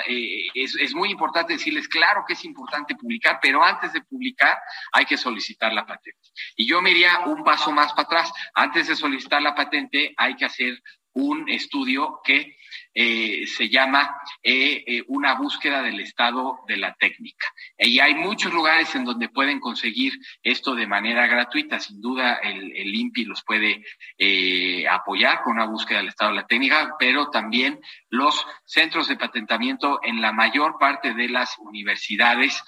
eh, 0.08 0.48
es, 0.54 0.76
es 0.76 0.94
muy 0.96 1.12
importante 1.12 1.54
decirles, 1.54 1.88
claro 1.88 2.24
que 2.28 2.34
es 2.34 2.44
importante 2.46 2.96
publicar, 2.96 3.40
pero 3.42 3.64
antes 3.64 3.94
de 3.94 4.02
publicar 4.02 4.58
hay 4.92 5.06
que 5.06 5.18
solicitar 5.18 5.74
la 5.74 5.86
patente. 5.86 6.20
Y 6.56 6.68
yo 6.68 6.82
me 6.82 6.92
iría 6.92 7.20
un 7.26 7.44
paso 7.44 7.72
más 7.72 7.92
para 7.94 8.04
atrás. 8.04 8.34
Antes 8.54 8.88
de 8.88 8.96
solicitar 8.96 9.42
la 9.42 9.56
patente 9.56 10.14
hay 10.18 10.36
que 10.36 10.46
hacer 10.46 10.82
un 11.14 11.48
estudio 11.50 12.22
que 12.24 12.58
eh, 12.94 13.46
se 13.48 13.70
llama 13.70 14.18
eh, 14.42 14.84
eh, 14.86 15.04
una 15.08 15.36
búsqueda 15.36 15.82
del 15.82 16.00
estado 16.00 16.60
de 16.68 16.78
la 16.78 16.94
técnica. 16.94 17.48
Y 17.78 18.00
hay 18.00 18.16
muchos 18.16 18.54
lugares 18.54 18.94
en 18.96 19.06
donde 19.06 19.30
pueden 19.30 19.60
conseguir 19.60 20.14
esto 20.42 20.76
de 20.76 20.88
manera 20.88 21.28
gratuita. 21.28 21.80
Sin 21.80 22.02
duda, 22.02 22.36
el, 22.36 22.76
el 22.76 22.94
INPI 22.94 23.26
los 23.26 23.44
puede 23.44 23.84
eh, 24.18 24.88
apoyar 24.88 25.42
con 25.42 25.54
una 25.54 25.66
búsqueda 25.66 26.00
del 26.00 26.10
estado 26.10 26.32
de 26.32 26.38
la 26.38 26.48
técnica, 26.48 26.96
pero 27.00 27.30
también 27.30 27.80
los 28.10 28.46
centros 28.66 29.08
de 29.08 29.18
patentamiento 29.18 30.00
en 30.04 30.22
la 30.22 30.32
mayor 30.32 30.78
parte 30.80 31.14
de 31.14 31.30
las 31.30 31.58
universidades. 31.60 32.64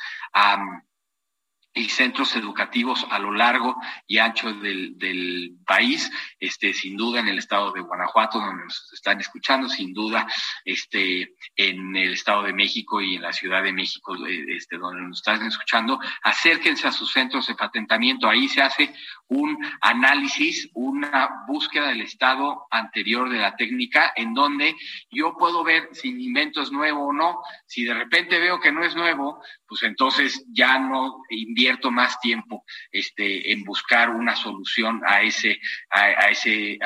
Y 1.77 1.89
centros 1.89 2.33
educativos 2.37 3.05
a 3.11 3.19
lo 3.19 3.33
largo 3.33 3.75
y 4.07 4.17
ancho 4.17 4.53
del, 4.53 4.97
del, 4.97 5.51
país, 5.65 6.11
este, 6.39 6.73
sin 6.73 6.95
duda 6.95 7.19
en 7.19 7.27
el 7.27 7.39
estado 7.39 7.71
de 7.71 7.81
Guanajuato, 7.81 8.39
donde 8.39 8.63
nos 8.63 8.93
están 8.93 9.19
escuchando, 9.19 9.67
sin 9.67 9.93
duda, 9.93 10.27
este, 10.63 11.33
en 11.55 11.95
el 11.95 12.13
estado 12.13 12.43
de 12.43 12.53
México 12.53 13.01
y 13.01 13.15
en 13.15 13.23
la 13.23 13.33
Ciudad 13.33 13.63
de 13.63 13.73
México, 13.73 14.15
este, 14.25 14.77
donde 14.77 15.01
nos 15.01 15.17
están 15.17 15.45
escuchando, 15.45 15.99
acérquense 16.23 16.87
a 16.87 16.91
sus 16.91 17.11
centros 17.11 17.47
de 17.47 17.55
patentamiento. 17.55 18.29
Ahí 18.29 18.47
se 18.47 18.61
hace 18.61 18.93
un 19.27 19.57
análisis, 19.81 20.69
una 20.75 21.43
búsqueda 21.47 21.87
del 21.87 22.01
estado 22.01 22.67
anterior 22.69 23.27
de 23.29 23.39
la 23.39 23.55
técnica, 23.55 24.13
en 24.15 24.33
donde 24.33 24.75
yo 25.09 25.35
puedo 25.35 25.63
ver 25.63 25.89
si 25.93 26.13
mi 26.13 26.25
invento 26.25 26.61
es 26.61 26.71
nuevo 26.71 27.07
o 27.07 27.13
no. 27.13 27.41
Si 27.65 27.83
de 27.83 27.95
repente 27.95 28.39
veo 28.39 28.59
que 28.59 28.71
no 28.71 28.83
es 28.83 28.95
nuevo, 28.95 29.41
pues 29.67 29.81
entonces 29.83 30.45
ya 30.53 30.77
no 30.77 31.23
invierto 31.29 31.64
más 31.91 32.19
tiempo 32.19 32.63
este, 32.91 33.51
en 33.51 33.63
buscar 33.63 34.09
una 34.09 34.35
solución 34.35 35.01
a 35.05 35.21
ese, 35.21 35.59
a, 35.89 36.29
ese 36.29 36.79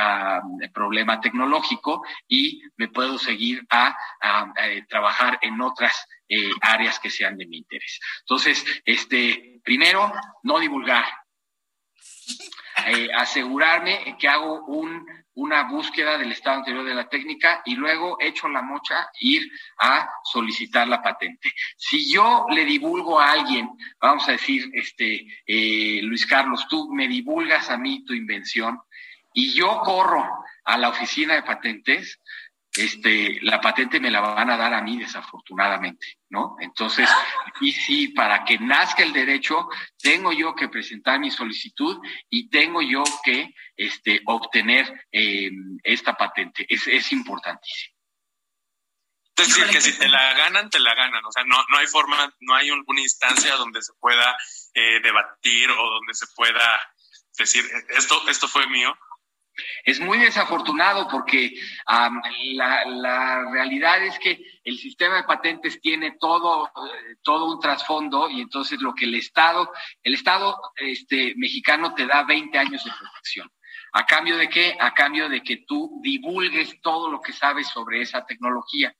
problema 0.73 1.19
tecnológico 1.19 2.03
y 2.27 2.61
me 2.77 2.87
puedo 2.87 3.17
seguir 3.17 3.65
a, 3.69 3.95
a 4.21 4.53
trabajar 4.87 5.39
en 5.41 5.59
otras 5.61 6.05
eh, 6.27 6.51
áreas 6.61 6.99
que 6.99 7.09
sean 7.09 7.37
de 7.37 7.47
mi 7.47 7.57
interés. 7.57 7.99
Entonces, 8.21 8.63
este, 8.85 9.59
primero, 9.63 10.11
no 10.43 10.59
divulgar, 10.59 11.05
eh, 12.87 13.09
asegurarme 13.13 14.15
que 14.19 14.27
hago 14.27 14.65
un, 14.65 15.05
una 15.35 15.63
búsqueda 15.63 16.17
del 16.17 16.31
estado 16.31 16.57
anterior 16.57 16.85
de 16.85 16.93
la 16.93 17.07
técnica 17.07 17.61
y 17.65 17.75
luego 17.75 18.17
echo 18.19 18.49
la 18.49 18.61
mocha 18.61 19.09
ir 19.19 19.49
a 19.79 20.09
solicitar 20.23 20.87
la 20.87 21.01
patente. 21.01 21.51
Si 21.77 22.11
yo 22.11 22.45
le 22.49 22.65
divulgo 22.65 23.19
a 23.19 23.31
alguien, 23.31 23.69
vamos 24.01 24.27
a 24.27 24.33
decir, 24.33 24.69
este, 24.73 25.25
eh, 25.45 26.01
Luis 26.03 26.25
Carlos, 26.25 26.67
tú 26.69 26.89
me 26.93 27.07
divulgas 27.07 27.69
a 27.69 27.77
mí 27.77 28.03
tu 28.05 28.13
invención 28.13 28.79
y 29.33 29.53
yo 29.53 29.79
corro 29.83 30.27
a 30.65 30.77
la 30.77 30.89
oficina 30.89 31.35
de 31.35 31.43
patentes, 31.43 32.19
este, 32.75 33.39
la 33.41 33.59
patente 33.59 33.99
me 33.99 34.11
la 34.11 34.21
van 34.21 34.49
a 34.49 34.57
dar 34.57 34.73
a 34.73 34.81
mí 34.81 34.97
desafortunadamente, 34.97 36.19
¿no? 36.29 36.55
Entonces, 36.59 37.09
y 37.61 37.71
sí, 37.71 38.09
para 38.09 38.45
que 38.45 38.59
nazca 38.59 39.03
el 39.03 39.11
derecho, 39.11 39.67
tengo 39.97 40.31
yo 40.31 40.55
que 40.55 40.69
presentar 40.69 41.19
mi 41.19 41.31
solicitud 41.31 41.97
y 42.29 42.49
tengo 42.49 42.81
yo 42.81 43.03
que 43.23 43.53
este, 43.75 44.21
obtener 44.25 45.07
eh, 45.11 45.49
esta 45.83 46.13
patente. 46.13 46.65
Es, 46.69 46.87
es 46.87 47.11
importantísimo. 47.11 47.95
Es 49.35 49.47
decir, 49.47 49.67
que 49.71 49.81
si 49.81 49.97
te 49.97 50.09
la 50.09 50.33
ganan, 50.33 50.69
te 50.69 50.79
la 50.79 50.93
ganan. 50.93 51.23
O 51.23 51.31
sea, 51.31 51.45
no, 51.45 51.55
no 51.69 51.77
hay 51.77 51.87
forma, 51.87 52.33
no 52.41 52.55
hay 52.55 52.71
una 52.71 53.01
instancia 53.01 53.55
donde 53.55 53.81
se 53.81 53.93
pueda 53.99 54.37
eh, 54.73 54.99
debatir 55.01 55.71
o 55.71 55.89
donde 55.91 56.13
se 56.13 56.27
pueda 56.35 56.79
decir, 57.37 57.63
esto, 57.89 58.27
esto 58.27 58.49
fue 58.49 58.67
mío 58.67 58.93
es 59.83 59.99
muy 59.99 60.17
desafortunado 60.17 61.07
porque 61.07 61.53
la, 62.53 63.51
realidad 63.51 64.03
es 64.03 64.17
que 64.19 64.39
el 64.63 64.77
sistema 64.77 65.17
de 65.17 65.23
patentes 65.23 65.81
tiene 65.81 66.17
todo, 66.19 66.71
todo 67.23 67.53
un 67.53 67.59
trasfondo 67.59 68.29
y 68.29 68.41
entonces 68.41 68.79
lo 68.81 68.93
que 68.93 69.05
el 69.05 69.15
Estado, 69.15 69.71
el 70.03 70.13
Estado 70.13 70.59
este, 70.75 71.33
mexicano 71.37 71.93
te 71.93 72.05
da 72.05 72.23
20 72.23 72.57
años 72.57 72.83
de 72.83 72.91
protección. 72.91 73.49
¿A 73.93 74.05
cambio 74.05 74.37
de 74.37 74.49
qué? 74.49 74.77
A 74.79 74.93
cambio 74.93 75.29
de 75.29 75.41
que 75.41 75.63
tú 75.67 75.99
divulgues 76.01 76.79
todo 76.81 77.09
lo 77.09 77.21
que 77.21 77.33
sabes 77.33 77.67
sobre 77.67 78.01
esa 78.01 78.25
tecnología. 78.25 78.95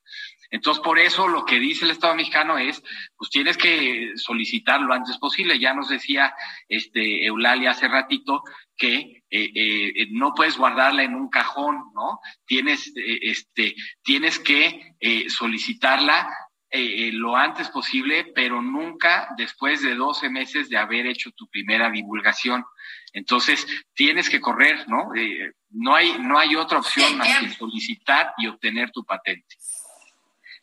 Entonces, 0.50 0.82
por 0.82 0.98
eso 0.98 1.28
lo 1.28 1.44
que 1.44 1.60
dice 1.60 1.84
el 1.84 1.92
Estado 1.92 2.16
mexicano 2.16 2.58
es, 2.58 2.82
pues 3.16 3.30
tienes 3.30 3.56
que 3.56 4.12
solicitar 4.16 4.80
lo 4.80 4.92
antes 4.92 5.16
posible. 5.18 5.60
Ya 5.60 5.72
nos 5.74 5.88
decía 5.88 6.34
este 6.68 7.24
Eulalia 7.24 7.70
hace 7.70 7.86
ratito 7.86 8.42
que 8.80 9.22
eh, 9.30 9.50
eh, 9.54 10.06
no 10.10 10.32
puedes 10.34 10.56
guardarla 10.56 11.02
en 11.04 11.14
un 11.14 11.28
cajón, 11.28 11.92
¿no? 11.94 12.18
Tienes, 12.46 12.88
eh, 12.96 13.18
este, 13.22 13.76
tienes 14.02 14.38
que 14.38 14.94
eh, 14.98 15.28
solicitarla 15.28 16.28
eh, 16.70 17.10
lo 17.12 17.36
antes 17.36 17.68
posible, 17.68 18.32
pero 18.34 18.62
nunca 18.62 19.28
después 19.36 19.82
de 19.82 19.94
12 19.94 20.30
meses 20.30 20.70
de 20.70 20.78
haber 20.78 21.06
hecho 21.06 21.30
tu 21.32 21.46
primera 21.48 21.90
divulgación. 21.90 22.64
Entonces, 23.12 23.66
tienes 23.92 24.30
que 24.30 24.40
correr, 24.40 24.88
¿no? 24.88 25.10
No 25.70 25.94
hay, 25.94 26.16
no 26.18 26.38
hay 26.38 26.56
otra 26.56 26.78
opción 26.78 27.18
más 27.18 27.40
que 27.40 27.50
solicitar 27.50 28.32
y 28.38 28.46
obtener 28.46 28.90
tu 28.92 29.04
patente. 29.04 29.56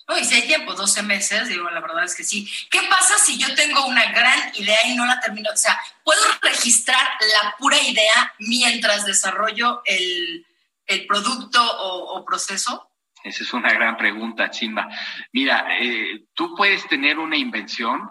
No, 0.07 0.17
y 0.17 0.23
si 0.23 0.35
hay 0.35 0.47
tiempo, 0.47 0.73
12 0.73 1.03
meses, 1.03 1.49
digo, 1.49 1.69
la 1.69 1.81
verdad 1.81 2.05
es 2.05 2.15
que 2.15 2.23
sí. 2.23 2.49
¿Qué 2.71 2.79
pasa 2.89 3.17
si 3.17 3.37
yo 3.37 3.53
tengo 3.55 3.85
una 3.87 4.09
gran 4.13 4.55
idea 4.55 4.77
y 4.87 4.95
no 4.95 5.05
la 5.05 5.19
termino? 5.19 5.49
O 5.51 5.57
sea, 5.57 5.77
¿puedo 6.01 6.21
registrar 6.47 7.07
la 7.33 7.55
pura 7.57 7.77
idea 7.81 8.33
mientras 8.39 9.05
desarrollo 9.05 9.81
el, 9.85 10.45
el 10.85 11.05
producto 11.05 11.59
o, 11.61 12.25
proceso? 12.25 12.89
Esa 13.23 13.43
es 13.43 13.53
una 13.53 13.73
gran 13.73 13.97
pregunta, 13.97 14.49
Chimba. 14.49 14.87
Mira, 15.33 15.67
eh, 15.79 16.25
tú 16.33 16.55
puedes 16.55 16.87
tener 16.87 17.19
una 17.19 17.35
invención 17.35 18.09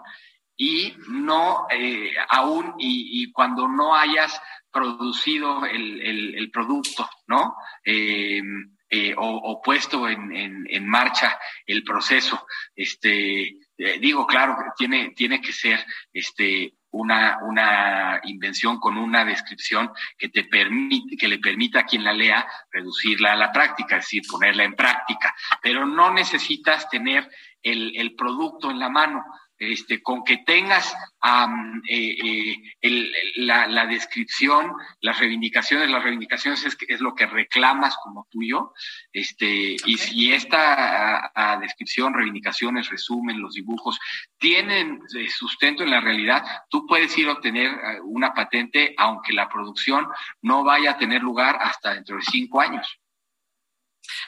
y 0.57 0.95
no 1.09 1.67
eh, 1.69 2.13
aún, 2.29 2.73
y, 2.79 3.31
cuando 3.31 3.67
no 3.67 3.95
hayas 3.95 4.41
producido 4.71 5.65
el, 5.65 6.01
el, 6.35 6.51
producto, 6.51 7.07
¿no? 7.27 7.55
Eh, 7.85 8.41
eh, 8.89 9.13
o, 9.17 9.61
puesto 9.61 10.07
en, 10.09 10.65
en, 10.67 10.87
marcha 10.87 11.37
el 11.65 11.83
proceso. 11.83 12.45
Este, 12.75 13.55
digo, 13.99 14.25
claro, 14.25 14.55
tiene, 14.77 15.11
tiene 15.11 15.41
que 15.41 15.53
ser 15.53 15.85
este, 16.11 16.73
una, 16.91 17.39
una 17.41 18.21
invención 18.23 18.79
con 18.79 18.97
una 18.97 19.25
descripción 19.25 19.91
que 20.17 20.29
te 20.29 20.45
permite, 20.45 21.17
que 21.17 21.27
le 21.27 21.39
permita 21.39 21.79
a 21.79 21.85
quien 21.85 22.03
la 22.03 22.13
lea 22.13 22.47
reducirla 22.71 23.33
a 23.33 23.35
la 23.35 23.51
práctica, 23.51 23.97
es 23.97 24.05
decir, 24.05 24.23
ponerla 24.29 24.63
en 24.63 24.75
práctica. 24.75 25.35
Pero 25.61 25.85
no 25.85 26.11
necesitas 26.11 26.89
tener 26.89 27.29
el, 27.61 27.95
el 27.95 28.15
producto 28.15 28.71
en 28.71 28.79
la 28.79 28.89
mano 28.89 29.23
este, 29.59 30.01
con 30.03 30.23
que 30.23 30.37
tengas 30.37 30.93
um, 31.23 31.81
eh, 31.89 32.15
eh, 32.23 32.55
el, 32.81 33.11
la, 33.37 33.67
la, 33.67 33.85
descripción, 33.87 34.71
las 35.01 35.19
reivindicaciones, 35.19 35.89
las 35.89 36.03
reivindicaciones 36.03 36.63
es, 36.63 36.77
es, 36.87 36.99
lo 36.99 37.15
que 37.15 37.25
reclamas 37.25 37.95
como 38.03 38.27
tuyo, 38.29 38.73
este, 39.11 39.77
okay. 39.81 39.93
y 39.93 39.97
si 39.97 40.33
esta 40.33 41.23
a, 41.33 41.53
a 41.53 41.57
descripción, 41.57 42.13
reivindicaciones, 42.13 42.89
resumen, 42.89 43.41
los 43.41 43.53
dibujos, 43.53 43.99
tienen 44.37 45.01
eh, 45.17 45.29
sustento 45.29 45.83
en 45.83 45.91
la 45.91 46.01
realidad, 46.01 46.43
tú 46.69 46.85
puedes 46.85 47.17
ir 47.17 47.27
a 47.27 47.33
obtener 47.33 47.71
uh, 47.71 48.03
una 48.03 48.33
patente 48.33 48.93
aunque 48.97 49.33
la 49.33 49.49
producción 49.49 50.07
no 50.41 50.63
vaya 50.63 50.91
a 50.91 50.97
tener 50.97 51.21
lugar 51.21 51.57
hasta 51.61 51.95
dentro 51.95 52.17
de 52.17 52.23
cinco 52.23 52.61
años. 52.61 52.99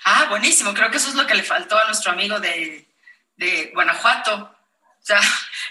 Ah, 0.05 0.25
buenísimo. 0.30 0.73
Creo 0.73 0.89
que 0.89 0.97
eso 0.97 1.09
es 1.09 1.15
lo 1.15 1.27
que 1.27 1.36
le 1.36 1.43
faltó 1.43 1.77
a 1.77 1.86
nuestro 1.86 2.11
amigo 2.11 2.39
de, 2.39 2.88
de 3.36 3.71
Guanajuato 3.73 4.59
o 5.01 5.05
sea, 5.05 5.19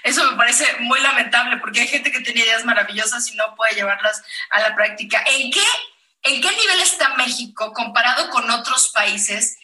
eso 0.02 0.30
me 0.30 0.36
parece 0.36 0.64
muy 0.80 1.00
lamentable 1.00 1.58
porque 1.58 1.80
hay 1.80 1.88
gente 1.88 2.10
que 2.10 2.20
tiene 2.20 2.40
ideas 2.40 2.64
maravillosas 2.64 3.30
y 3.30 3.36
no 3.36 3.54
puede 3.54 3.74
llevarlas 3.74 4.22
a 4.50 4.60
la 4.60 4.74
práctica. 4.74 5.22
¿En 5.26 5.50
qué, 5.50 5.64
en 6.24 6.40
qué 6.40 6.50
nivel 6.50 6.80
está 6.80 7.14
México 7.16 7.72
comparado 7.72 8.30
con 8.30 8.50
otros 8.50 8.90
países 8.90 9.58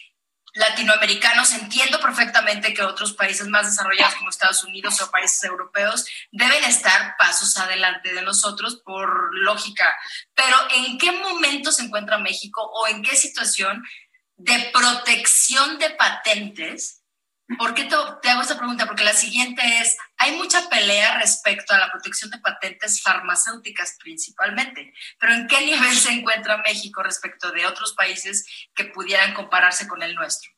latinoamericanos, 0.55 1.53
entiendo 1.53 2.01
perfectamente 2.01 2.73
que 2.75 2.83
otros 2.83 3.13
países 3.15 3.49
más 3.49 3.67
desarrollados 3.67 4.15
como 4.15 4.31
Estados 4.31 4.63
Unidos 4.63 5.01
o 5.03 5.11
países 5.11 5.43
europeos 5.43 6.07
deben 6.31 6.63
estar 6.65 7.17
pasos 7.19 7.57
adelante 7.57 8.15
de 8.15 8.23
nosotros 8.23 8.81
por 8.85 9.37
lógica, 9.39 9.97
pero 10.35 10.57
¿en 10.77 10.97
qué 10.99 11.11
momento 11.11 11.73
se 11.73 11.83
encuentra 11.83 12.19
México 12.19 12.63
o 12.63 12.87
en 12.87 13.03
qué 13.03 13.17
situación 13.17 13.83
de 14.37 14.71
protección 14.73 15.79
de 15.79 15.91
patentes? 15.91 17.04
¿Por 17.59 17.75
qué 17.75 17.85
te, 17.85 18.31
hago 18.31 18.43
esta 18.43 18.57
pregunta? 18.57 18.87
Porque 18.87 19.05
la 19.05 19.13
siguiente 19.13 19.63
es, 19.81 19.97
hay 20.19 20.37
mucha 20.37 20.69
pelea 20.69 21.19
respecto 21.19 21.75
a 21.75 21.79
la 21.79 21.91
protección 21.91 22.31
de 22.31 22.39
patentes 22.39 23.03
farmacéuticas 23.03 23.97
principalmente, 24.03 24.93
pero 25.19 25.35
¿en 25.35 25.47
qué 25.47 25.61
nivel 25.61 25.95
se 25.95 26.13
encuentra 26.13 26.59
México 26.59 27.03
respecto 27.03 27.53
de 27.53 27.67
otros 27.67 27.95
países 27.95 28.47
que 28.75 28.85
pudieran 28.87 29.35
compararse 29.35 29.87
con 29.87 30.03
el 30.03 30.15
nuestro? 30.15 30.55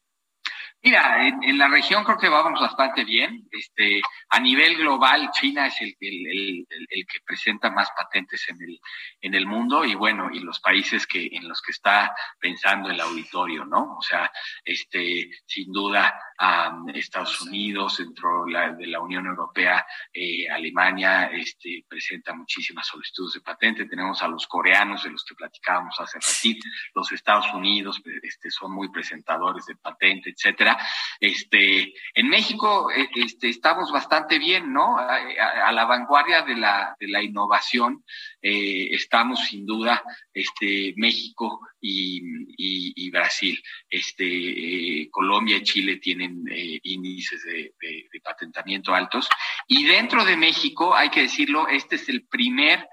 Mira, 0.87 1.27
en, 1.27 1.59
la 1.59 1.67
región 1.67 2.05
creo 2.05 2.17
que 2.17 2.29
vamos 2.29 2.61
bastante 2.61 3.03
bien. 3.05 3.49
Este, 3.51 4.01
a 4.29 4.39
nivel 4.39 4.77
global, 4.77 5.31
China 5.33 5.67
es 5.67 5.81
el, 5.81 5.97
el, 5.99 6.65
el, 6.69 7.07
que 7.07 7.19
presenta 7.27 7.71
más 7.71 7.91
patentes 7.97 8.49
en 8.49 8.63
el, 8.63 8.79
en 9.21 9.35
el 9.35 9.47
mundo 9.47 9.85
y 9.85 9.97
bueno, 9.97 10.31
y 10.33 10.39
los 10.39 10.61
países 10.61 11.05
que, 11.05 11.29
en 11.33 11.49
los 11.49 11.61
que 11.61 11.73
está 11.73 12.15
pensando 12.39 12.89
el 12.89 13.01
auditorio, 13.01 13.65
¿no? 13.65 13.97
O 13.97 14.01
sea, 14.01 14.31
este, 14.65 15.29
sin 15.45 15.73
duda, 15.73 16.17
Estados 16.95 17.41
Unidos, 17.43 17.99
dentro 17.99 18.45
de 18.45 18.87
la 18.87 19.01
Unión 19.01 19.27
Europea, 19.27 19.87
eh, 20.13 20.49
Alemania, 20.49 21.31
este, 21.33 21.85
presenta 21.89 22.35
muchísimas 22.35 22.87
solicitudes 22.87 23.35
de 23.35 23.41
patente. 23.41 23.87
Tenemos 23.87 24.23
a 24.23 24.29
los 24.29 24.47
coreanos, 24.47 25.05
de 25.05 25.11
los 25.11 25.25
que 25.25 25.35
platicábamos 25.35 25.99
hace 25.99 26.19
ratito, 26.19 26.67
los 26.95 27.11
Estados 27.13 27.53
Unidos, 27.55 28.03
este, 28.23 28.51
son 28.51 28.73
muy 28.73 28.91
presentadores 28.91 29.67
de 29.67 29.77
patente, 29.77 30.31
etcétera. 30.31 30.79
Este, 31.21 31.95
en 32.15 32.29
México 32.29 32.91
eh, 32.91 33.09
este, 33.15 33.49
estamos 33.49 33.91
bastante 33.91 34.39
bien, 34.39 34.73
¿no? 34.73 34.99
A, 34.99 35.73
la 35.73 35.85
vanguardia 35.85 36.43
de 36.43 36.57
la, 36.57 36.97
de 36.99 37.09
la 37.09 37.23
innovación 37.23 38.05
eh, 38.41 38.95
estamos 38.95 39.41
sin 39.41 39.67
duda 39.67 40.03
este, 40.33 40.95
México 40.97 41.61
y, 41.89 43.11
Brasil. 43.11 43.63
Este, 43.89 44.25
eh, 44.25 45.09
Colombia 45.11 45.57
y 45.57 45.63
Chile 45.63 45.97
tienen 45.97 46.45
índices 46.83 47.43
de, 47.45 47.73
de 47.81 48.21
patentamiento 48.21 48.95
altos. 48.95 49.29
Y 49.69 49.85
dentro 49.87 50.25
de 50.25 50.37
México, 50.37 50.95
hay 50.95 51.09
que 51.09 51.23
decirlo, 51.23 51.69
este 51.69 51.97
es 51.97 52.09
el 52.09 52.27
primer 52.27 52.87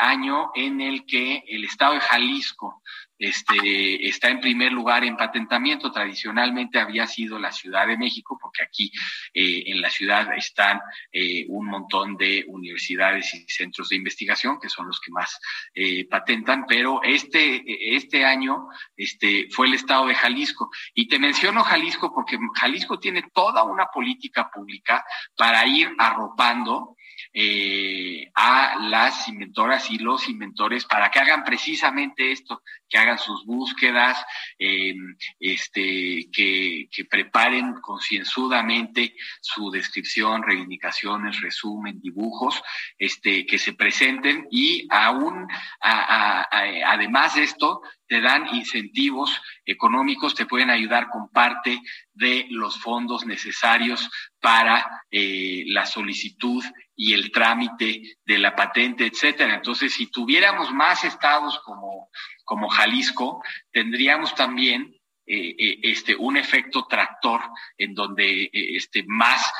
año 0.00 0.50
en 0.54 0.80
el 0.80 1.06
que 1.06 1.42
el 1.48 1.64
estado 1.64 1.94
de 1.94 2.00
Jalisco 2.00 2.82
este, 3.18 4.08
está 4.08 4.28
en 4.28 4.40
primer 4.40 4.72
lugar 4.72 5.04
en 5.04 5.16
patentamiento. 5.16 5.90
Tradicionalmente 5.90 6.78
había 6.78 7.06
sido 7.06 7.38
la 7.38 7.52
Ciudad 7.52 7.86
de 7.86 7.96
México, 7.96 8.38
porque 8.40 8.62
aquí 8.62 8.92
eh, 9.32 9.64
en 9.66 9.80
la 9.80 9.90
ciudad 9.90 10.28
están 10.36 10.80
eh, 11.12 11.46
un 11.48 11.66
montón 11.66 12.16
de 12.16 12.44
universidades 12.48 13.34
y 13.34 13.46
centros 13.48 13.88
de 13.88 13.96
investigación, 13.96 14.58
que 14.60 14.68
son 14.68 14.86
los 14.86 15.00
que 15.00 15.12
más 15.12 15.38
eh, 15.74 16.06
patentan, 16.08 16.66
pero 16.66 17.02
este, 17.02 17.62
este 17.96 18.24
año 18.24 18.68
este, 18.96 19.48
fue 19.50 19.66
el 19.66 19.74
estado 19.74 20.06
de 20.06 20.14
Jalisco. 20.14 20.70
Y 20.94 21.08
te 21.08 21.18
menciono 21.18 21.62
Jalisco 21.62 22.12
porque 22.14 22.38
Jalisco 22.54 22.98
tiene 22.98 23.24
toda 23.32 23.64
una 23.64 23.86
política 23.86 24.50
pública 24.50 25.04
para 25.36 25.66
ir 25.66 25.94
arropando 25.98 26.95
eh, 27.38 28.30
a 28.34 28.78
las 28.88 29.28
inventoras 29.28 29.90
y 29.90 29.98
los 29.98 30.26
inventores 30.26 30.86
para 30.86 31.10
que 31.10 31.18
hagan 31.18 31.44
precisamente 31.44 32.32
esto, 32.32 32.62
que 32.88 32.96
hagan 32.96 33.18
sus 33.18 33.44
búsquedas, 33.44 34.24
eh, 34.58 34.94
este, 35.38 36.30
que, 36.32 36.88
que 36.90 37.04
preparen 37.04 37.74
concienzudamente 37.82 39.14
su 39.42 39.70
descripción, 39.70 40.44
reivindicaciones, 40.44 41.42
resumen, 41.42 42.00
dibujos, 42.00 42.62
este, 42.98 43.44
que 43.44 43.58
se 43.58 43.74
presenten 43.74 44.48
y 44.50 44.88
aún, 44.90 45.46
además 45.82 47.34
de 47.34 47.42
esto, 47.42 47.82
te 48.06 48.20
dan 48.20 48.54
incentivos 48.54 49.40
económicos, 49.64 50.34
te 50.34 50.46
pueden 50.46 50.70
ayudar 50.70 51.08
con 51.08 51.28
parte 51.28 51.80
de 52.12 52.46
los 52.50 52.78
fondos 52.80 53.26
necesarios 53.26 54.08
para 54.40 55.04
eh, 55.10 55.64
la 55.66 55.86
solicitud 55.86 56.64
y 56.94 57.12
el 57.12 57.30
trámite 57.30 58.18
de 58.24 58.38
la 58.38 58.54
patente, 58.54 59.06
etcétera. 59.06 59.54
Entonces, 59.54 59.92
si 59.92 60.10
tuviéramos 60.10 60.72
más 60.72 61.04
estados 61.04 61.60
como, 61.64 62.08
como 62.44 62.68
Jalisco, 62.68 63.42
tendríamos 63.72 64.34
también 64.34 64.94
eh, 65.28 65.56
eh, 65.58 65.78
este 65.82 66.14
un 66.14 66.36
efecto 66.36 66.86
tractor 66.88 67.40
en 67.76 67.94
donde 67.94 68.48
este 68.52 69.04
más 69.08 69.52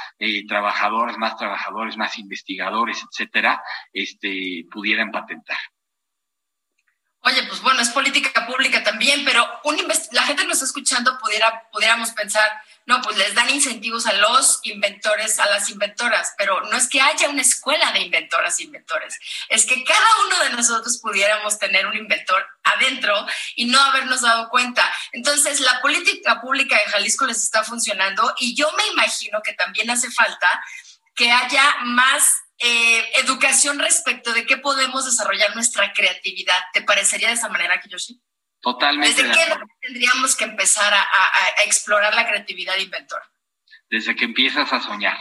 trabajadores, 0.48 1.18
más 1.18 1.36
trabajadores, 1.36 1.96
más 1.96 2.18
investigadores, 2.18 3.02
etcétera, 3.02 3.60
este 3.92 4.64
pudieran 4.70 5.10
patentar. 5.10 5.58
Oye, 7.26 7.42
pues 7.48 7.60
bueno, 7.60 7.82
es 7.82 7.88
política 7.88 8.46
pública 8.46 8.84
también, 8.84 9.24
pero 9.24 9.44
un 9.64 9.76
la 10.12 10.22
gente 10.22 10.42
que 10.42 10.48
nos 10.48 10.58
está 10.58 10.66
escuchando 10.66 11.18
pudiera, 11.18 11.68
pudiéramos 11.72 12.12
pensar, 12.12 12.48
no, 12.84 13.02
pues 13.02 13.16
les 13.16 13.34
dan 13.34 13.50
incentivos 13.50 14.06
a 14.06 14.12
los 14.12 14.60
inventores, 14.62 15.40
a 15.40 15.46
las 15.46 15.68
inventoras, 15.68 16.34
pero 16.38 16.60
no 16.60 16.76
es 16.76 16.88
que 16.88 17.00
haya 17.00 17.28
una 17.28 17.42
escuela 17.42 17.90
de 17.90 18.02
inventoras 18.02 18.60
e 18.60 18.62
inventores, 18.62 19.18
es 19.48 19.66
que 19.66 19.82
cada 19.82 20.06
uno 20.24 20.44
de 20.44 20.50
nosotros 20.50 21.00
pudiéramos 21.02 21.58
tener 21.58 21.88
un 21.88 21.96
inventor 21.96 22.46
adentro 22.62 23.26
y 23.56 23.64
no 23.64 23.80
habernos 23.80 24.20
dado 24.20 24.48
cuenta. 24.48 24.88
Entonces, 25.10 25.58
la 25.58 25.80
política 25.80 26.40
pública 26.40 26.76
de 26.76 26.92
Jalisco 26.92 27.26
les 27.26 27.42
está 27.42 27.64
funcionando 27.64 28.36
y 28.38 28.54
yo 28.54 28.70
me 28.76 28.86
imagino 28.92 29.42
que 29.42 29.54
también 29.54 29.90
hace 29.90 30.12
falta 30.12 30.62
que 31.16 31.32
haya 31.32 31.78
más 31.82 32.45
eh, 32.58 33.04
educación 33.20 33.78
respecto 33.78 34.32
de 34.32 34.46
qué 34.46 34.56
podemos 34.56 35.04
desarrollar 35.04 35.54
nuestra 35.54 35.92
creatividad. 35.92 36.58
¿Te 36.72 36.82
parecería 36.82 37.28
de 37.28 37.34
esa 37.34 37.48
manera, 37.48 37.80
Kiyoshi? 37.80 38.20
Totalmente. 38.60 39.22
¿Desde 39.22 39.36
qué 39.36 39.54
tendríamos 39.80 40.34
que 40.36 40.44
empezar 40.44 40.92
a, 40.92 41.62
explorar 41.64 42.14
la 42.14 42.26
creatividad 42.26 42.76
inventora? 42.78 43.24
Desde 43.90 44.16
que 44.16 44.24
empiezas 44.24 44.72
a 44.72 44.80
soñar. 44.80 45.16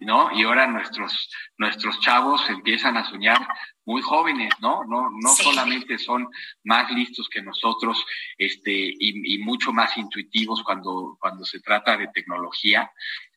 ¿no? 0.00 0.30
Y 0.36 0.42
ahora 0.42 0.66
nuestros, 0.66 1.30
nuestros 1.58 2.00
chavos 2.00 2.48
empiezan 2.48 2.96
a 2.96 3.08
soñar 3.08 3.46
muy 3.84 4.02
jóvenes, 4.02 4.52
¿no? 4.60 4.82
No, 4.84 5.10
no 5.10 5.28
solamente 5.36 5.98
son 5.98 6.28
más 6.64 6.90
listos 6.90 7.28
que 7.28 7.42
nosotros, 7.42 8.04
este, 8.36 8.72
y, 8.72 9.34
y, 9.34 9.38
mucho 9.38 9.72
más 9.72 9.96
intuitivos 9.96 10.62
cuando, 10.64 11.16
cuando 11.20 11.44
se 11.44 11.60
trata 11.60 11.96
de 11.96 12.08
tecnología, 12.08 12.90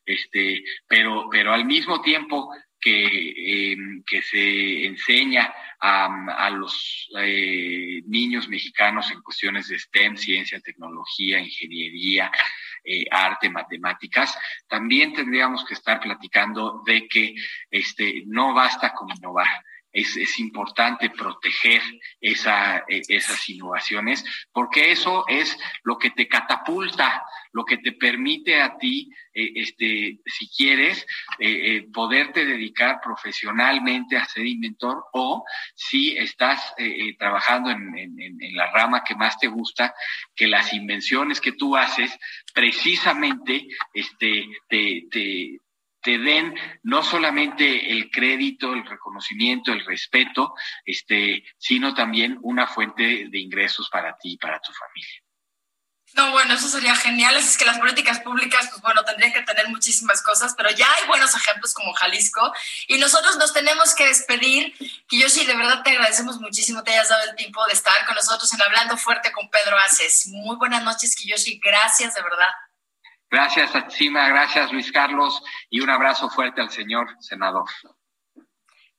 este, 0.08 0.64
pero, 0.88 1.28
pero 1.30 1.52
al 1.52 1.66
mismo 1.66 2.00
tiempo 2.00 2.50
que, 2.80 3.72
em, 3.72 4.02
que 4.04 4.22
se 4.22 4.86
enseña 4.86 5.52
a, 5.80 6.50
los 6.50 7.08
eh, 7.18 8.02
niños 8.06 8.48
mexicanos 8.48 9.10
en 9.10 9.22
cuestiones 9.22 9.68
de 9.68 9.78
STEM, 9.78 10.16
ciencia, 10.16 10.60
tecnología, 10.60 11.38
ingeniería, 11.38 12.30
eh, 12.84 13.04
arte, 13.10 13.48
matemáticas, 13.48 14.36
también 14.68 15.12
tendríamos 15.12 15.64
que 15.64 15.74
estar 15.74 16.00
platicando 16.00 16.82
de 16.84 17.06
que 17.06 17.34
este, 17.70 18.24
no 18.26 18.54
basta 18.54 18.92
con 18.92 19.08
innovar, 19.10 19.64
es, 19.92 20.16
es, 20.16 20.38
importante 20.38 21.10
proteger 21.10 21.82
esa, 22.20 22.78
e, 22.88 23.02
esas 23.08 23.48
innovaciones, 23.48 24.24
porque 24.52 24.92
eso 24.92 25.24
es 25.28 25.58
lo 25.82 25.98
que 25.98 26.10
te 26.10 26.28
catapulta, 26.28 27.24
lo 27.52 27.64
que 27.64 27.78
te 27.78 27.92
permite 27.92 28.60
a 28.60 28.76
ti, 28.78 29.10
eh, 29.34 29.52
este, 29.56 30.20
si 30.26 30.48
quieres, 30.56 31.06
eh, 31.38 31.76
eh, 31.76 31.86
poderte 31.92 32.44
dedicar 32.44 33.00
profesionalmente 33.02 34.16
a 34.16 34.24
ser 34.26 34.46
inventor 34.46 35.04
o 35.12 35.44
si 35.74 36.16
estás 36.16 36.74
trabajando 37.18 37.70
en, 37.70 37.96
en, 37.96 38.20
en, 38.20 38.56
la 38.56 38.70
rama 38.70 39.02
que 39.04 39.14
más 39.14 39.38
te 39.38 39.48
gusta, 39.48 39.94
que 40.34 40.46
las 40.46 40.72
invenciones 40.72 41.40
que 41.40 41.52
tú 41.52 41.76
haces 41.76 42.16
precisamente 42.54 43.66
este, 43.92 44.46
te, 44.68 45.06
te 45.10 45.58
te 46.08 46.16
den 46.16 46.54
no 46.84 47.02
solamente 47.02 47.92
el 47.92 48.10
crédito, 48.10 48.72
el 48.72 48.86
reconocimiento, 48.86 49.72
el 49.72 49.84
respeto, 49.84 50.54
este, 50.86 51.44
sino 51.58 51.92
también 51.92 52.38
una 52.40 52.66
fuente 52.66 53.26
de 53.28 53.38
ingresos 53.38 53.90
para 53.90 54.16
ti 54.16 54.32
y 54.32 54.38
para 54.38 54.58
tu 54.58 54.72
familia. 54.72 55.20
No, 56.14 56.30
bueno, 56.30 56.54
eso 56.54 56.66
sería 56.66 56.96
genial. 56.96 57.36
Es 57.36 57.58
que 57.58 57.66
las 57.66 57.78
políticas 57.78 58.20
públicas, 58.20 58.68
pues 58.70 58.80
bueno, 58.80 59.04
tendrían 59.04 59.34
que 59.34 59.42
tener 59.42 59.68
muchísimas 59.68 60.22
cosas, 60.22 60.54
pero 60.56 60.70
ya 60.70 60.90
hay 60.94 61.06
buenos 61.06 61.34
ejemplos 61.34 61.74
como 61.74 61.92
Jalisco 61.92 62.54
y 62.86 62.96
nosotros 62.96 63.36
nos 63.36 63.52
tenemos 63.52 63.94
que 63.94 64.06
despedir. 64.06 64.74
Kiyoshi, 65.08 65.44
de 65.44 65.56
verdad 65.56 65.82
te 65.82 65.90
agradecemos 65.90 66.40
muchísimo, 66.40 66.82
te 66.84 66.92
hayas 66.92 67.10
dado 67.10 67.28
el 67.28 67.36
tiempo 67.36 67.62
de 67.66 67.74
estar 67.74 68.06
con 68.06 68.14
nosotros 68.14 68.50
en 68.54 68.62
Hablando 68.62 68.96
Fuerte 68.96 69.30
con 69.30 69.50
Pedro 69.50 69.76
Aces. 69.76 70.26
Muy 70.28 70.56
buenas 70.56 70.82
noches, 70.82 71.14
Kiyoshi. 71.16 71.60
Gracias, 71.62 72.14
de 72.14 72.22
verdad. 72.22 72.48
Gracias, 73.30 73.74
Atsima, 73.74 74.28
gracias, 74.28 74.72
Luis 74.72 74.90
Carlos, 74.90 75.42
y 75.68 75.80
un 75.80 75.90
abrazo 75.90 76.30
fuerte 76.30 76.62
al 76.62 76.70
señor 76.70 77.06
senador. 77.20 77.64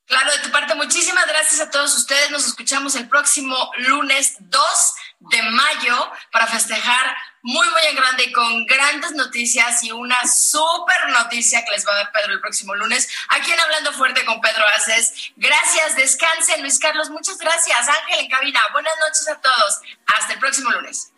Claro, 0.10 0.32
de 0.32 0.40
tu 0.40 0.50
parte, 0.50 0.74
muchísimas 0.74 1.28
gracias 1.28 1.62
a 1.62 1.70
todos 1.70 1.96
ustedes. 1.96 2.32
Nos 2.32 2.48
escuchamos 2.48 2.96
el 2.96 3.08
próximo 3.08 3.56
lunes 3.78 4.38
2 4.40 4.96
de 5.20 5.42
mayo 5.44 6.12
para 6.32 6.48
festejar 6.48 7.16
muy, 7.44 7.70
muy 7.70 7.82
en 7.90 7.96
grande 7.96 8.24
y 8.24 8.32
con 8.32 8.66
grandes 8.66 9.12
noticias 9.12 9.84
y 9.84 9.92
una 9.92 10.18
súper 10.28 11.10
noticia 11.10 11.64
que 11.64 11.72
les 11.74 11.88
va 11.88 11.92
a 11.92 11.98
dar 11.98 12.12
Pedro 12.12 12.34
el 12.34 12.42
próximo 12.42 12.74
lunes. 12.74 13.08
Aquí 13.30 13.52
en 13.52 13.60
Hablando 13.60 13.94
Fuerte 13.94 14.26
con 14.26 14.42
Pedro 14.42 14.66
Aces. 14.78 15.32
Gracias, 15.36 15.96
descansen, 15.96 16.62
Luis 16.62 16.80
Carlos. 16.80 17.12
Muchas 17.12 17.38
gracias. 17.38 17.88
Ángel 17.88 18.20
en 18.22 18.30
cabina. 18.30 18.62
Buenas 18.72 18.94
noches 19.00 19.28
a 19.28 19.40
todos. 19.40 19.80
Hasta 20.08 20.34
el 20.34 20.40
próximo 20.40 20.72
lunes. 20.72 21.12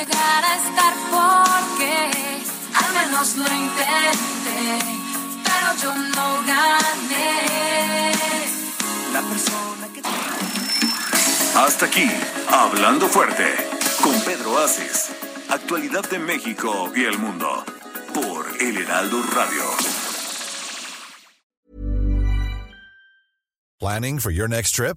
Llegar 0.00 0.44
a 0.44 0.54
estar 0.56 0.94
porque 1.16 1.94
al 2.82 2.90
menos 2.94 3.36
lo 3.36 3.44
intenté, 3.44 4.62
pero 5.44 5.68
yo 5.82 5.94
no 5.94 6.42
gané. 6.46 8.12
La 9.12 9.22
persona 9.22 9.86
que 9.92 10.00
Hasta 11.58 11.86
aquí, 11.86 12.08
Hablando 12.48 13.08
Fuerte, 13.08 13.48
con 14.02 14.18
Pedro 14.22 14.58
Aces. 14.58 15.10
Actualidad 15.50 16.08
de 16.08 16.18
México 16.18 16.92
y 16.94 17.04
el 17.04 17.18
mundo. 17.18 17.64
Por 18.14 18.46
El 18.60 18.78
Heraldo 18.78 19.22
Radio. 19.34 19.64
Planning 23.78 24.18
for 24.18 24.30
your 24.30 24.48
next 24.48 24.74
trip? 24.74 24.96